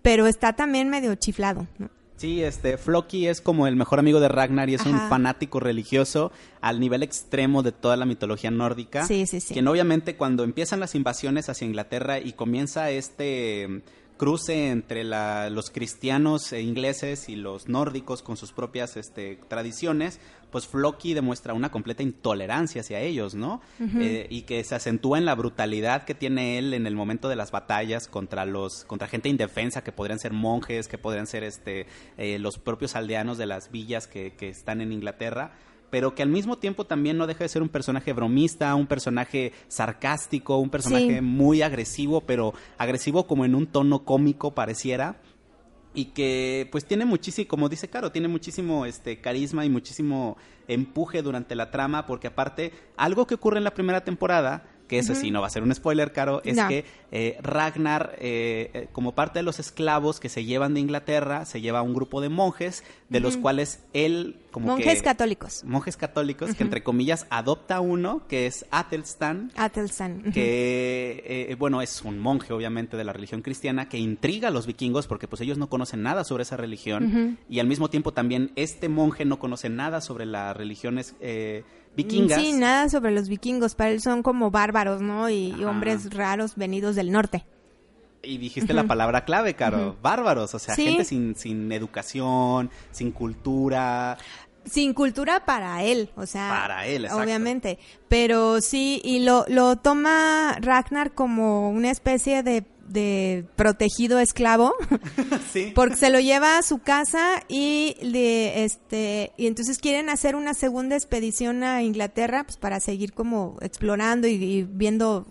pero 0.03 0.27
está 0.27 0.55
también 0.55 0.89
medio 0.89 1.15
chiflado, 1.15 1.67
¿no? 1.79 1.91
Sí, 2.19 2.43
este, 2.43 2.79
Floki 2.79 3.29
es 3.29 3.41
como 3.41 3.69
el 3.69 3.77
mejor 3.77 4.01
amigo 4.01 4.19
de 4.19 4.27
Ragnar 4.27 4.69
y 4.69 4.75
es 4.75 4.85
un 4.87 4.99
fanático 5.09 5.61
religioso 5.61 6.33
al 6.61 6.81
nivel 6.81 7.05
extremo 7.05 7.63
de 7.63 7.71
toda 7.71 7.97
la 7.97 8.07
mitología 8.07 8.51
nórdica. 8.51 9.07
Sí, 9.07 9.25
sí, 9.27 9.41
sí. 9.41 9.55
Quien 9.55 9.69
obviamente 9.69 10.17
cuando 10.17 10.43
empiezan 10.43 10.81
las 10.81 10.97
invasiones 10.97 11.49
hacia 11.49 11.67
Inglaterra 11.67 12.19
y 12.19 12.33
comienza 12.33 12.91
este 12.91 13.83
cruce 14.19 14.71
entre 14.71 15.05
los 15.05 15.71
cristianos 15.71 16.53
e 16.53 16.61
ingleses 16.61 17.29
y 17.29 17.37
los 17.37 17.69
nórdicos 17.69 18.23
con 18.23 18.37
sus 18.37 18.53
propias 18.53 18.97
este, 18.97 19.39
tradiciones, 19.49 20.19
pues 20.51 20.67
Floki 20.67 21.15
demuestra 21.15 21.55
una 21.55 21.71
completa 21.71 22.03
intolerancia 22.03 22.81
hacia 22.81 23.01
ellos, 23.01 23.35
¿no? 23.35 23.61
Eh, 23.81 24.27
y 24.31 24.43
que 24.43 24.63
se 24.65 24.75
acentúa 24.75 25.19
en 25.19 25.25
la 25.25 25.35
brutalidad 25.35 26.05
que 26.05 26.15
tiene 26.15 26.59
él 26.59 26.75
en 26.75 26.87
el 26.87 26.95
momento 26.95 27.29
de 27.29 27.37
las 27.37 27.51
batallas 27.51 28.09
contra 28.09 28.47
los 28.47 28.85
contra 28.85 29.09
gente 29.09 29.29
indefensa 29.29 29.83
que 29.83 29.93
podrían 29.93 30.19
ser 30.19 30.33
monjes, 30.33 30.89
que 30.89 30.99
podrían 30.99 31.27
ser 31.27 31.45
este 31.45 31.87
eh, 32.17 32.39
los 32.39 32.59
propios 32.59 32.97
aldeanos 32.97 33.39
de 33.39 33.47
las 33.47 33.71
villas 33.71 34.07
que, 34.07 34.35
que 34.35 34.49
están 34.49 34.81
en 34.81 34.93
Inglaterra 34.93 35.53
pero 35.91 36.15
que 36.15 36.23
al 36.23 36.29
mismo 36.29 36.59
tiempo 36.59 36.85
también 36.85 37.17
no 37.17 37.27
deja 37.27 37.45
de 37.45 37.49
ser 37.49 37.63
un 37.63 37.69
personaje 37.69 38.13
bromista, 38.13 38.75
un 38.75 38.87
personaje 38.87 39.53
sarcástico, 39.69 40.59
un 40.59 40.71
personaje 40.71 41.23
muy 41.23 41.63
agresivo, 41.63 42.21
pero 42.21 42.53
agresivo 42.77 43.27
como 43.27 43.45
en 43.45 43.55
un 43.55 43.67
tono 43.67 44.05
cómico 44.05 44.53
pareciera 44.53 45.17
y 45.99 46.05
que 46.13 46.69
pues 46.71 46.85
tiene 46.85 47.05
muchísimo, 47.05 47.49
como 47.49 47.69
dice 47.69 47.89
Caro, 47.89 48.13
tiene 48.13 48.29
muchísimo 48.29 48.87
este 48.87 49.21
carisma 49.21 49.65
y 49.65 49.69
muchísimo 49.69 50.37
empuje 50.69 51.23
durante 51.23 51.57
la 51.57 51.73
trama, 51.73 52.07
porque 52.07 52.29
aparte, 52.29 52.73
algo 52.97 53.27
que 53.27 53.35
ocurre 53.35 53.59
en 53.59 53.65
la 53.65 53.75
primera 53.75 54.05
temporada 54.05 54.63
que 54.89 54.99
ese 54.99 55.15
sí 55.15 55.31
no 55.31 55.41
va 55.41 55.47
a 55.47 55.51
ser 55.51 55.63
un 55.63 55.73
spoiler, 55.75 56.13
Caro, 56.13 56.41
es 56.45 56.59
que 56.69 56.85
eh, 57.13 57.39
Ragnar, 57.43 58.17
eh, 58.19 58.71
eh, 58.73 58.89
como 58.93 59.15
parte 59.15 59.39
de 59.39 59.43
los 59.43 59.59
esclavos 59.59 60.19
que 60.19 60.29
se 60.29 60.45
llevan 60.45 60.75
de 60.75 60.81
Inglaterra, 60.81 61.45
se 61.45 61.61
lleva 61.61 61.81
a 61.81 61.83
un 61.83 61.95
grupo 61.95 62.21
de 62.21 62.31
monjes, 62.31 62.85
de 63.09 63.21
los 63.21 63.37
cuales 63.37 63.81
él 63.93 64.37
como 64.51 64.69
monjes 64.69 65.03
católicos. 65.03 65.63
Monjes 65.65 65.97
católicos, 65.97 66.55
que 66.55 66.63
entre 66.63 66.83
comillas 66.83 67.27
adopta 67.31 67.81
uno, 67.81 68.23
que 68.29 68.47
es 68.47 68.67
Atelstan. 68.71 69.53
Atelstan. 69.57 70.33
Que, 70.33 71.55
bueno, 71.59 71.83
es 71.83 72.03
un 72.03 72.19
monje, 72.19 72.53
obviamente, 72.53 72.97
de 72.97 73.05
la 73.05 73.13
religión 73.13 73.43
cristiana, 73.43 73.89
que 73.89 73.99
intriga 73.99 74.49
a 74.49 74.51
los 74.51 74.67
vikingos 74.67 75.07
porque 75.07 75.29
pues 75.29 75.43
ellos 75.43 75.59
no 75.59 75.69
conocen 75.69 76.03
nada 76.03 76.25
sobre 76.25 76.43
esa 76.43 76.57
religión. 76.57 77.39
Y 77.49 77.61
al 77.61 77.67
mismo 77.67 77.89
tiempo 77.91 78.13
también 78.13 78.53
este 78.57 78.89
monje 78.89 79.25
no 79.27 79.39
conoce 79.39 79.69
nada 79.69 80.01
sobre 80.01 80.27
las 80.27 80.57
religiones 80.57 81.15
vikingas. 81.99 82.41
Sí, 82.41 82.53
nada 82.53 82.89
sobre 82.89 83.11
los 83.11 83.29
vikingos, 83.29 83.75
para 83.75 83.91
él 83.91 84.01
son 84.01 84.23
como 84.23 84.51
bárbaros, 84.53 85.03
¿no? 85.03 85.29
Y, 85.29 85.53
hombres 85.65 86.15
raros 86.15 86.55
venidos 86.55 86.95
del 86.95 87.11
norte. 87.11 87.45
Y 88.23 88.39
dijiste 88.39 88.73
la 88.73 88.85
palabra 88.85 89.25
clave, 89.25 89.55
Caro, 89.55 89.97
bárbaros, 90.01 90.55
o 90.55 90.59
sea, 90.59 90.75
gente 90.75 91.05
sin, 91.05 91.35
sin 91.35 91.71
educación, 91.73 92.71
sin 92.93 93.11
cultura. 93.11 94.17
Sin 94.65 94.93
cultura 94.93 95.45
para 95.45 95.83
él, 95.83 96.11
o 96.15 96.27
sea, 96.27 96.49
para 96.49 96.87
él, 96.87 97.05
exacto. 97.05 97.25
obviamente. 97.25 97.79
Pero 98.09 98.61
sí, 98.61 99.01
y 99.05 99.21
lo, 99.21 99.45
lo 99.49 99.77
toma 99.77 100.57
Ragnar 100.61 101.13
como 101.13 101.71
una 101.71 101.91
especie 101.91 102.43
de 102.43 102.65
de 102.89 103.45
protegido 103.57 104.19
esclavo 104.19 104.75
porque 105.75 105.97
se 105.97 106.11
lo 106.11 106.21
lleva 106.21 106.59
a 106.59 106.63
su 106.63 106.79
casa 106.79 107.43
y 107.49 107.97
de 108.03 108.65
este 108.65 109.33
y 109.37 109.47
entonces 109.47 109.79
quieren 109.79 110.09
hacer 110.09 110.37
una 110.37 110.55
segunda 110.55 110.97
expedición 110.97 111.63
a 111.63 111.83
Inglaterra 111.83 112.45
pues 112.45 112.57
para 112.57 112.81
seguir 112.81 113.13
como 113.13 113.57
explorando 113.61 114.27
y, 114.27 114.63
viendo 114.63 115.27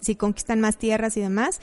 si 0.00 0.14
conquistan 0.14 0.60
más 0.60 0.78
tierras 0.78 1.16
y 1.16 1.20
demás 1.20 1.60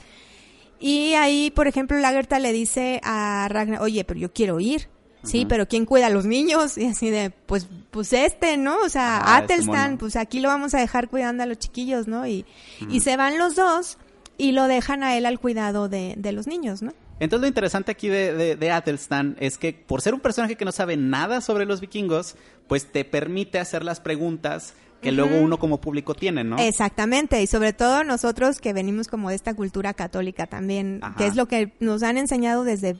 y 0.78 1.14
ahí 1.14 1.50
por 1.50 1.66
ejemplo 1.66 1.98
Lagerta 1.98 2.38
le 2.38 2.52
dice 2.52 3.00
a 3.02 3.48
Ragnar 3.50 3.82
oye 3.82 4.04
pero 4.04 4.20
yo 4.20 4.32
quiero 4.32 4.60
ir 4.60 4.88
Sí, 5.24 5.46
pero 5.46 5.66
¿quién 5.66 5.84
cuida 5.84 6.06
a 6.06 6.10
los 6.10 6.24
niños? 6.24 6.78
Y 6.78 6.86
así 6.86 7.10
de, 7.10 7.30
pues, 7.30 7.68
pues 7.90 8.12
este, 8.12 8.56
¿no? 8.56 8.78
O 8.78 8.88
sea, 8.88 9.36
Atelstan, 9.36 9.98
pues 9.98 10.14
aquí 10.16 10.40
lo 10.40 10.48
vamos 10.48 10.74
a 10.74 10.78
dejar 10.78 11.08
cuidando 11.08 11.42
a 11.42 11.46
los 11.46 11.58
chiquillos, 11.58 12.06
¿no? 12.06 12.26
Y, 12.26 12.46
y 12.88 13.00
se 13.00 13.16
van 13.16 13.36
los 13.36 13.56
dos 13.56 13.98
y 14.38 14.52
lo 14.52 14.66
dejan 14.66 15.02
a 15.02 15.16
él 15.16 15.26
al 15.26 15.38
cuidado 15.38 15.88
de, 15.88 16.14
de 16.16 16.32
los 16.32 16.46
niños, 16.46 16.80
¿no? 16.80 16.94
Entonces 17.20 17.42
lo 17.42 17.48
interesante 17.48 17.90
aquí 17.90 18.08
de, 18.08 18.32
de, 18.32 18.56
de 18.56 18.70
Athelstan 18.70 19.36
es 19.40 19.58
que 19.58 19.72
por 19.72 20.00
ser 20.00 20.14
un 20.14 20.20
personaje 20.20 20.56
que 20.56 20.64
no 20.64 20.72
sabe 20.72 20.96
nada 20.96 21.40
sobre 21.40 21.66
los 21.66 21.80
vikingos, 21.80 22.36
pues 22.68 22.90
te 22.90 23.04
permite 23.04 23.58
hacer 23.58 23.84
las 23.84 24.00
preguntas 24.00 24.74
que 25.00 25.12
luego 25.12 25.38
uno 25.38 25.58
como 25.58 25.80
público 25.80 26.14
tiene, 26.14 26.42
¿no? 26.42 26.58
Exactamente, 26.58 27.40
y 27.40 27.46
sobre 27.46 27.72
todo 27.72 28.02
nosotros 28.02 28.58
que 28.58 28.72
venimos 28.72 29.06
como 29.06 29.28
de 29.28 29.36
esta 29.36 29.54
cultura 29.54 29.94
católica 29.94 30.46
también, 30.46 30.98
Ajá. 31.02 31.14
que 31.16 31.26
es 31.26 31.36
lo 31.36 31.46
que 31.46 31.72
nos 31.78 32.02
han 32.02 32.18
enseñado 32.18 32.64
desde 32.64 32.96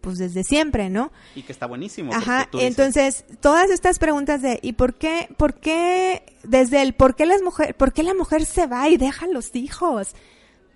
pues 0.00 0.18
desde 0.18 0.44
siempre, 0.44 0.88
¿no? 0.88 1.12
Y 1.34 1.42
que 1.42 1.52
está 1.52 1.66
buenísimo. 1.66 2.12
Ajá, 2.14 2.48
dices, 2.50 2.66
entonces 2.66 3.24
todas 3.40 3.70
estas 3.70 3.98
preguntas 3.98 4.40
de 4.40 4.60
¿y 4.62 4.72
por 4.72 4.94
qué 4.94 5.28
por 5.36 5.54
qué 5.54 6.22
desde 6.42 6.80
el 6.80 6.94
por 6.94 7.14
qué 7.16 7.26
las 7.26 7.42
mujeres 7.42 7.74
por 7.74 7.92
qué 7.92 8.02
la 8.02 8.14
mujer 8.14 8.46
se 8.46 8.66
va 8.66 8.88
y 8.88 8.96
deja 8.96 9.26
los 9.26 9.54
hijos? 9.54 10.14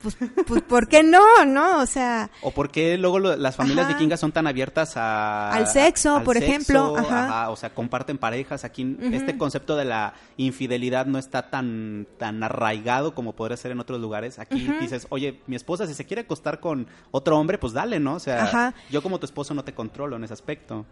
Pues, 0.03 0.17
pues 0.47 0.63
¿por 0.63 0.89
qué 0.89 1.03
no, 1.03 1.45
no? 1.47 1.81
O 1.81 1.87
sea, 1.87 2.31
O 2.43 2.51
por 2.51 2.71
qué 2.71 2.97
luego 2.99 3.19
lo- 3.19 3.37
las 3.37 3.57
familias 3.57 3.87
Ajá. 3.87 3.95
vikingas 3.95 4.21
son 4.21 4.31
tan 4.31 4.47
abiertas 4.47 4.97
a... 4.97 5.51
Al 5.53 5.67
sexo, 5.67 6.17
al 6.17 6.23
por 6.23 6.37
ejemplo, 6.37 6.97
ajá. 6.97 7.25
ajá, 7.25 7.51
o 7.51 7.57
sea, 7.57 7.71
comparten 7.75 8.19
parejas. 8.19 8.65
Aquí 8.65 8.97
este 9.01 9.37
concepto 9.39 9.75
de 9.77 9.85
la 9.87 10.15
infidelidad 10.37 11.07
no 11.07 11.19
está 11.19 11.51
tan, 11.51 12.07
tan 12.19 12.43
arraigado 12.43 13.15
como 13.15 13.33
podría 13.35 13.57
ser 13.57 13.73
en 13.73 13.81
otros 13.81 14.01
lugares. 14.01 14.39
Aquí 14.39 14.69
dices, 14.81 15.07
oye, 15.11 15.41
mi 15.47 15.57
esposa 15.57 15.87
si 15.87 15.95
se 15.95 16.05
quiere 16.05 16.23
acostar 16.23 16.61
con 16.61 16.87
otro 17.11 17.39
hombre, 17.39 17.59
pues 17.59 17.73
dale, 17.73 17.99
¿no? 17.99 18.15
O 18.15 18.21
sea, 18.21 18.45
Ajá. 18.45 18.75
yo 18.91 19.03
como 19.03 19.19
tu 19.19 19.27
esposo 19.27 19.55
no 19.55 19.65
te 19.65 19.75
controlo 19.75 20.17
en 20.17 20.25
ese 20.25 20.35
aspecto. 20.35 20.85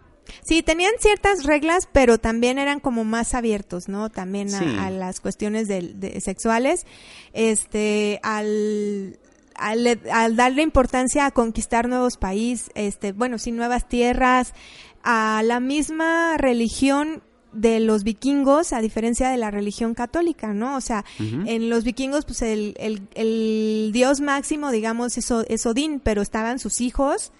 Sí, 0.42 0.62
tenían 0.62 0.92
ciertas 0.98 1.44
reglas, 1.44 1.88
pero 1.92 2.18
también 2.18 2.58
eran 2.58 2.80
como 2.80 3.04
más 3.04 3.34
abiertos, 3.34 3.88
¿no? 3.88 4.10
También 4.10 4.54
a, 4.54 4.58
Sí. 4.58 4.76
a 4.78 4.90
las 4.90 5.20
cuestiones 5.20 5.68
de, 5.68 6.20
sexuales, 6.20 6.86
este, 7.32 8.20
al, 8.22 9.18
al, 9.54 10.00
al 10.10 10.36
darle 10.36 10.62
importancia 10.62 11.26
a 11.26 11.30
conquistar 11.30 11.88
nuevos 11.88 12.16
países, 12.16 12.70
este, 12.74 13.12
bueno, 13.12 13.38
sí, 13.38 13.52
nuevas 13.52 13.88
tierras, 13.88 14.54
a 15.02 15.42
la 15.44 15.60
misma 15.60 16.36
religión 16.38 17.22
de 17.52 17.78
los 17.78 18.02
vikingos, 18.02 18.72
a 18.72 18.80
diferencia 18.80 19.28
de 19.28 19.36
la 19.36 19.50
religión 19.50 19.94
católica, 19.94 20.52
¿no? 20.52 20.76
O 20.76 20.80
sea, 20.80 21.04
en 21.20 21.70
los 21.70 21.84
vikingos, 21.84 22.24
pues 22.24 22.42
el, 22.42 22.74
el, 22.80 23.02
el 23.14 23.90
dios 23.92 24.20
máximo, 24.20 24.72
digamos, 24.72 25.16
es, 25.18 25.30
O- 25.30 25.44
es 25.48 25.64
Odín, 25.66 26.00
pero 26.00 26.20
estaban 26.22 26.58
sus 26.58 26.80
hijos, 26.80 27.30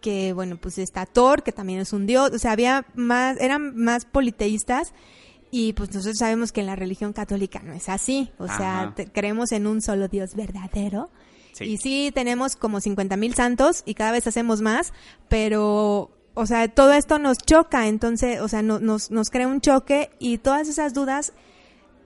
que 0.00 0.32
bueno, 0.32 0.56
pues 0.56 0.78
está 0.78 1.06
Thor, 1.06 1.42
que 1.42 1.52
también 1.52 1.80
es 1.80 1.92
un 1.92 2.06
dios, 2.06 2.30
o 2.32 2.38
sea, 2.38 2.52
había 2.52 2.86
más, 2.94 3.36
eran 3.40 3.76
más 3.76 4.04
politeístas 4.04 4.92
y 5.50 5.72
pues 5.72 5.88
nosotros 5.94 6.18
sabemos 6.18 6.52
que 6.52 6.60
en 6.60 6.66
la 6.66 6.76
religión 6.76 7.12
católica 7.12 7.60
no 7.64 7.72
es 7.72 7.88
así, 7.88 8.30
o 8.38 8.46
sea, 8.46 8.92
te- 8.94 9.06
creemos 9.10 9.50
en 9.52 9.66
un 9.66 9.80
solo 9.82 10.06
dios 10.08 10.34
verdadero. 10.34 11.10
Sí. 11.54 11.64
Y 11.64 11.76
sí, 11.78 12.12
tenemos 12.14 12.54
como 12.54 12.80
50 12.80 13.16
mil 13.16 13.34
santos 13.34 13.82
y 13.84 13.94
cada 13.94 14.12
vez 14.12 14.26
hacemos 14.28 14.60
más, 14.60 14.92
pero, 15.28 16.10
o 16.34 16.46
sea, 16.46 16.68
todo 16.68 16.92
esto 16.92 17.18
nos 17.18 17.38
choca, 17.38 17.88
entonces, 17.88 18.40
o 18.40 18.46
sea, 18.48 18.62
no- 18.62 18.78
nos, 18.78 19.10
nos 19.10 19.30
crea 19.30 19.48
un 19.48 19.60
choque 19.60 20.10
y 20.20 20.38
todas 20.38 20.68
esas 20.68 20.94
dudas, 20.94 21.32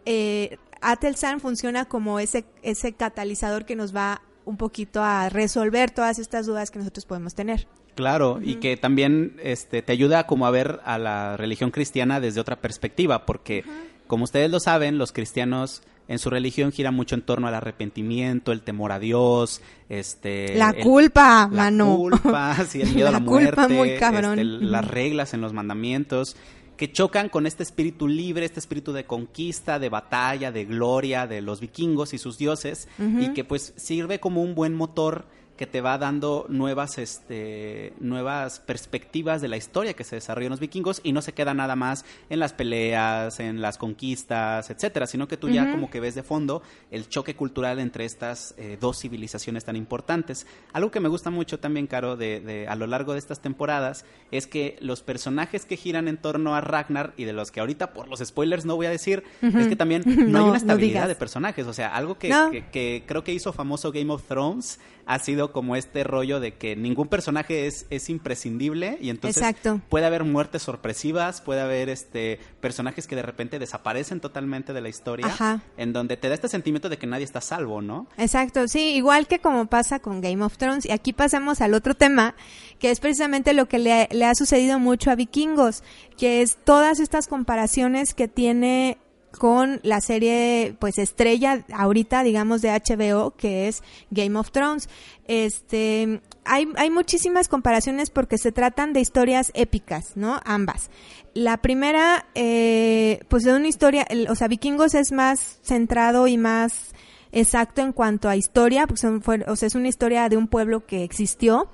eh, 0.07 0.57
Atelsan 0.81 1.41
funciona 1.41 1.85
como 1.85 2.19
ese, 2.19 2.45
ese 2.63 2.93
catalizador 2.95 3.65
que 3.67 3.77
nos 3.77 3.95
va 3.95 4.23
un 4.45 4.57
poquito 4.57 5.03
a 5.03 5.29
resolver 5.29 5.91
todas 5.93 6.19
estas 6.19 6.47
dudas 6.47 6.71
que 6.71 6.79
nosotros 6.81 7.05
podemos 7.07 7.35
tener. 7.35 7.69
Claro, 7.95 8.41
y 8.43 8.55
que 8.57 8.77
también 8.77 9.37
este, 9.43 9.83
te 9.83 9.93
ayuda 9.93 10.27
como 10.27 10.47
a 10.47 10.51
ver 10.51 10.81
a 10.85 10.99
la 10.99 11.37
religión 11.37 11.71
cristiana 11.71 12.21
desde 12.21 12.41
otra 12.41 12.57
perspectiva, 12.61 13.27
porque 13.27 13.65
como 14.07 14.25
ustedes 14.25 14.51
lo 14.51 14.61
saben, 14.61 14.97
los 14.99 15.13
cristianos 15.13 15.83
en 16.09 16.19
su 16.19 16.31
religión 16.31 16.73
gira 16.73 16.91
mucho 16.91 17.15
en 17.15 17.23
torno 17.23 17.47
al 17.49 17.55
arrepentimiento, 17.55 18.51
el 18.53 18.63
temor 18.63 18.93
a 18.93 18.99
Dios, 18.99 19.61
este... 19.89 20.55
la 20.57 20.71
el- 20.71 20.83
culpa, 20.83 21.49
la 21.51 21.65
mano. 21.65 21.97
culpa, 21.97 22.57
sí, 22.69 22.81
el 22.83 22.93
miedo 22.95 23.09
a 23.09 23.13
La 23.13 23.19
la 23.21 23.25
culpa 23.25 23.69
muerte, 23.69 23.75
muy 23.75 23.97
cabrón. 23.99 24.39
este, 24.39 24.45
las 24.45 24.87
reglas 24.89 25.33
en 25.35 25.41
los 25.41 25.53
mandamientos, 25.53 26.37
que 26.77 26.91
chocan 26.91 27.29
con 27.29 27.47
este 27.47 27.63
espíritu 27.63 28.09
libre, 28.09 28.45
este 28.45 28.59
espíritu 28.59 28.93
de 28.93 29.05
conquista, 29.05 29.79
de 29.79 29.89
batalla, 29.91 30.51
de 30.51 30.65
gloria 30.65 31.27
de 31.27 31.41
los 31.41 31.61
vikingos 31.61 32.13
y 32.15 32.19
sus 32.19 32.39
dioses, 32.39 32.89
y 32.99 33.29
que 33.35 33.45
pues 33.45 33.73
sirve 33.77 34.19
como 34.19 34.43
un 34.43 34.55
buen 34.55 34.75
motor 34.75 35.27
que 35.57 35.67
te 35.67 35.81
va 35.81 35.99
dando 35.99 36.47
nuevas, 36.49 36.99
este, 36.99 37.93
nuevas 38.01 38.59
perspectivas 38.61 39.41
de 39.41 39.49
la 39.49 39.57
historia 39.57 39.95
que 39.95 40.03
se 40.05 40.17
desarrolló 40.17 40.47
en 40.47 40.51
los 40.53 40.61
vikingos 40.61 41.01
y 41.05 41.13
no 41.13 41.23
se 41.23 41.33
queda 41.35 41.55
nada 41.55 41.77
más 41.77 42.05
en 42.31 42.39
las 42.41 42.53
peleas, 42.53 43.39
en 43.39 43.61
las 43.61 43.79
conquistas, 43.79 44.71
etcétera, 44.71 45.07
sino 45.07 45.29
que 45.29 45.37
tú 45.37 45.49
ya 45.51 45.71
como 45.71 45.91
que 45.91 46.01
ves 46.01 46.15
de 46.15 46.23
fondo 46.23 46.63
el 46.91 47.09
choque 47.09 47.37
cultural 47.37 47.79
entre 47.79 48.05
estas 48.05 48.55
eh, 48.57 48.77
dos 48.81 48.99
civilizaciones 49.01 49.65
tan 49.65 49.77
importantes. 49.77 50.47
Algo 50.73 50.91
que 50.91 51.01
me 51.01 51.09
gusta 51.09 51.31
mucho 51.31 51.61
también, 51.61 51.87
Caro, 51.87 52.17
de, 52.17 52.41
de- 52.41 52.67
a 52.69 52.75
lo 52.75 52.87
largo 52.87 53.13
de 53.13 53.19
estas 53.19 53.41
temporadas 53.41 54.05
es 54.31 54.47
que 54.47 54.77
los 54.81 55.03
personajes 55.03 55.65
que 55.67 55.77
giran 55.77 56.09
en 56.09 56.17
torno 56.17 56.55
a 56.55 56.61
Ragnar 56.61 57.13
y 57.17 57.25
de 57.25 57.33
los 57.33 57.51
que 57.51 57.61
ahorita 57.61 57.93
por 57.93 58.09
los 58.09 58.21
spoilers 58.21 58.65
no 58.65 58.77
voy 58.77 58.87
a 58.87 58.91
decir, 58.91 59.23
es 59.43 59.69
que 59.69 59.77
también 59.77 60.03
no, 60.33 60.39
hay 60.39 60.45
una 60.49 60.57
estabilidad 60.57 61.09
de 61.09 61.15
personajes, 61.15 61.67
o 61.67 61.73
sea, 61.73 61.95
algo 61.95 62.19
que, 62.19 62.29
No. 62.31 62.51
que- 62.51 62.65
que 62.71 63.05
creo 63.07 63.23
que 63.23 63.33
hizo 63.33 63.53
famoso 63.53 63.93
Game 63.93 64.13
of 64.13 64.23
Thrones 64.27 64.81
ha 65.07 65.19
sido 65.19 65.53
como 65.53 65.77
este 65.77 66.05
rollo 66.05 66.41
de 66.41 66.55
que 66.55 66.77
ningún 66.77 67.09
personaje 67.09 67.67
es, 67.67 67.87
es 67.91 68.09
imprescindible 68.09 68.99
y 69.01 69.11
entonces 69.11 69.43
Exacto. 69.43 69.81
puede 69.89 70.07
haber 70.07 70.25
muertes 70.25 70.63
sorpresivas, 70.63 71.41
puede 71.41 71.61
haber 71.61 71.89
este 71.89 72.39
personajes 72.61 73.07
que 73.07 73.17
de 73.17 73.23
repente 73.23 73.59
desaparecen 73.59 74.21
totalmente 74.21 74.73
de 74.73 74.81
la 74.81 74.89
historia, 74.89 75.27
Ajá. 75.27 75.61
en 75.77 75.93
donde 75.93 76.17
te 76.17 76.29
da 76.29 76.35
este 76.35 76.49
sentimiento 76.49 76.89
de 76.89 76.99
que 76.99 77.07
nadie 77.07 77.25
está 77.25 77.41
a 77.41 77.43
salvo, 77.43 77.83
¿no? 77.83 78.07
Exacto, 78.17 78.69
sí, 78.69 78.95
igual 78.95 79.27
que 79.27 79.41
como 79.41 79.67
pasa 79.67 79.99
con 79.99 80.21
Game 80.21 80.45
of 80.45 80.57
Thrones. 80.57 80.87
Y 80.87 80.93
aquí 80.93 81.13
pasamos 81.13 81.61
al 81.61 81.75
otro 81.75 81.95
tema, 81.95 82.35
que 82.79 82.91
es 82.91 83.01
precisamente 83.01 83.53
lo 83.55 83.67
que 83.67 83.79
le, 83.79 84.09
le 84.13 84.25
ha 84.25 84.35
sucedido 84.35 84.79
mucho 84.79 85.11
a 85.11 85.15
Vikingos, 85.15 85.83
que 86.17 86.43
es 86.43 86.57
todas 86.57 87.01
estas 87.01 87.27
comparaciones 87.27 88.15
que 88.15 88.29
tiene 88.29 88.99
con 89.39 89.81
la 89.83 90.01
serie 90.01 90.77
pues 90.79 90.99
estrella 90.99 91.65
ahorita 91.73 92.23
digamos 92.23 92.63
de 92.63 92.71
HBO 92.71 93.33
que 93.37 93.69
es 93.69 93.83
Game 94.11 94.39
of 94.39 94.51
Thrones. 94.53 94.89
Este 95.27 96.21
hay, 96.45 96.69
hay 96.77 96.91
muchísimas 96.91 97.49
comparaciones 97.49 98.11
porque 98.11 98.39
se 98.39 98.53
tratan 98.53 98.93
de 98.93 99.01
historias 99.01 99.51
épicas 99.55 100.13
no 100.17 100.41
ambas. 100.45 100.91
La 101.35 101.57
primera 101.57 102.27
eh, 102.35 103.21
pues 103.29 103.45
de 103.45 103.55
una 103.55 103.69
historia 103.69 104.03
el- 104.09 104.29
o 104.29 104.35
sea 104.35 104.49
Vikingos 104.49 104.95
es 104.95 105.13
más 105.13 105.59
centrado 105.63 106.27
y 106.29 106.37
más 106.37 106.93
exacto 107.33 107.81
en 107.81 107.93
cuanto 107.93 108.29
a 108.29 108.37
historia, 108.37 108.87
porque 108.87 109.01
son, 109.01 109.23
fue- 109.23 109.43
o 109.49 109.57
sea, 109.57 109.67
es 109.67 109.75
una 109.75 109.89
historia 109.89 110.29
de 110.29 110.37
un 110.37 110.49
pueblo 110.49 110.85
que 110.85 111.03
existió, 111.03 111.71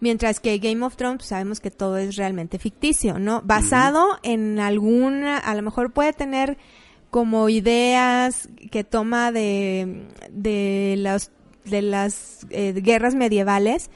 mientras 0.00 0.38
que 0.38 0.58
Game 0.58 0.84
of 0.84 0.96
Thrones 0.96 1.16
pues, 1.20 1.28
sabemos 1.30 1.60
que 1.60 1.70
todo 1.70 1.96
es 1.96 2.16
realmente 2.16 2.58
ficticio, 2.58 3.18
¿no? 3.18 3.40
Basado 3.42 4.06
en 4.22 4.60
alguna, 4.60 5.38
a 5.38 5.54
lo 5.54 5.62
mejor 5.62 5.92
puede 5.94 6.12
tener 6.12 6.58
como 7.10 7.48
ideas 7.48 8.48
que 8.70 8.84
toma 8.84 9.32
de, 9.32 10.06
de 10.30 10.94
las, 10.98 11.30
de 11.64 11.82
las 11.82 12.46
eh, 12.50 12.72
guerras 12.74 13.14
medievales, 13.14 13.90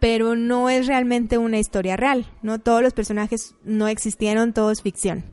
pero 0.00 0.34
no 0.34 0.70
es 0.70 0.86
realmente 0.86 1.38
una 1.38 1.58
historia 1.58 1.96
real, 1.96 2.26
¿no? 2.42 2.58
Todos 2.58 2.82
los 2.82 2.92
personajes 2.94 3.54
no 3.64 3.86
existieron, 3.88 4.52
todo 4.52 4.70
es 4.70 4.82
ficción. 4.82 5.24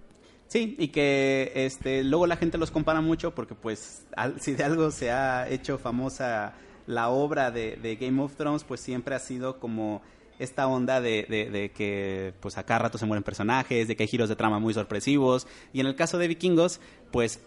Sí, 0.47 0.75
y 0.79 0.89
que 0.89 1.51
este 1.55 2.03
luego 2.03 2.25
la 2.27 2.37
gente 2.37 2.57
los 2.57 2.71
compara 2.71 3.01
mucho 3.01 3.35
porque 3.35 3.55
pues 3.55 4.05
al- 4.15 4.39
si 4.39 4.53
de 4.53 4.63
algo 4.63 4.91
se 4.91 5.11
ha 5.11 5.49
hecho 5.49 5.77
famosa 5.77 6.53
la 6.85 7.09
obra 7.09 7.51
de, 7.51 7.75
de 7.75 7.95
Game 7.97 8.21
of 8.21 8.35
Thrones, 8.35 8.63
pues 8.63 8.79
siempre 8.79 9.13
ha 9.15 9.19
sido 9.19 9.59
como 9.59 10.01
esta 10.39 10.67
onda 10.67 11.01
de, 11.01 11.25
de- 11.29 11.49
de 11.49 11.71
que 11.71 12.33
pues 12.39 12.57
a 12.57 12.63
cada 12.65 12.79
rato 12.79 12.97
se 12.97 13.05
mueren 13.05 13.23
personajes, 13.23 13.87
de 13.87 13.95
que 13.95 14.03
hay 14.03 14.07
giros 14.09 14.29
de 14.29 14.35
trama 14.35 14.59
muy 14.59 14.73
sorpresivos. 14.73 15.47
Y 15.73 15.79
en 15.79 15.87
el 15.87 15.95
caso 15.95 16.17
de 16.17 16.27
Vikingos, 16.27 16.79
pues 17.11 17.39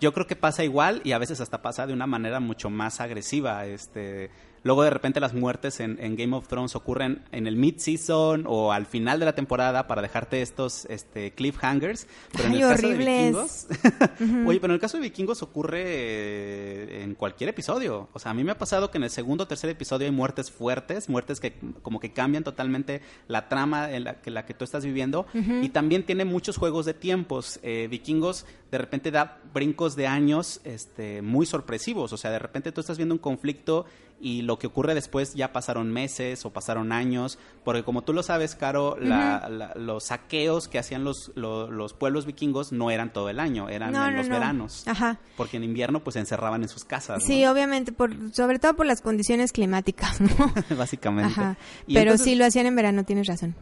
yo 0.00 0.12
creo 0.12 0.26
que 0.26 0.36
pasa 0.36 0.64
igual 0.64 1.00
y 1.04 1.12
a 1.12 1.18
veces 1.18 1.40
hasta 1.40 1.62
pasa 1.62 1.86
de 1.86 1.92
una 1.92 2.06
manera 2.06 2.40
mucho 2.40 2.68
más 2.70 3.00
agresiva. 3.00 3.64
Este, 3.66 4.30
luego 4.64 4.82
de 4.82 4.90
repente 4.90 5.20
las 5.20 5.34
muertes 5.34 5.78
en, 5.78 5.98
en 6.00 6.16
Game 6.16 6.34
of 6.34 6.48
Thrones 6.48 6.74
ocurren 6.74 7.22
en 7.30 7.46
el 7.46 7.56
mid-season 7.56 8.44
o 8.46 8.72
al 8.72 8.86
final 8.86 9.20
de 9.20 9.26
la 9.26 9.34
temporada 9.34 9.86
para 9.86 10.02
dejarte 10.02 10.42
estos 10.42 10.86
este, 10.86 11.30
cliffhangers. 11.32 12.08
Pero 12.32 12.44
en 12.44 12.52
Ay, 12.52 12.62
el 12.62 12.68
caso 12.68 12.82
de 12.82 12.94
horribles. 12.94 13.66
Vikingos, 13.68 14.46
oye, 14.46 14.60
pero 14.60 14.72
en 14.72 14.74
el 14.74 14.80
caso 14.80 14.96
de 14.96 15.02
Vikingos 15.02 15.42
ocurre 15.42 15.82
eh, 15.86 17.02
en 17.02 17.14
cualquier 17.14 17.50
episodio. 17.50 18.08
O 18.12 18.18
sea, 18.18 18.32
a 18.32 18.34
mí 18.34 18.42
me 18.42 18.52
ha 18.52 18.58
pasado 18.58 18.90
que 18.90 18.98
en 18.98 19.04
el 19.04 19.10
segundo 19.10 19.44
o 19.44 19.46
tercer 19.46 19.70
episodio 19.70 20.06
hay 20.06 20.12
muertes 20.12 20.50
fuertes, 20.50 21.08
muertes 21.08 21.40
que 21.40 21.54
como 21.82 22.00
que 22.00 22.12
cambian 22.12 22.42
totalmente 22.42 23.02
la 23.28 23.48
trama 23.48 23.92
en 23.92 24.04
la 24.04 24.20
que, 24.20 24.30
la 24.30 24.46
que 24.46 24.54
tú 24.54 24.64
estás 24.64 24.84
viviendo. 24.84 25.26
Y 25.34 25.68
también 25.68 26.04
tiene 26.04 26.24
muchos 26.24 26.56
juegos 26.56 26.86
de 26.86 26.94
tiempos. 26.94 27.60
Eh, 27.62 27.86
Vikingos 27.90 28.46
de 28.70 28.78
repente 28.78 29.10
da 29.10 29.40
brincos 29.52 29.94
de 29.94 30.06
años 30.06 30.60
este, 30.64 31.22
muy 31.22 31.46
sorpresivos. 31.46 32.12
O 32.12 32.16
sea, 32.16 32.30
de 32.30 32.38
repente 32.38 32.72
tú 32.72 32.80
estás 32.80 32.96
viendo 32.96 33.14
un 33.14 33.20
conflicto 33.20 33.86
y 34.20 34.42
lo 34.42 34.58
que 34.58 34.66
ocurre 34.68 34.94
después 34.94 35.34
ya 35.34 35.52
pasaron 35.52 35.92
meses 35.92 36.46
o 36.46 36.50
pasaron 36.50 36.92
años, 36.92 37.38
porque 37.64 37.82
como 37.82 38.02
tú 38.02 38.12
lo 38.12 38.22
sabes, 38.22 38.54
Caro, 38.54 38.96
la- 38.98 39.48
la- 39.50 39.74
los 39.74 40.04
saqueos 40.04 40.66
que 40.68 40.78
hacían 40.78 41.04
los, 41.04 41.32
lo- 41.34 41.70
los 41.70 41.92
pueblos 41.92 42.24
vikingos 42.24 42.72
no 42.72 42.90
eran 42.90 43.12
todo 43.12 43.28
el 43.28 43.38
año, 43.40 43.68
eran 43.68 43.92
No, 43.92 44.06
en 44.06 44.12
no, 44.12 44.18
los 44.18 44.28
no. 44.28 44.34
veranos, 44.34 44.88
Ajá. 44.88 45.18
porque 45.36 45.58
en 45.58 45.64
invierno 45.64 46.02
pues 46.02 46.14
se 46.14 46.20
encerraban 46.20 46.62
en 46.62 46.68
sus 46.68 46.84
casas. 46.84 47.22
Sí, 47.24 47.44
obviamente, 47.44 47.92
por, 47.92 48.12
sobre 48.32 48.58
todo 48.58 48.74
por 48.76 48.86
las 48.86 49.00
condiciones 49.02 49.52
climáticas, 49.52 50.20
¿no? 50.20 50.28
básicamente. 50.78 51.32
Ajá. 51.32 51.58
Pero 51.86 52.00
entonces- 52.00 52.24
sí 52.24 52.34
lo 52.34 52.46
hacían 52.46 52.66
en 52.66 52.76
verano, 52.76 53.04
tienes 53.04 53.26
razón. 53.26 53.54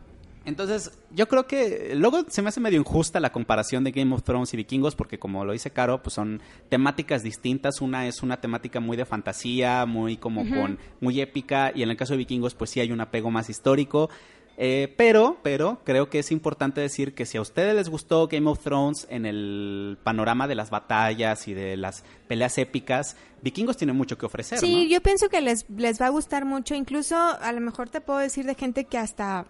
Entonces, 0.44 0.92
yo 1.14 1.28
creo 1.28 1.46
que 1.46 1.92
luego 1.94 2.24
se 2.28 2.42
me 2.42 2.48
hace 2.48 2.60
medio 2.60 2.78
injusta 2.78 3.20
la 3.20 3.32
comparación 3.32 3.84
de 3.84 3.92
Game 3.92 4.14
of 4.14 4.22
Thrones 4.22 4.52
y 4.54 4.56
Vikingos, 4.56 4.96
porque 4.96 5.18
como 5.18 5.44
lo 5.44 5.52
dice 5.52 5.70
Caro, 5.70 6.02
pues 6.02 6.14
son 6.14 6.40
temáticas 6.68 7.22
distintas. 7.22 7.80
Una 7.80 8.06
es 8.06 8.22
una 8.22 8.40
temática 8.40 8.80
muy 8.80 8.96
de 8.96 9.04
fantasía, 9.04 9.86
muy 9.86 10.16
como 10.16 10.48
con, 10.48 10.78
muy 11.00 11.20
épica, 11.20 11.72
y 11.74 11.82
en 11.82 11.90
el 11.90 11.96
caso 11.96 12.14
de 12.14 12.18
Vikingos, 12.18 12.54
pues 12.54 12.70
sí 12.70 12.80
hay 12.80 12.90
un 12.90 13.00
apego 13.00 13.30
más 13.30 13.50
histórico. 13.50 14.10
Eh, 14.58 14.92
pero, 14.98 15.38
pero, 15.42 15.80
creo 15.82 16.10
que 16.10 16.18
es 16.18 16.30
importante 16.30 16.80
decir 16.80 17.14
que 17.14 17.24
si 17.24 17.38
a 17.38 17.40
ustedes 17.40 17.74
les 17.74 17.88
gustó 17.88 18.28
Game 18.28 18.48
of 18.50 18.58
Thrones 18.60 19.06
en 19.08 19.24
el 19.24 19.96
panorama 20.02 20.46
de 20.46 20.54
las 20.54 20.68
batallas 20.68 21.48
y 21.48 21.54
de 21.54 21.76
las 21.76 22.04
peleas 22.28 22.58
épicas, 22.58 23.16
Vikingos 23.40 23.78
tiene 23.78 23.94
mucho 23.94 24.18
que 24.18 24.26
ofrecer, 24.26 24.58
Sí, 24.58 24.84
¿no? 24.84 24.90
yo 24.90 25.00
pienso 25.00 25.28
que 25.30 25.40
les, 25.40 25.68
les 25.70 26.00
va 26.00 26.06
a 26.06 26.10
gustar 26.10 26.44
mucho. 26.44 26.74
Incluso 26.74 27.16
a 27.16 27.52
lo 27.52 27.60
mejor 27.60 27.88
te 27.88 28.00
puedo 28.00 28.18
decir 28.18 28.44
de 28.44 28.54
gente 28.54 28.84
que 28.84 28.98
hasta 28.98 29.46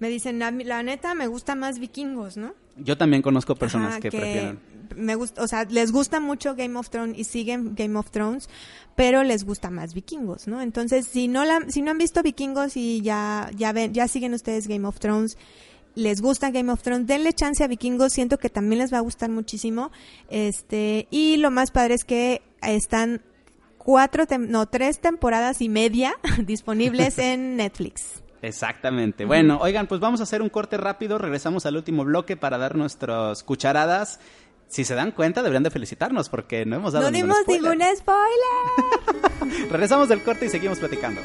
me 0.00 0.08
dicen, 0.08 0.42
"A 0.42 0.50
mí, 0.50 0.64
la 0.64 0.82
neta 0.82 1.14
me 1.14 1.26
gusta 1.26 1.54
más 1.54 1.78
vikingos, 1.78 2.36
¿no? 2.36 2.54
Yo 2.76 2.96
también 2.96 3.22
conozco 3.22 3.54
personas 3.56 3.92
Ajá, 3.92 4.00
que, 4.00 4.10
prefieren. 4.10 4.60
Me 4.96 5.16
gusta, 5.16 5.42
o 5.42 5.48
sea, 5.48 5.64
les 5.64 5.92
gusta 5.92 6.18
mucho 6.20 6.54
Game 6.54 6.78
of 6.78 6.88
Thrones 6.90 7.18
y 7.18 7.24
siguen 7.24 7.74
Game 7.74 7.98
of 7.98 8.10
Thrones, 8.10 8.48
pero 8.96 9.22
les 9.22 9.44
gusta 9.44 9.68
más 9.70 9.92
Vikingos, 9.94 10.48
¿no? 10.48 10.62
Entonces, 10.62 11.06
si 11.06 11.28
no 11.28 11.44
la, 11.44 11.60
si 11.68 11.82
no 11.82 11.90
han 11.90 11.98
visto 11.98 12.22
Vikingos 12.22 12.76
y 12.76 13.02
ya 13.02 13.50
ya 13.54 13.72
ven, 13.72 13.92
ya 13.92 14.08
siguen 14.08 14.32
ustedes 14.32 14.66
Game 14.66 14.86
of 14.88 14.98
Thrones, 14.98 15.36
les 15.94 16.20
gusta 16.22 16.50
Game 16.50 16.72
of 16.72 16.82
Thrones, 16.82 17.06
denle 17.06 17.32
chance 17.34 17.62
a 17.62 17.66
Vikingos, 17.66 18.12
siento 18.12 18.38
que 18.38 18.48
también 18.48 18.78
les 18.78 18.92
va 18.92 18.98
a 18.98 19.02
gustar 19.02 19.28
muchísimo. 19.30 19.90
Este, 20.30 21.06
y 21.10 21.36
lo 21.36 21.50
más 21.50 21.70
padre 21.70 21.94
es 21.94 22.04
que 22.04 22.40
están 22.62 23.20
cuatro, 23.76 24.26
tem- 24.26 24.48
no, 24.48 24.66
tres 24.66 25.00
temporadas 25.00 25.60
y 25.60 25.68
media 25.68 26.14
disponibles 26.46 27.18
en 27.18 27.56
Netflix. 27.56 28.22
Exactamente. 28.42 29.24
Bueno, 29.24 29.58
oigan, 29.60 29.86
pues 29.86 30.00
vamos 30.00 30.20
a 30.20 30.22
hacer 30.24 30.42
un 30.42 30.48
corte 30.48 30.76
rápido. 30.76 31.18
Regresamos 31.18 31.66
al 31.66 31.76
último 31.76 32.04
bloque 32.04 32.36
para 32.36 32.58
dar 32.58 32.76
nuestras 32.76 33.42
cucharadas. 33.42 34.20
Si 34.68 34.84
se 34.84 34.94
dan 34.94 35.12
cuenta, 35.12 35.42
deberían 35.42 35.62
de 35.62 35.70
felicitarnos 35.70 36.28
porque 36.28 36.66
no 36.66 36.76
hemos 36.76 36.92
dado 36.92 37.06
No 37.06 37.10
ningún 37.10 37.30
dimos 37.30 37.42
spoiler. 37.42 37.76
ningún 37.78 37.96
spoiler. 37.96 39.68
Regresamos 39.70 40.08
del 40.08 40.22
corte 40.22 40.46
y 40.46 40.50
seguimos 40.50 40.78
platicando. 40.78 41.20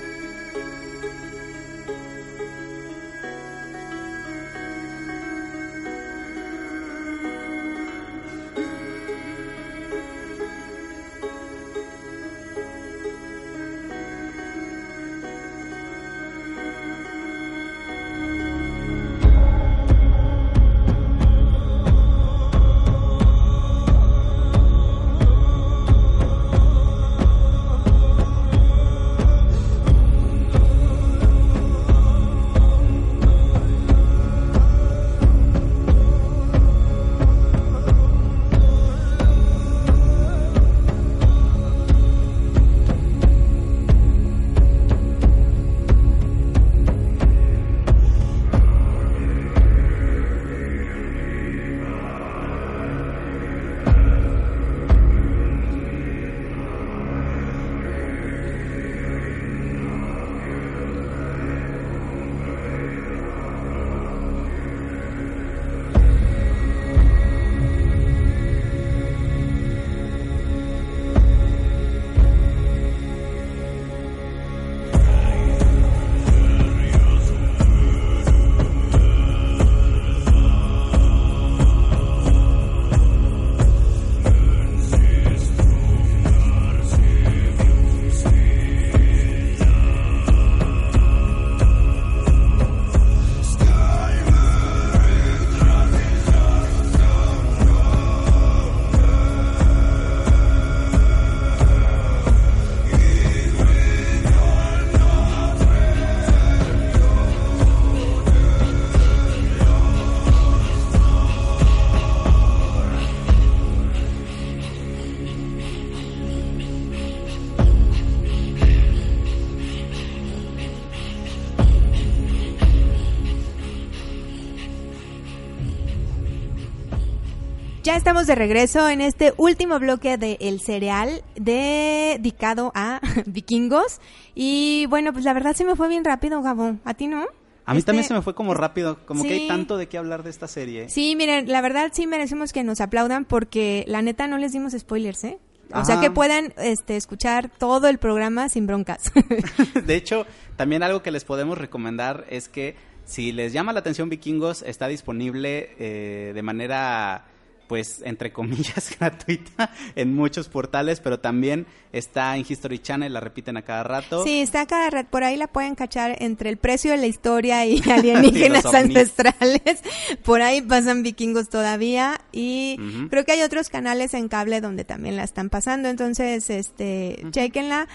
Estamos 128.24 128.28
de 128.28 128.36
regreso 128.36 128.88
en 128.90 129.02
este 129.02 129.34
último 129.36 129.80
bloque 129.80 130.18
de 130.18 130.38
El 130.40 130.62
Cereal 130.62 131.24
dedicado 131.36 132.72
a 132.74 133.02
vikingos. 133.26 134.00
Y 134.34 134.86
bueno, 134.90 135.12
pues 135.12 135.26
la 135.26 135.34
verdad 135.34 135.54
se 135.56 135.66
me 135.66 135.76
fue 135.76 135.90
bien 135.90 136.06
rápido, 136.06 136.42
Gabo. 136.42 136.78
¿A 136.86 136.94
ti 136.94 137.08
no? 137.08 137.26
A 137.66 137.74
mí 137.74 137.80
Este- 137.80 137.88
también 137.88 138.08
se 138.08 138.14
me 138.14 138.22
fue 138.22 138.34
como 138.34 138.54
rápido, 138.54 139.06
como 139.06 139.24
que 139.24 139.34
hay 139.34 139.48
tanto 139.48 139.76
de 139.78 139.88
qué 139.90 139.98
hablar 139.98 140.24
de 140.24 140.30
esta 140.30 140.48
serie. 140.48 140.88
Sí, 140.90 141.16
miren, 141.18 141.50
la 141.52 141.60
verdad 141.62 141.92
sí 141.94 142.08
merecemos 142.08 142.54
que 142.54 142.64
nos 142.64 142.80
aplaudan 142.80 143.26
porque 143.26 143.84
la 143.88 144.02
neta 144.02 144.28
no 144.28 144.38
les 144.38 144.54
dimos 144.54 144.74
spoilers, 144.78 145.24
¿eh? 145.26 145.38
O 145.72 145.78
Ajá. 145.78 145.86
sea 145.86 146.00
que 146.02 146.10
puedan 146.12 146.54
este, 146.58 146.96
escuchar 146.96 147.50
todo 147.58 147.88
el 147.90 147.98
programa 147.98 148.48
sin 148.48 148.68
broncas. 148.68 149.12
De 149.86 149.96
hecho, 149.96 150.26
también 150.56 150.82
algo 150.84 151.04
que 151.04 151.12
les 151.12 151.26
podemos 151.26 151.58
recomendar 151.58 152.26
es 152.30 152.48
que 152.48 152.76
si 153.06 153.34
les 153.34 153.52
llama 153.52 153.74
la 153.74 153.80
atención 153.82 154.08
Vikingos, 154.10 154.62
está 154.62 154.88
disponible 154.88 155.72
eh, 155.78 156.32
de 156.34 156.42
manera, 156.42 157.26
pues, 157.74 158.04
entre 158.06 158.32
comillas, 158.32 158.96
gratuita 159.00 159.72
en 159.96 160.14
muchos 160.14 160.48
portales, 160.48 161.00
pero 161.00 161.20
también 161.20 161.66
está 161.92 162.38
en 162.38 162.46
History 162.48 162.78
Channel, 162.78 163.12
la 163.12 163.20
repiten 163.20 163.58
a 163.58 163.64
cada 163.64 163.84
rato. 163.84 164.24
Sí, 164.24 164.42
está 164.42 164.68
cada 164.68 164.92
red, 164.92 165.08
por 165.08 165.24
ahí 165.24 165.38
la 165.38 165.48
pueden 165.48 165.74
cachar 165.74 166.16
entre 166.20 166.52
el 166.52 166.58
precio 166.58 166.92
de 166.92 166.98
la 166.98 167.08
historia 167.08 167.66
y 167.66 167.82
alienígenas 167.90 168.66
Y 168.72 168.76
ancestrales. 168.76 169.82
Por 170.22 170.44
ahí 170.44 170.62
pasan 170.62 171.02
vikingos 171.02 171.50
todavía 171.50 172.22
y 172.32 172.78
creo 173.10 173.26
que 173.26 173.32
hay 173.32 173.42
otros 173.42 173.70
canales 173.70 174.14
en 174.14 174.28
cable 174.28 174.62
donde 174.62 174.86
también 174.86 175.16
la 175.16 175.24
están 175.24 175.50
pasando, 175.50 175.90
entonces 175.90 176.52
este, 176.52 177.26
chequenla. 177.32 177.88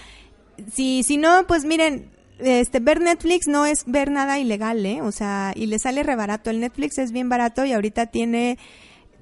Si 0.73 1.03
si 1.03 1.15
no, 1.15 1.47
pues 1.47 1.63
miren, 1.63 2.09
este 2.39 2.81
ver 2.81 2.99
Netflix 2.99 3.47
no 3.47 3.65
es 3.65 3.85
ver 3.85 4.11
nada 4.11 4.39
ilegal, 4.39 4.85
¿eh? 4.85 5.01
O 5.01 5.13
sea, 5.13 5.53
y 5.55 5.67
le 5.67 5.79
sale 5.79 6.03
re 6.03 6.17
barato. 6.17 6.49
El 6.49 6.59
Netflix 6.59 6.97
es 6.97 7.13
bien 7.13 7.29
barato 7.29 7.63
y 7.63 7.71
ahorita 7.71 8.07
tiene 8.07 8.57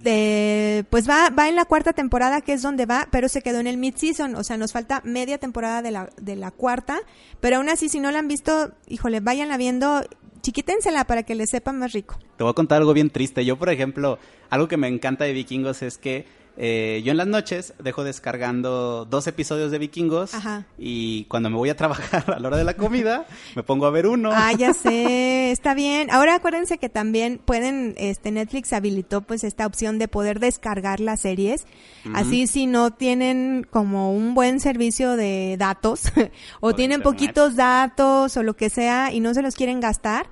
pues 0.04 1.10
va, 1.10 1.30
va 1.30 1.50
en 1.50 1.56
la 1.56 1.66
cuarta 1.66 1.93
temporada, 1.93 2.41
que 2.41 2.54
es 2.54 2.62
donde 2.62 2.86
va, 2.86 3.08
pero 3.12 3.30
se 3.30 3.41
quedó 3.41 3.60
en 3.60 3.68
el 3.68 3.78
mid-season, 3.78 4.36
o 4.36 4.43
sea, 4.43 4.58
nos 4.58 4.72
falta 4.72 5.02
media 5.04 5.38
temporada 5.38 5.82
de 5.82 5.91
la, 5.91 6.10
de 6.22 6.36
la 6.36 6.52
cuarta, 6.52 7.00
pero 7.39 7.58
aún 7.58 7.70
así, 7.70 7.89
si 7.89 8.00
no 8.00 8.12
la 8.12 8.20
han 8.20 8.28
visto, 8.28 8.74
híjole, 8.88 9.20
váyanla 9.20 9.58
viendo, 9.58 10.04
chiquítensela 10.41 11.06
para 11.06 11.24
que 11.24 11.36
les 11.36 11.50
sepa 11.50 11.74
más 11.74 11.93
rico. 11.93 12.18
Te 12.38 12.43
voy 12.43 12.52
a 12.52 12.54
contar 12.54 12.78
algo 12.80 12.93
bien 12.93 13.10
triste. 13.10 13.43
Yo, 13.43 13.58
por 13.58 13.70
ejemplo, 13.70 14.20
algo 14.50 14.68
que 14.68 14.78
me 14.78 14.88
encanta 14.88 15.26
de 15.26 15.34
Vikingos 15.34 15.82
es 15.82 15.98
que 15.98 16.26
eh, 16.58 17.01
yo 17.05 17.12
en 17.12 17.18
las 17.18 17.28
noches 17.28 17.74
dejo 17.78 18.03
descargando 18.03 19.05
dos 19.05 19.28
episodios 19.28 19.70
de 19.70 19.78
Vikingos 19.78 20.34
Ajá. 20.34 20.66
y 20.78 21.26
cuando 21.26 21.51
me 21.51 21.55
voy 21.55 21.70
a 21.70 21.76
trabajar 21.78 22.26
a 22.36 22.39
la 22.39 22.47
hora 22.47 22.58
de 22.58 22.64
la 22.64 22.74
comida 22.74 23.28
me 23.55 23.62
pongo 23.64 23.86
a 23.86 23.91
ver 23.91 24.08
uno. 24.08 24.32
Ah, 24.34 24.51
ya 24.53 24.74
sé, 24.74 25.51
está 25.51 25.76
bien. 25.76 26.10
Ahora 26.10 26.36
acuérdense 26.36 26.80
que 26.80 26.89
también 26.89 27.39
pueden, 27.43 27.93
este 27.97 28.32
Netflix 28.32 28.74
habilitó 28.74 29.22
pues 29.22 29.43
esta 29.43 29.68
opción 29.68 29.99
de 29.99 30.08
poder 30.08 30.39
descargar 30.39 30.99
las 30.99 31.22
series. 31.22 31.66
Así 32.14 32.47
si 32.47 32.68
no 32.68 32.91
tienen 32.91 33.68
como 33.70 34.14
un 34.14 34.34
buen 34.34 34.60
servicio 34.60 35.16
de 35.16 35.58
datos 35.60 36.12
o 36.62 36.74
tienen 36.74 36.99
internet. 36.99 37.03
poquitos 37.20 37.55
datos 37.55 38.38
o 38.38 38.43
lo 38.43 38.55
que 38.55 38.70
sea 38.70 39.12
y 39.12 39.20
no 39.20 39.34
se 39.34 39.41
los 39.41 39.55
quieren 39.55 39.80
gastar, 39.80 40.28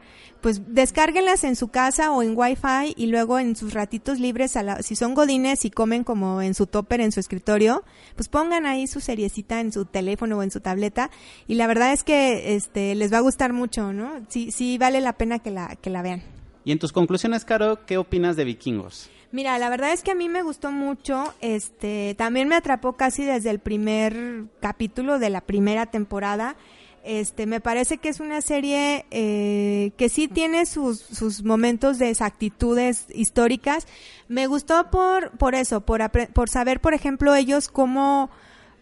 pues 0.45 0.61
descárguenlas 0.67 1.43
en 1.43 1.55
su 1.55 1.69
casa 1.69 2.11
o 2.11 2.21
en 2.21 2.37
Wi-Fi 2.37 2.93
y 2.95 3.07
luego 3.07 3.39
en 3.39 3.55
sus 3.55 3.73
ratitos 3.73 4.19
libres, 4.19 4.55
a 4.55 4.61
la- 4.61 4.83
si 4.83 4.95
son 4.95 5.15
godines 5.15 5.65
y 5.65 5.71
comen 5.71 6.03
como 6.03 6.39
en 6.39 6.53
su 6.53 6.67
topper, 6.67 7.01
en 7.01 7.11
su 7.11 7.19
escritorio, 7.19 7.83
pues 8.15 8.27
pongan 8.29 8.67
ahí 8.67 8.85
su 8.85 8.99
seriecita 8.99 9.59
en 9.59 9.71
su 9.73 9.85
teléfono 9.85 10.37
o 10.37 10.43
en 10.43 10.51
su 10.51 10.59
tableta 10.59 11.09
y 11.47 11.55
la 11.55 11.65
verdad 11.65 11.93
es 11.93 12.03
que 12.03 12.53
este 12.55 12.93
les 12.93 13.11
va 13.11 13.17
a 13.17 13.21
gustar 13.21 13.53
mucho, 13.53 13.91
¿no? 13.91 14.11
Sí, 14.29 14.51
sí 14.51 14.77
vale 14.77 15.01
la 15.01 15.13
pena 15.13 15.39
que 15.39 15.49
la, 15.49 15.75
que 15.77 15.89
la 15.89 16.03
vean. 16.03 16.21
Y 16.63 16.71
en 16.71 16.77
tus 16.77 16.93
conclusiones, 16.93 17.43
Caro, 17.43 17.83
¿qué 17.87 17.97
opinas 17.97 18.35
de 18.35 18.43
Vikingos? 18.43 19.09
Mira, 19.31 19.57
la 19.57 19.69
verdad 19.69 19.93
es 19.93 20.03
que 20.03 20.11
a 20.11 20.15
mí 20.15 20.29
me 20.29 20.43
gustó 20.43 20.71
mucho, 20.71 21.33
este, 21.41 22.13
también 22.19 22.47
me 22.47 22.55
atrapó 22.55 22.93
casi 22.93 23.23
desde 23.23 23.49
el 23.49 23.57
primer 23.57 24.43
capítulo 24.59 25.17
de 25.17 25.31
la 25.31 25.41
primera 25.41 25.87
temporada. 25.87 26.55
Este, 27.07 27.45
me 27.45 27.59
parece 27.59 27.99
que 27.99 28.09
es 28.09 28.19
una 28.19 28.41
serie 28.41 29.05
eh, 29.11 29.91
que 29.95 30.09
sí 30.09 30.27
tiene 30.27 30.65
sus, 30.65 30.99
sus 30.99 31.43
momentos 31.43 31.99
de 31.99 32.09
exactitudes 32.09 33.05
históricas. 33.13 33.85
Me 34.27 34.47
gustó 34.47 34.89
por, 34.89 35.29
por 35.37 35.53
eso, 35.53 35.81
por, 35.81 36.01
por 36.33 36.49
saber, 36.49 36.79
por 36.81 36.95
ejemplo, 36.95 37.35
ellos 37.35 37.67
cómo, 37.67 38.31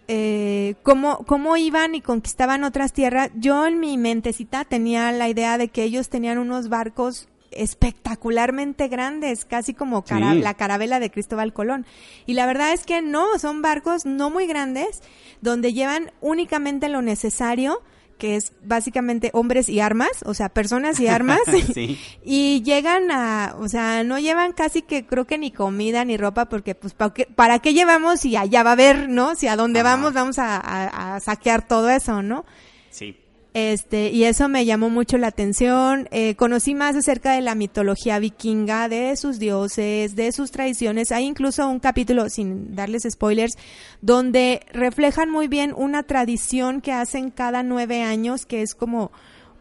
eh, 0.08 0.76
cómo, 0.84 1.18
cómo 1.26 1.58
iban 1.58 1.96
y 1.96 2.02
conquistaban 2.02 2.64
otras 2.64 2.94
tierras. 2.94 3.30
Yo 3.36 3.68
en 3.68 3.82
mi 3.82 3.98
mentecita 3.98 4.64
tenía 4.64 5.12
la 5.12 5.28
idea 5.28 5.58
de 5.58 5.68
que 5.68 5.84
ellos 5.84 6.08
tenían 6.08 6.38
unos 6.38 6.70
barcos 6.70 7.28
espectacularmente 7.52 8.88
grandes, 8.88 9.46
casi 9.46 9.74
como 9.74 10.04
cara- 10.04 10.32
Sí. 10.34 10.40
la 10.40 10.54
carabela 10.54 11.00
de 11.00 11.12
Cristóbal 11.12 11.54
Colón. 11.54 11.86
Y 12.26 12.34
la 12.34 12.46
verdad 12.46 12.74
es 12.74 12.86
que 12.86 13.02
no, 13.02 13.38
son 13.38 13.62
barcos 13.62 14.06
no 14.06 14.30
muy 14.30 14.48
grandes, 14.48 15.02
donde 15.42 15.74
llevan 15.74 16.12
únicamente 16.22 16.90
lo 16.90 17.02
necesario, 17.02 17.82
que 18.18 18.36
es 18.36 18.54
básicamente 18.64 19.30
hombres 19.34 19.70
y 19.70 19.80
armas, 19.80 20.10
o 20.26 20.34
sea, 20.34 20.50
personas 20.50 21.00
y 21.00 21.08
armas. 21.08 21.40
Sí. 21.74 22.00
Y 22.24 22.62
llegan 22.64 23.10
a, 23.12 23.56
o 23.60 23.68
sea, 23.68 24.04
no 24.04 24.20
llevan 24.20 24.54
casi 24.54 24.82
que 24.82 25.06
creo 25.06 25.26
que 25.26 25.38
ni 25.38 25.52
comida 25.52 26.06
ni 26.06 26.18
ropa 26.18 26.46
porque 26.50 26.76
pues 26.76 26.94
¿para 26.94 27.14
qué, 27.14 27.26
para 27.26 27.60
qué 27.60 27.74
llevamos 27.74 28.20
si 28.22 28.36
allá 28.36 28.64
va 28.64 28.72
a 28.72 28.74
haber, 28.74 29.10
¿no? 29.10 29.36
Si 29.36 29.48
a 29.48 29.56
dónde 29.56 29.80
Ajá. 29.82 29.90
vamos 29.90 30.14
vamos 30.14 30.40
a, 30.40 30.58
a- 30.58 31.16
a 31.16 31.20
saquear 31.20 31.68
todo 31.68 31.90
eso, 31.90 32.22
¿no? 32.22 32.46
Sí. 32.90 33.18
Este, 33.54 34.10
y 34.10 34.24
eso 34.24 34.50
me 34.50 34.66
llamó 34.66 34.90
mucho 34.90 35.20
la 35.20 35.28
atención. 35.28 36.08
Eh, 36.10 36.36
conocí 36.36 36.74
más 36.74 36.96
acerca 36.96 37.34
de 37.34 37.42
la 37.42 37.54
mitología 37.54 38.18
vikinga, 38.18 38.90
de 38.90 39.16
sus 39.16 39.38
dioses, 39.38 40.16
de 40.16 40.32
sus 40.32 40.50
tradiciones. 40.50 41.12
Hay 41.12 41.26
incluso 41.26 41.68
un 41.70 41.80
capítulo, 41.80 42.30
sin 42.30 42.76
darles 42.76 43.04
spoilers, 43.08 43.54
donde 44.02 44.62
reflejan 44.74 45.30
muy 45.30 45.48
bien 45.48 45.72
una 45.78 46.02
tradición 46.02 46.82
que 46.82 46.94
hacen 46.94 47.30
cada 47.30 47.62
nueve 47.62 48.02
años, 48.02 48.48
que 48.48 48.64
es 48.64 48.74
como 48.74 49.12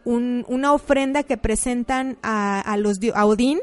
un- 0.05 0.43
una 0.47 0.73
ofrenda 0.73 1.21
que 1.21 1.37
presentan 1.37 2.17
a, 2.23 2.61
a 2.61 2.77
los 2.77 2.97
a 3.13 3.25
Odín. 3.27 3.59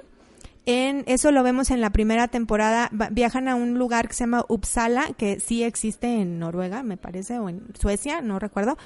En, 0.64 1.02
eso 1.06 1.32
lo 1.32 1.42
vemos 1.42 1.70
en 1.70 1.80
la 1.80 1.90
primera 1.90 2.28
temporada. 2.28 2.88
Viajan 3.10 3.48
a 3.48 3.56
un 3.56 3.78
lugar 3.78 4.06
que 4.06 4.14
se 4.14 4.20
llama 4.20 4.44
Uppsala, 4.48 5.08
que 5.18 5.40
sí 5.40 5.64
existe 5.64 6.20
en 6.20 6.38
Noruega, 6.38 6.84
me 6.84 6.96
parece, 6.96 7.40
o 7.40 7.48
en 7.48 7.62
Suecia, 7.76 8.20
no 8.20 8.38
recuerdo. 8.38 8.78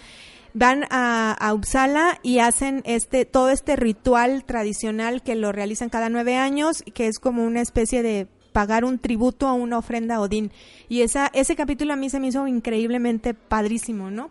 Van 0.54 0.84
a, 0.90 1.32
a 1.32 1.52
Uppsala 1.52 2.20
y 2.22 2.38
hacen 2.38 2.82
este, 2.86 3.24
todo 3.24 3.50
este 3.50 3.76
ritual 3.76 4.44
tradicional 4.44 5.22
que 5.22 5.34
lo 5.34 5.52
realizan 5.52 5.88
cada 5.88 6.08
nueve 6.08 6.36
años, 6.36 6.84
que 6.94 7.08
es 7.08 7.18
como 7.18 7.44
una 7.44 7.60
especie 7.60 8.02
de 8.02 8.28
pagar 8.52 8.84
un 8.84 9.00
tributo 9.00 9.48
a 9.48 9.52
una 9.52 9.78
ofrenda 9.78 10.14
a 10.14 10.20
Odín. 10.20 10.52
Y 10.88 11.02
esa, 11.02 11.26
ese 11.34 11.56
capítulo 11.56 11.92
a 11.92 11.96
mí 11.96 12.08
se 12.08 12.20
me 12.20 12.28
hizo 12.28 12.46
increíblemente 12.46 13.34
padrísimo, 13.34 14.12
¿no? 14.12 14.30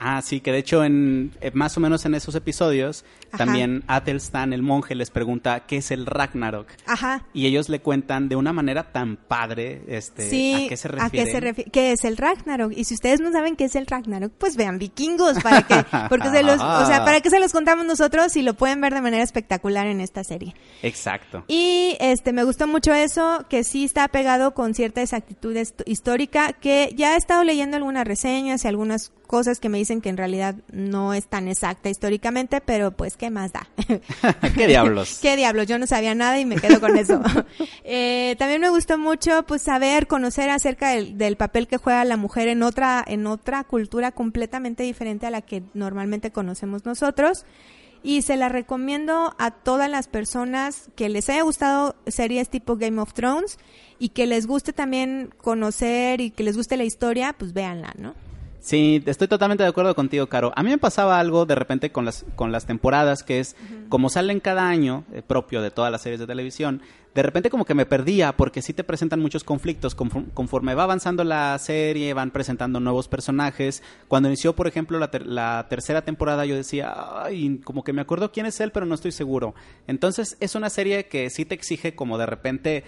Ah, 0.00 0.22
sí, 0.22 0.40
que 0.40 0.52
de 0.52 0.58
hecho 0.58 0.84
en 0.84 1.32
eh, 1.40 1.50
más 1.54 1.76
o 1.76 1.80
menos 1.80 2.04
en 2.04 2.14
esos 2.14 2.34
episodios 2.34 3.04
Ajá. 3.30 3.44
también 3.44 3.84
Atelstan, 3.86 4.52
el 4.52 4.62
monje, 4.62 4.94
les 4.94 5.10
pregunta 5.10 5.60
qué 5.66 5.78
es 5.78 5.90
el 5.90 6.06
Ragnarok. 6.06 6.68
Ajá. 6.86 7.24
Y 7.32 7.46
ellos 7.46 7.68
le 7.68 7.80
cuentan 7.80 8.28
de 8.28 8.36
una 8.36 8.52
manera 8.52 8.92
tan 8.92 9.16
padre 9.16 9.82
este, 9.88 10.28
Sí, 10.28 10.66
a 10.66 10.68
qué 10.68 10.76
se 10.76 10.88
refiere. 10.88 11.40
refiere? 11.40 11.70
¿Qué 11.70 11.92
es 11.92 12.04
el 12.04 12.16
Ragnarok? 12.16 12.72
Y 12.74 12.84
si 12.84 12.94
ustedes 12.94 13.20
no 13.20 13.32
saben 13.32 13.56
qué 13.56 13.64
es 13.64 13.76
el 13.76 13.86
Ragnarok, 13.86 14.32
pues 14.38 14.56
vean 14.56 14.78
vikingos, 14.78 15.42
para 15.42 15.62
que, 15.62 15.84
porque 16.08 16.30
se 16.30 16.42
los, 16.42 16.60
o 16.60 16.86
sea, 16.86 17.04
para 17.04 17.20
que 17.20 17.30
se 17.30 17.38
los 17.40 17.52
contamos 17.52 17.84
nosotros 17.84 18.36
y 18.36 18.42
lo 18.42 18.54
pueden 18.54 18.80
ver 18.80 18.94
de 18.94 19.00
manera 19.02 19.22
espectacular 19.22 19.86
en 19.86 20.00
esta 20.00 20.24
serie. 20.24 20.54
Exacto. 20.82 21.44
Y 21.48 21.96
este 22.00 22.32
me 22.32 22.44
gustó 22.44 22.66
mucho 22.66 22.92
eso, 22.92 23.44
que 23.48 23.64
sí 23.64 23.84
está 23.84 24.08
pegado 24.08 24.54
con 24.54 24.74
cierta 24.74 25.02
exactitud 25.02 25.56
histórica, 25.86 26.52
que 26.52 26.92
ya 26.96 27.14
he 27.14 27.16
estado 27.16 27.44
leyendo 27.44 27.76
algunas 27.76 28.06
reseñas 28.06 28.64
y 28.64 28.68
algunas 28.68 29.12
cosas 29.26 29.60
que 29.60 29.68
me 29.68 29.78
dicen 29.78 30.00
que 30.00 30.08
en 30.08 30.16
realidad 30.16 30.54
no 30.72 31.12
es 31.12 31.26
tan 31.26 31.48
exacta 31.48 31.90
históricamente, 31.90 32.60
pero 32.60 32.92
pues 32.92 33.16
qué 33.18 33.30
más 33.30 33.52
da. 33.52 33.68
¿Qué 34.54 34.66
diablos? 34.66 35.18
¿Qué 35.22 35.36
diablos? 35.36 35.66
Yo 35.66 35.78
no 35.78 35.86
sabía 35.86 36.14
nada 36.14 36.40
y 36.40 36.46
me 36.46 36.56
quedo 36.56 36.80
con 36.80 36.96
eso. 36.96 37.20
Eh, 37.90 38.36
también 38.38 38.60
me 38.60 38.68
gustó 38.68 38.98
mucho 38.98 39.44
pues 39.44 39.62
saber, 39.62 40.06
conocer 40.06 40.50
acerca 40.50 40.90
del, 40.90 41.16
del 41.16 41.36
papel 41.36 41.66
que 41.66 41.78
juega 41.78 42.04
la 42.04 42.18
mujer 42.18 42.48
en 42.48 42.62
otra, 42.62 43.02
en 43.06 43.26
otra 43.26 43.64
cultura 43.64 44.12
completamente 44.12 44.82
diferente 44.82 45.26
a 45.26 45.30
la 45.30 45.40
que 45.40 45.62
normalmente 45.72 46.30
conocemos 46.30 46.84
nosotros. 46.84 47.46
Y 48.02 48.22
se 48.22 48.36
la 48.36 48.48
recomiendo 48.48 49.34
a 49.38 49.50
todas 49.50 49.90
las 49.90 50.06
personas 50.06 50.90
que 50.96 51.08
les 51.08 51.28
haya 51.30 51.42
gustado 51.42 51.96
series 52.06 52.50
tipo 52.50 52.76
Game 52.76 53.00
of 53.00 53.14
Thrones 53.14 53.58
y 53.98 54.10
que 54.10 54.26
les 54.26 54.46
guste 54.46 54.72
también 54.72 55.34
conocer 55.38 56.20
y 56.20 56.30
que 56.30 56.44
les 56.44 56.56
guste 56.56 56.76
la 56.76 56.84
historia, 56.84 57.34
pues 57.36 57.54
véanla, 57.54 57.94
¿no? 57.98 58.14
Sí, 58.60 59.02
estoy 59.06 59.28
totalmente 59.28 59.62
de 59.62 59.68
acuerdo 59.68 59.94
contigo, 59.94 60.26
Caro. 60.26 60.52
A 60.56 60.62
mí 60.62 60.70
me 60.70 60.78
pasaba 60.78 61.20
algo 61.20 61.46
de 61.46 61.54
repente 61.54 61.90
con 61.92 62.04
las, 62.04 62.26
con 62.34 62.50
las 62.52 62.66
temporadas, 62.66 63.22
que 63.22 63.38
es, 63.38 63.56
como 63.88 64.10
salen 64.10 64.40
cada 64.40 64.68
año, 64.68 65.04
eh, 65.12 65.22
propio 65.26 65.62
de 65.62 65.70
todas 65.70 65.92
las 65.92 66.02
series 66.02 66.18
de 66.20 66.26
televisión, 66.26 66.82
de 67.14 67.22
repente 67.22 67.50
como 67.50 67.64
que 67.64 67.74
me 67.74 67.86
perdía, 67.86 68.36
porque 68.36 68.60
sí 68.60 68.72
te 68.74 68.84
presentan 68.84 69.20
muchos 69.20 69.42
conflictos. 69.44 69.94
Conforme, 69.94 70.28
conforme 70.34 70.74
va 70.74 70.82
avanzando 70.82 71.22
la 71.24 71.56
serie, 71.58 72.12
van 72.14 72.30
presentando 72.32 72.80
nuevos 72.80 73.08
personajes. 73.08 73.82
Cuando 74.08 74.28
inició, 74.28 74.54
por 74.54 74.66
ejemplo, 74.66 74.98
la, 74.98 75.10
ter- 75.10 75.26
la 75.26 75.66
tercera 75.70 76.02
temporada, 76.02 76.44
yo 76.44 76.54
decía, 76.56 76.94
ay, 77.22 77.60
como 77.64 77.84
que 77.84 77.92
me 77.92 78.02
acuerdo 78.02 78.32
quién 78.32 78.46
es 78.46 78.60
él, 78.60 78.72
pero 78.72 78.86
no 78.86 78.94
estoy 78.96 79.12
seguro. 79.12 79.54
Entonces, 79.86 80.36
es 80.40 80.54
una 80.56 80.68
serie 80.68 81.06
que 81.06 81.30
sí 81.30 81.44
te 81.44 81.54
exige 81.54 81.94
como 81.94 82.18
de 82.18 82.26
repente 82.26 82.84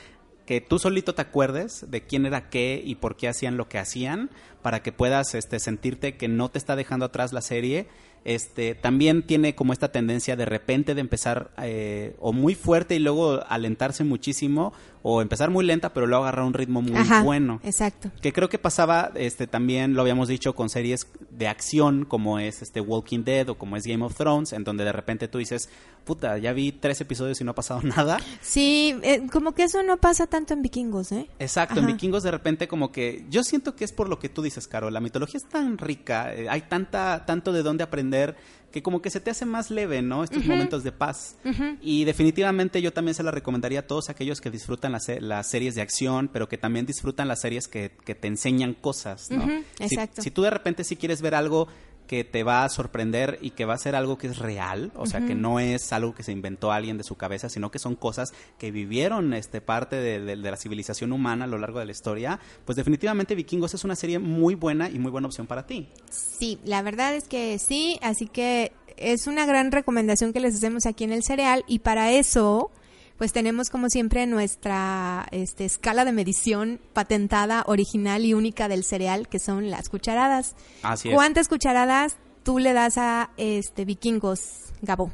que 0.51 0.61
tú 0.61 0.80
solito 0.80 1.14
te 1.14 1.22
acuerdes 1.22 1.88
de 1.92 2.03
quién 2.03 2.26
era 2.26 2.51
qué 2.51 2.82
y 2.84 2.96
por 2.96 3.14
qué 3.16 3.28
hacían 3.28 3.57
lo 3.57 3.68
que 3.68 3.78
hacían 3.78 4.30
para 4.62 4.82
que 4.82 4.90
puedas 4.90 5.36
este 5.36 5.61
sentirte 5.61 6.16
que 6.16 6.26
no 6.26 6.48
te 6.48 6.59
está 6.59 6.74
dejando 6.74 7.05
atrás 7.05 7.32
la 7.32 7.40
serie 7.40 7.86
este 8.24 8.74
también 8.74 9.22
tiene 9.22 9.55
como 9.55 9.72
esta 9.72 9.92
tendencia 9.92 10.36
de 10.36 10.44
repente 10.44 10.94
de 10.94 11.01
empezar 11.01 11.53
eh, 11.62 12.16
o 12.18 12.32
muy 12.32 12.55
fuerte 12.55 12.96
y 12.96 12.98
luego 12.98 13.42
alentarse 13.48 14.05
muchísimo 14.05 14.72
o 15.03 15.22
empezar 15.22 15.51
muy 15.51 15.64
lenta 15.64 15.94
pero 15.94 16.07
luego 16.07 16.24
agarrar 16.24 16.44
un 16.44 16.53
ritmo 16.53 16.82
muy 16.82 16.96
Ajá, 16.96 17.22
bueno 17.22 17.61
Exacto. 17.62 18.11
que 18.20 18.32
creo 18.32 18.48
que 18.48 18.59
pasaba 18.59 19.12
este 19.14 19.46
también 19.46 19.94
lo 19.94 20.03
habíamos 20.03 20.28
dicho 20.28 20.55
con 20.55 20.68
series 20.68 21.07
de 21.30 21.48
acción 21.48 22.05
como 22.05 22.38
es 22.38 22.61
este 22.61 22.80
Walking 22.80 23.24
Dead 23.24 23.48
o 23.48 23.55
como 23.57 23.76
es 23.76 23.86
Game 23.86 24.05
of 24.05 24.16
Thrones 24.16 24.53
en 24.53 24.64
donde 24.64 24.84
de 24.84 24.92
repente 24.92 25.28
tú 25.28 25.38
dices 25.38 25.70
puta 26.05 26.38
ya 26.38 26.53
vi 26.53 26.72
tres 26.72 27.01
episodios 27.01 27.40
y 27.40 27.44
no 27.44 27.53
ha 27.53 27.55
pasado 27.55 27.80
nada 27.84 28.18
Sí, 28.40 28.96
eh, 29.03 29.22
como 29.32 29.53
que 29.53 29.64
eso 29.64 29.82
no 29.82 29.96
pasa 29.98 30.26
tanto 30.26 30.55
en 30.55 30.62
vikingos, 30.62 31.12
¿eh? 31.12 31.28
Exacto, 31.38 31.80
en. 31.80 31.86
Vikingos 31.86 32.22
de 32.22 32.30
repente 32.30 32.68
como 32.68 32.90
que 32.92 33.24
yo 33.30 33.42
siento 33.44 33.76
que 33.76 33.84
es 33.84 33.92
por 33.92 34.09
lo 34.09 34.18
que 34.18 34.28
tú 34.28 34.42
dices, 34.42 34.66
Caro, 34.66 34.90
la 34.90 35.01
mitología 35.01 35.38
es 35.38 35.48
tan 35.48 35.78
rica, 35.78 36.34
eh, 36.34 36.48
hay 36.48 36.62
tanta 36.62 37.24
tanto 37.26 37.53
de 37.53 37.62
dónde 37.62 37.84
aprender 37.84 38.36
que 38.72 38.84
como 38.84 39.03
que 39.03 39.11
se 39.11 39.18
te 39.18 39.30
hace 39.32 39.44
más 39.46 39.70
leve, 39.72 40.01
¿no? 40.01 40.22
Estos 40.22 40.44
momentos 40.46 40.84
de 40.84 40.92
paz. 40.92 41.34
Y 41.80 42.05
definitivamente 42.05 42.80
yo 42.80 42.92
también 42.92 43.16
se 43.16 43.24
la 43.24 43.32
recomendaría 43.32 43.80
a 43.80 43.86
todos 43.88 44.11
aquellos 44.11 44.40
que 44.40 44.48
disfrutan 44.48 44.92
las, 44.92 45.09
las 45.20 45.48
series 45.51 45.74
de 45.74 45.82
acción, 45.82 46.28
pero 46.32 46.48
que 46.48 46.57
también 46.57 46.86
disfrutan 46.86 47.26
las 47.26 47.40
series 47.40 47.66
que, 47.66 47.90
que 48.05 48.14
te 48.14 48.28
enseñan 48.28 48.74
cosas, 48.74 49.28
¿no? 49.32 49.42
Ujú, 49.42 49.64
Si- 49.78 49.84
exacto. 49.84 50.22
Si, 50.22 50.30
tú 50.30 50.42
de 50.42 50.51
repente 50.51 50.84
sí 50.84 50.94
quieres 50.94 51.20
ver 51.20 51.34
algo 51.34 51.66
que 52.11 52.25
te 52.25 52.43
va 52.43 52.65
a 52.65 52.69
sorprender 52.69 53.39
y 53.41 53.51
que 53.51 53.65
va 53.67 53.75
a 53.75 53.79
ser 53.79 53.95
algo 53.95 54.19
que 54.19 54.27
es 54.27 54.39
real, 54.39 54.91
o 54.97 55.07
sea, 55.07 55.25
que 55.25 55.37
no 55.37 55.61
es 55.61 55.93
algo 55.93 56.13
que 56.13 56.25
se 56.25 56.33
inventó 56.33 56.73
alguien 56.73 56.99
de 56.99 57.05
su 57.05 57.15
cabeza, 57.15 57.49
sino 57.49 57.71
que 57.71 57.79
son 57.79 57.95
cosas 57.95 58.33
que 58.59 58.73
vivieron 58.73 59.33
este 59.33 59.61
parte 59.61 59.95
de, 59.95 60.19
de- 60.19 60.35
de 60.35 60.51
la 60.51 60.57
civilización 60.57 61.13
humana 61.13 61.45
a 61.45 61.47
lo 61.47 61.57
largo 61.57 61.79
de 61.79 61.85
la 61.85 61.93
historia, 61.93 62.41
pues 62.65 62.75
definitivamente 62.75 63.37
Vikingos 63.37 63.75
es 63.75 63.85
una 63.85 63.95
serie 63.95 64.19
muy 64.19 64.57
buena 64.57 64.91
y 64.91 64.99
muy 64.99 65.13
buena 65.13 65.29
opción 65.29 65.47
para 65.47 65.67
ti. 65.69 65.87
Sí, 66.11 66.59
la 66.65 66.83
verdad 66.83 67.15
es 67.15 67.29
que 67.29 67.61
sí, 67.61 68.01
así 68.03 68.27
que 68.27 68.73
es 68.97 69.29
una 69.29 69.47
gran 69.47 69.71
recomendación 69.71 70.33
que 70.33 70.41
les 70.41 70.57
hacemos 70.57 70.87
aquí 70.87 71.05
en 71.05 71.13
el 71.13 71.23
cereal 71.23 71.63
y 71.69 71.79
para 71.79 72.11
eso 72.11 72.73
pues 73.21 73.35
tenemos 73.35 73.68
como 73.68 73.91
siempre 73.91 74.27
nuestra 74.27 75.29
este, 75.31 75.66
escala 75.66 76.07
de 76.07 76.12
medición 76.12 76.81
patentada, 76.95 77.64
original 77.66 78.25
y 78.25 78.33
única 78.33 78.66
del 78.66 78.83
cereal, 78.83 79.29
que 79.29 79.39
son 79.39 79.71
las 79.71 79.91
cucharadas. 79.91 80.57
Así 80.83 81.11
es. 81.11 81.14
¿Cuántas 81.14 81.47
cucharadas 81.47 82.16
tú 82.45 82.59
le 82.59 82.73
das 82.73 82.97
a 82.97 83.29
este 83.37 83.85
vikingos, 83.85 84.73
Gabo? 84.81 85.12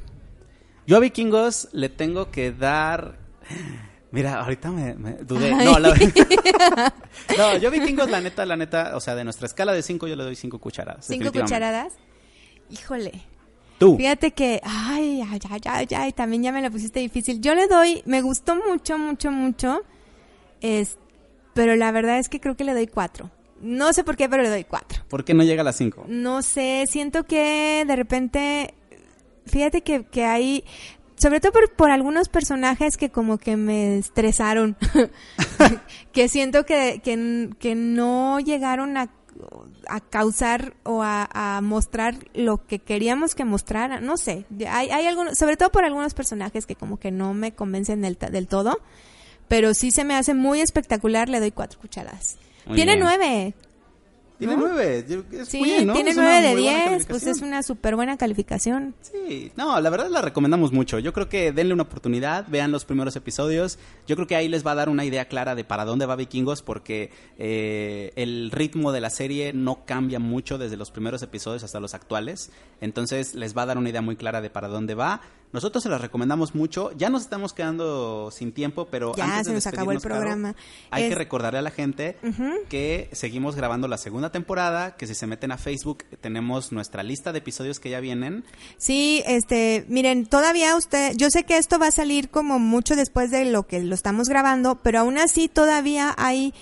Yo 0.86 0.98
a 0.98 1.00
Vikingos 1.00 1.68
le 1.72 1.88
tengo 1.88 2.30
que 2.30 2.52
dar. 2.52 3.18
Mira, 4.12 4.38
ahorita 4.38 4.70
me, 4.70 4.94
me 4.94 5.14
dudé. 5.14 5.52
Ay. 5.52 5.66
No, 5.66 5.76
la... 5.80 5.88
no, 7.36 7.56
yo 7.58 7.68
a 7.70 7.72
Vikingos, 7.72 8.08
la 8.08 8.20
neta, 8.20 8.46
la 8.46 8.56
neta, 8.56 8.96
o 8.96 9.00
sea, 9.00 9.16
de 9.16 9.24
nuestra 9.24 9.46
escala 9.46 9.72
de 9.72 9.82
cinco, 9.82 10.06
yo 10.06 10.14
le 10.14 10.22
doy 10.22 10.36
cinco 10.36 10.60
cucharadas. 10.60 11.06
¿Cinco 11.06 11.32
cucharadas? 11.32 11.94
Híjole. 12.70 13.24
Tú. 13.78 13.96
Fíjate 13.96 14.30
que, 14.30 14.60
ay, 14.64 15.22
ay, 15.30 15.38
ay, 15.50 15.60
ay, 15.64 15.86
ay, 15.94 16.12
también 16.12 16.42
ya 16.42 16.52
me 16.52 16.62
la 16.62 16.70
pusiste 16.70 17.00
difícil. 17.00 17.40
Yo 17.40 17.54
le 17.54 17.66
doy, 17.66 18.02
me 18.06 18.22
gustó 18.22 18.56
mucho, 18.56 18.98
mucho, 18.98 19.30
mucho. 19.30 19.82
Es, 20.60 20.98
pero 21.52 21.76
la 21.76 21.90
verdad 21.90 22.18
es 22.18 22.28
que 22.28 22.40
creo 22.40 22.56
que 22.56 22.64
le 22.64 22.72
doy 22.72 22.86
cuatro. 22.86 23.30
No 23.60 23.92
sé 23.92 24.04
por 24.04 24.16
qué, 24.16 24.28
pero 24.28 24.42
le 24.42 24.50
doy 24.50 24.64
cuatro. 24.64 25.02
¿Por 25.08 25.24
qué 25.24 25.34
no 25.34 25.42
llega 25.42 25.62
a 25.62 25.64
las 25.64 25.76
cinco? 25.76 26.04
No 26.08 26.42
sé, 26.42 26.84
siento 26.88 27.24
que 27.24 27.84
de 27.86 27.96
repente, 27.96 28.74
fíjate 29.46 29.82
que, 29.82 30.04
que 30.04 30.24
hay, 30.24 30.64
sobre 31.16 31.40
todo 31.40 31.52
por, 31.52 31.72
por 31.72 31.90
algunos 31.90 32.28
personajes 32.28 32.96
que 32.96 33.10
como 33.10 33.38
que 33.38 33.56
me 33.56 33.98
estresaron, 33.98 34.76
que 36.12 36.28
siento 36.28 36.64
que, 36.66 37.00
que, 37.02 37.50
que 37.58 37.74
no 37.74 38.40
llegaron 38.40 38.96
a, 38.98 39.10
a 39.88 40.00
causar 40.00 40.74
o 40.84 41.02
a, 41.02 41.28
a 41.32 41.60
mostrar 41.60 42.16
lo 42.34 42.66
que 42.66 42.78
queríamos 42.78 43.34
que 43.34 43.44
mostraran, 43.44 44.04
no 44.04 44.16
sé, 44.16 44.46
hay, 44.68 44.90
hay 44.90 45.06
algunos, 45.06 45.38
sobre 45.38 45.56
todo 45.56 45.70
por 45.70 45.84
algunos 45.84 46.14
personajes 46.14 46.66
que 46.66 46.76
como 46.76 46.98
que 46.98 47.10
no 47.10 47.34
me 47.34 47.52
convencen 47.52 48.02
del, 48.02 48.16
del 48.16 48.48
todo, 48.48 48.78
pero 49.48 49.74
sí 49.74 49.90
se 49.90 50.04
me 50.04 50.14
hace 50.14 50.34
muy 50.34 50.60
espectacular, 50.60 51.28
le 51.28 51.40
doy 51.40 51.52
cuatro 51.52 51.78
cucharadas. 51.80 52.36
Muy 52.66 52.76
Tiene 52.76 52.96
bien. 52.96 53.04
nueve, 53.04 53.54
Tiene 54.38 54.56
¿no? 54.56 54.68
nueve. 54.68 55.04
es 55.32 55.48
Sí, 55.48 55.62
bien, 55.62 55.86
¿no? 55.86 55.94
tiene 55.94 56.12
9 56.14 56.48
de 56.48 56.56
10, 56.56 57.06
pues 57.06 57.26
es 57.26 57.40
una 57.40 57.62
súper 57.62 57.96
buena 57.96 58.16
calificación. 58.16 58.94
Sí, 59.00 59.52
no, 59.56 59.80
la 59.80 59.90
verdad 59.90 60.08
la 60.10 60.20
recomendamos 60.20 60.72
mucho. 60.72 60.98
Yo 60.98 61.12
creo 61.12 61.28
que 61.28 61.52
denle 61.52 61.72
una 61.72 61.84
oportunidad, 61.84 62.46
vean 62.48 62.70
los 62.70 62.84
primeros 62.84 63.16
episodios. 63.16 63.78
Yo 64.06 64.16
creo 64.16 64.26
que 64.26 64.36
ahí 64.36 64.48
les 64.48 64.66
va 64.66 64.72
a 64.72 64.74
dar 64.74 64.88
una 64.88 65.04
idea 65.04 65.26
clara 65.26 65.54
de 65.54 65.64
para 65.64 65.84
dónde 65.84 66.06
va 66.06 66.16
Vikingos, 66.16 66.62
porque 66.62 67.10
eh, 67.38 68.12
el 68.16 68.50
ritmo 68.50 68.92
de 68.92 69.00
la 69.00 69.10
serie 69.10 69.52
no 69.52 69.84
cambia 69.86 70.18
mucho 70.18 70.58
desde 70.58 70.76
los 70.76 70.90
primeros 70.90 71.22
episodios 71.22 71.64
hasta 71.64 71.80
los 71.80 71.94
actuales. 71.94 72.50
Entonces 72.80 73.34
les 73.34 73.56
va 73.56 73.62
a 73.62 73.66
dar 73.66 73.78
una 73.78 73.88
idea 73.88 74.02
muy 74.02 74.16
clara 74.16 74.40
de 74.40 74.50
para 74.50 74.68
dónde 74.68 74.94
va. 74.94 75.22
Nosotros 75.52 75.82
se 75.82 75.88
las 75.88 76.00
recomendamos 76.00 76.54
mucho. 76.54 76.90
Ya 76.98 77.08
nos 77.08 77.22
estamos 77.22 77.52
quedando 77.52 78.30
sin 78.30 78.52
tiempo, 78.52 78.88
pero 78.90 79.14
Ya, 79.16 79.24
antes 79.24 79.38
de 79.38 79.44
se 79.50 79.54
nos 79.54 79.66
acabó 79.66 79.92
el 79.92 80.00
Caro, 80.02 80.14
programa. 80.16 80.54
hay 80.90 81.04
Es- 81.04 81.08
que 81.10 81.14
recordarle 81.14 81.60
a 81.60 81.62
la 81.62 81.70
gente 81.70 82.16
que 82.68 83.08
seguimos 83.12 83.56
grabando 83.56 83.88
la 83.88 83.96
segunda 83.98 84.30
temporada, 84.32 84.96
que 84.96 85.06
si 85.06 85.14
se 85.14 85.26
meten 85.26 85.52
a 85.52 85.58
Facebook 85.58 86.04
tenemos 86.20 86.72
nuestra 86.72 87.02
lista 87.02 87.32
de 87.32 87.38
episodios 87.38 87.80
que 87.80 87.90
ya 87.90 88.00
vienen. 88.00 88.44
Sí, 88.76 89.22
este, 89.26 89.86
miren, 89.88 90.26
todavía 90.26 90.76
usted, 90.76 91.14
yo 91.16 91.30
sé 91.30 91.44
que 91.44 91.56
esto 91.56 91.78
va 91.78 91.86
a 91.88 91.92
salir 91.92 92.28
como 92.28 92.58
mucho 92.58 92.96
después 92.96 93.30
de 93.30 93.44
lo 93.46 93.66
que 93.66 93.80
lo 93.80 93.94
estamos 93.94 94.28
grabando, 94.28 94.82
pero 94.82 95.00
aún 95.00 95.16
así 95.16 95.48
todavía 95.48 96.14
hay, 96.18 96.52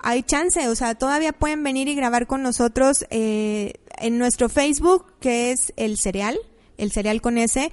hay 0.00 0.22
chance, 0.24 0.68
o 0.68 0.74
sea, 0.74 0.94
todavía 0.96 1.32
pueden 1.32 1.62
venir 1.62 1.88
y 1.88 1.94
grabar 1.94 2.26
con 2.26 2.42
nosotros 2.42 3.06
eh, 3.10 3.74
en 3.98 4.18
nuestro 4.18 4.48
Facebook, 4.48 5.06
que 5.20 5.52
es 5.52 5.72
el 5.76 5.96
cereal, 5.96 6.38
el 6.76 6.90
cereal 6.90 7.20
con 7.22 7.38
S. 7.38 7.70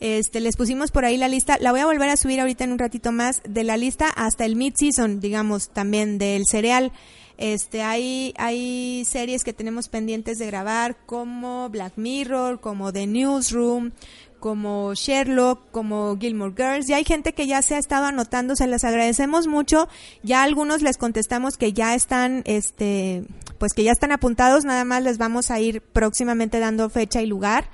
Este, 0.00 0.40
les 0.40 0.56
pusimos 0.56 0.90
por 0.90 1.04
ahí 1.04 1.16
la 1.16 1.28
lista, 1.28 1.56
la 1.60 1.70
voy 1.70 1.80
a 1.80 1.86
volver 1.86 2.10
a 2.10 2.16
subir 2.16 2.40
ahorita 2.40 2.64
en 2.64 2.72
un 2.72 2.78
ratito 2.78 3.12
más, 3.12 3.40
de 3.48 3.64
la 3.64 3.76
lista 3.76 4.08
hasta 4.08 4.44
el 4.44 4.56
mid-season, 4.56 5.20
digamos, 5.20 5.70
también 5.70 6.18
del 6.18 6.44
cereal. 6.46 6.92
Este, 7.38 7.82
hay, 7.82 8.34
hay 8.38 9.04
series 9.04 9.44
que 9.44 9.52
tenemos 9.52 9.88
pendientes 9.88 10.38
de 10.38 10.46
grabar, 10.46 10.96
como 11.06 11.68
Black 11.70 11.94
Mirror, 11.96 12.60
como 12.60 12.92
The 12.92 13.06
Newsroom, 13.06 13.92
como 14.40 14.94
Sherlock, 14.94 15.70
como 15.70 16.16
Gilmore 16.18 16.54
Girls. 16.56 16.88
Y 16.88 16.94
hay 16.94 17.04
gente 17.04 17.32
que 17.32 17.46
ya 17.46 17.62
se 17.62 17.74
ha 17.74 17.78
estado 17.78 18.06
anotando, 18.06 18.54
se 18.54 18.66
les 18.66 18.84
agradecemos 18.84 19.46
mucho. 19.46 19.88
Ya 20.22 20.42
algunos 20.42 20.82
les 20.82 20.98
contestamos 20.98 21.56
que 21.56 21.72
ya 21.72 21.94
están, 21.94 22.42
este, 22.46 23.24
pues 23.58 23.72
que 23.72 23.84
ya 23.84 23.92
están 23.92 24.12
apuntados, 24.12 24.64
nada 24.64 24.84
más 24.84 25.02
les 25.02 25.18
vamos 25.18 25.50
a 25.50 25.60
ir 25.60 25.80
próximamente 25.80 26.58
dando 26.58 26.88
fecha 26.90 27.22
y 27.22 27.26
lugar 27.26 27.68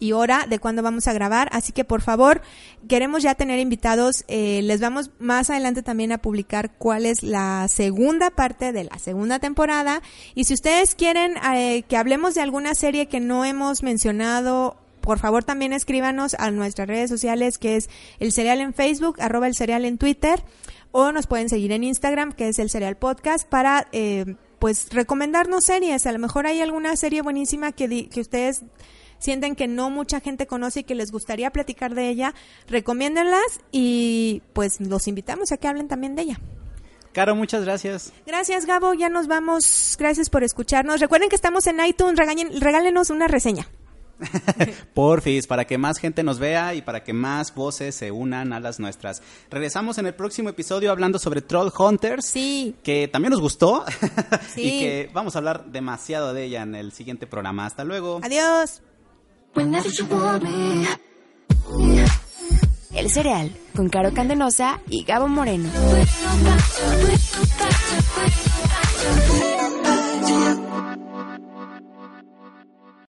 y 0.00 0.12
hora 0.12 0.46
de 0.48 0.58
cuándo 0.58 0.82
vamos 0.82 1.06
a 1.06 1.12
grabar. 1.12 1.48
Así 1.52 1.70
que 1.72 1.84
por 1.84 2.02
favor, 2.02 2.42
queremos 2.88 3.22
ya 3.22 3.36
tener 3.36 3.60
invitados. 3.60 4.24
Eh, 4.26 4.62
les 4.64 4.80
vamos 4.80 5.10
más 5.20 5.50
adelante 5.50 5.82
también 5.82 6.10
a 6.10 6.18
publicar 6.18 6.72
cuál 6.78 7.06
es 7.06 7.22
la 7.22 7.66
segunda 7.68 8.30
parte 8.30 8.72
de 8.72 8.84
la 8.84 8.98
segunda 8.98 9.38
temporada. 9.38 10.02
Y 10.34 10.44
si 10.44 10.54
ustedes 10.54 10.94
quieren 10.96 11.34
eh, 11.54 11.84
que 11.86 11.96
hablemos 11.96 12.34
de 12.34 12.40
alguna 12.40 12.74
serie 12.74 13.06
que 13.06 13.20
no 13.20 13.44
hemos 13.44 13.82
mencionado, 13.84 14.76
por 15.02 15.18
favor 15.18 15.44
también 15.44 15.72
escríbanos 15.72 16.34
a 16.38 16.50
nuestras 16.50 16.88
redes 16.88 17.08
sociales 17.10 17.58
que 17.58 17.76
es 17.76 17.88
el 18.18 18.32
cereal 18.32 18.60
en 18.60 18.74
Facebook, 18.74 19.16
arroba 19.20 19.46
el 19.46 19.54
cereal 19.54 19.84
en 19.84 19.98
Twitter 19.98 20.42
o 20.92 21.12
nos 21.12 21.26
pueden 21.26 21.48
seguir 21.48 21.72
en 21.72 21.84
Instagram 21.84 22.32
que 22.32 22.48
es 22.48 22.58
el 22.58 22.68
cereal 22.68 22.96
podcast 22.96 23.46
para 23.48 23.86
eh, 23.92 24.34
pues 24.58 24.88
recomendarnos 24.92 25.64
series. 25.64 26.06
A 26.06 26.12
lo 26.12 26.18
mejor 26.18 26.46
hay 26.46 26.60
alguna 26.60 26.96
serie 26.96 27.22
buenísima 27.22 27.72
que, 27.72 27.88
di- 27.88 28.06
que 28.08 28.20
ustedes 28.20 28.62
sienten 29.20 29.54
que 29.54 29.68
no 29.68 29.88
mucha 29.90 30.18
gente 30.18 30.48
conoce 30.48 30.80
y 30.80 30.84
que 30.84 30.96
les 30.96 31.12
gustaría 31.12 31.50
platicar 31.50 31.94
de 31.94 32.08
ella, 32.08 32.34
recomiéndenlas 32.66 33.60
y 33.70 34.42
pues 34.52 34.80
los 34.80 35.06
invitamos 35.06 35.52
a 35.52 35.56
que 35.56 35.68
hablen 35.68 35.86
también 35.86 36.16
de 36.16 36.22
ella. 36.22 36.40
Caro, 37.12 37.34
muchas 37.36 37.64
gracias. 37.64 38.12
Gracias 38.26 38.66
Gabo, 38.66 38.94
ya 38.94 39.08
nos 39.08 39.26
vamos. 39.28 39.96
Gracias 39.98 40.30
por 40.30 40.42
escucharnos. 40.44 41.00
Recuerden 41.00 41.28
que 41.28 41.36
estamos 41.36 41.66
en 41.68 41.84
iTunes, 41.84 42.18
regañen- 42.18 42.58
regálenos 42.60 43.10
una 43.10 43.28
reseña. 43.28 43.68
Porfis, 44.94 45.46
para 45.46 45.64
que 45.66 45.78
más 45.78 45.98
gente 45.98 46.22
nos 46.22 46.38
vea 46.38 46.74
y 46.74 46.82
para 46.82 47.02
que 47.02 47.12
más 47.12 47.54
voces 47.54 47.94
se 47.94 48.10
unan 48.10 48.52
a 48.52 48.60
las 48.60 48.78
nuestras. 48.78 49.22
Regresamos 49.50 49.96
en 49.98 50.06
el 50.06 50.14
próximo 50.14 50.50
episodio 50.50 50.90
hablando 50.90 51.18
sobre 51.18 51.40
Troll 51.40 51.70
Hunters. 51.76 52.26
Sí. 52.26 52.74
Que 52.82 53.08
también 53.08 53.30
nos 53.30 53.40
gustó. 53.40 53.84
Sí. 54.54 54.62
y 54.62 54.80
que 54.80 55.10
vamos 55.12 55.34
a 55.34 55.38
hablar 55.38 55.66
demasiado 55.66 56.34
de 56.34 56.44
ella 56.44 56.62
en 56.62 56.74
el 56.74 56.92
siguiente 56.92 57.26
programa. 57.26 57.66
Hasta 57.66 57.82
luego. 57.84 58.20
Adiós. 58.22 58.82
El 62.94 63.10
cereal 63.10 63.52
con 63.74 63.88
Caro 63.88 64.12
Candenosa 64.12 64.80
y 64.88 65.04
Gabo 65.04 65.28
Moreno. 65.28 65.68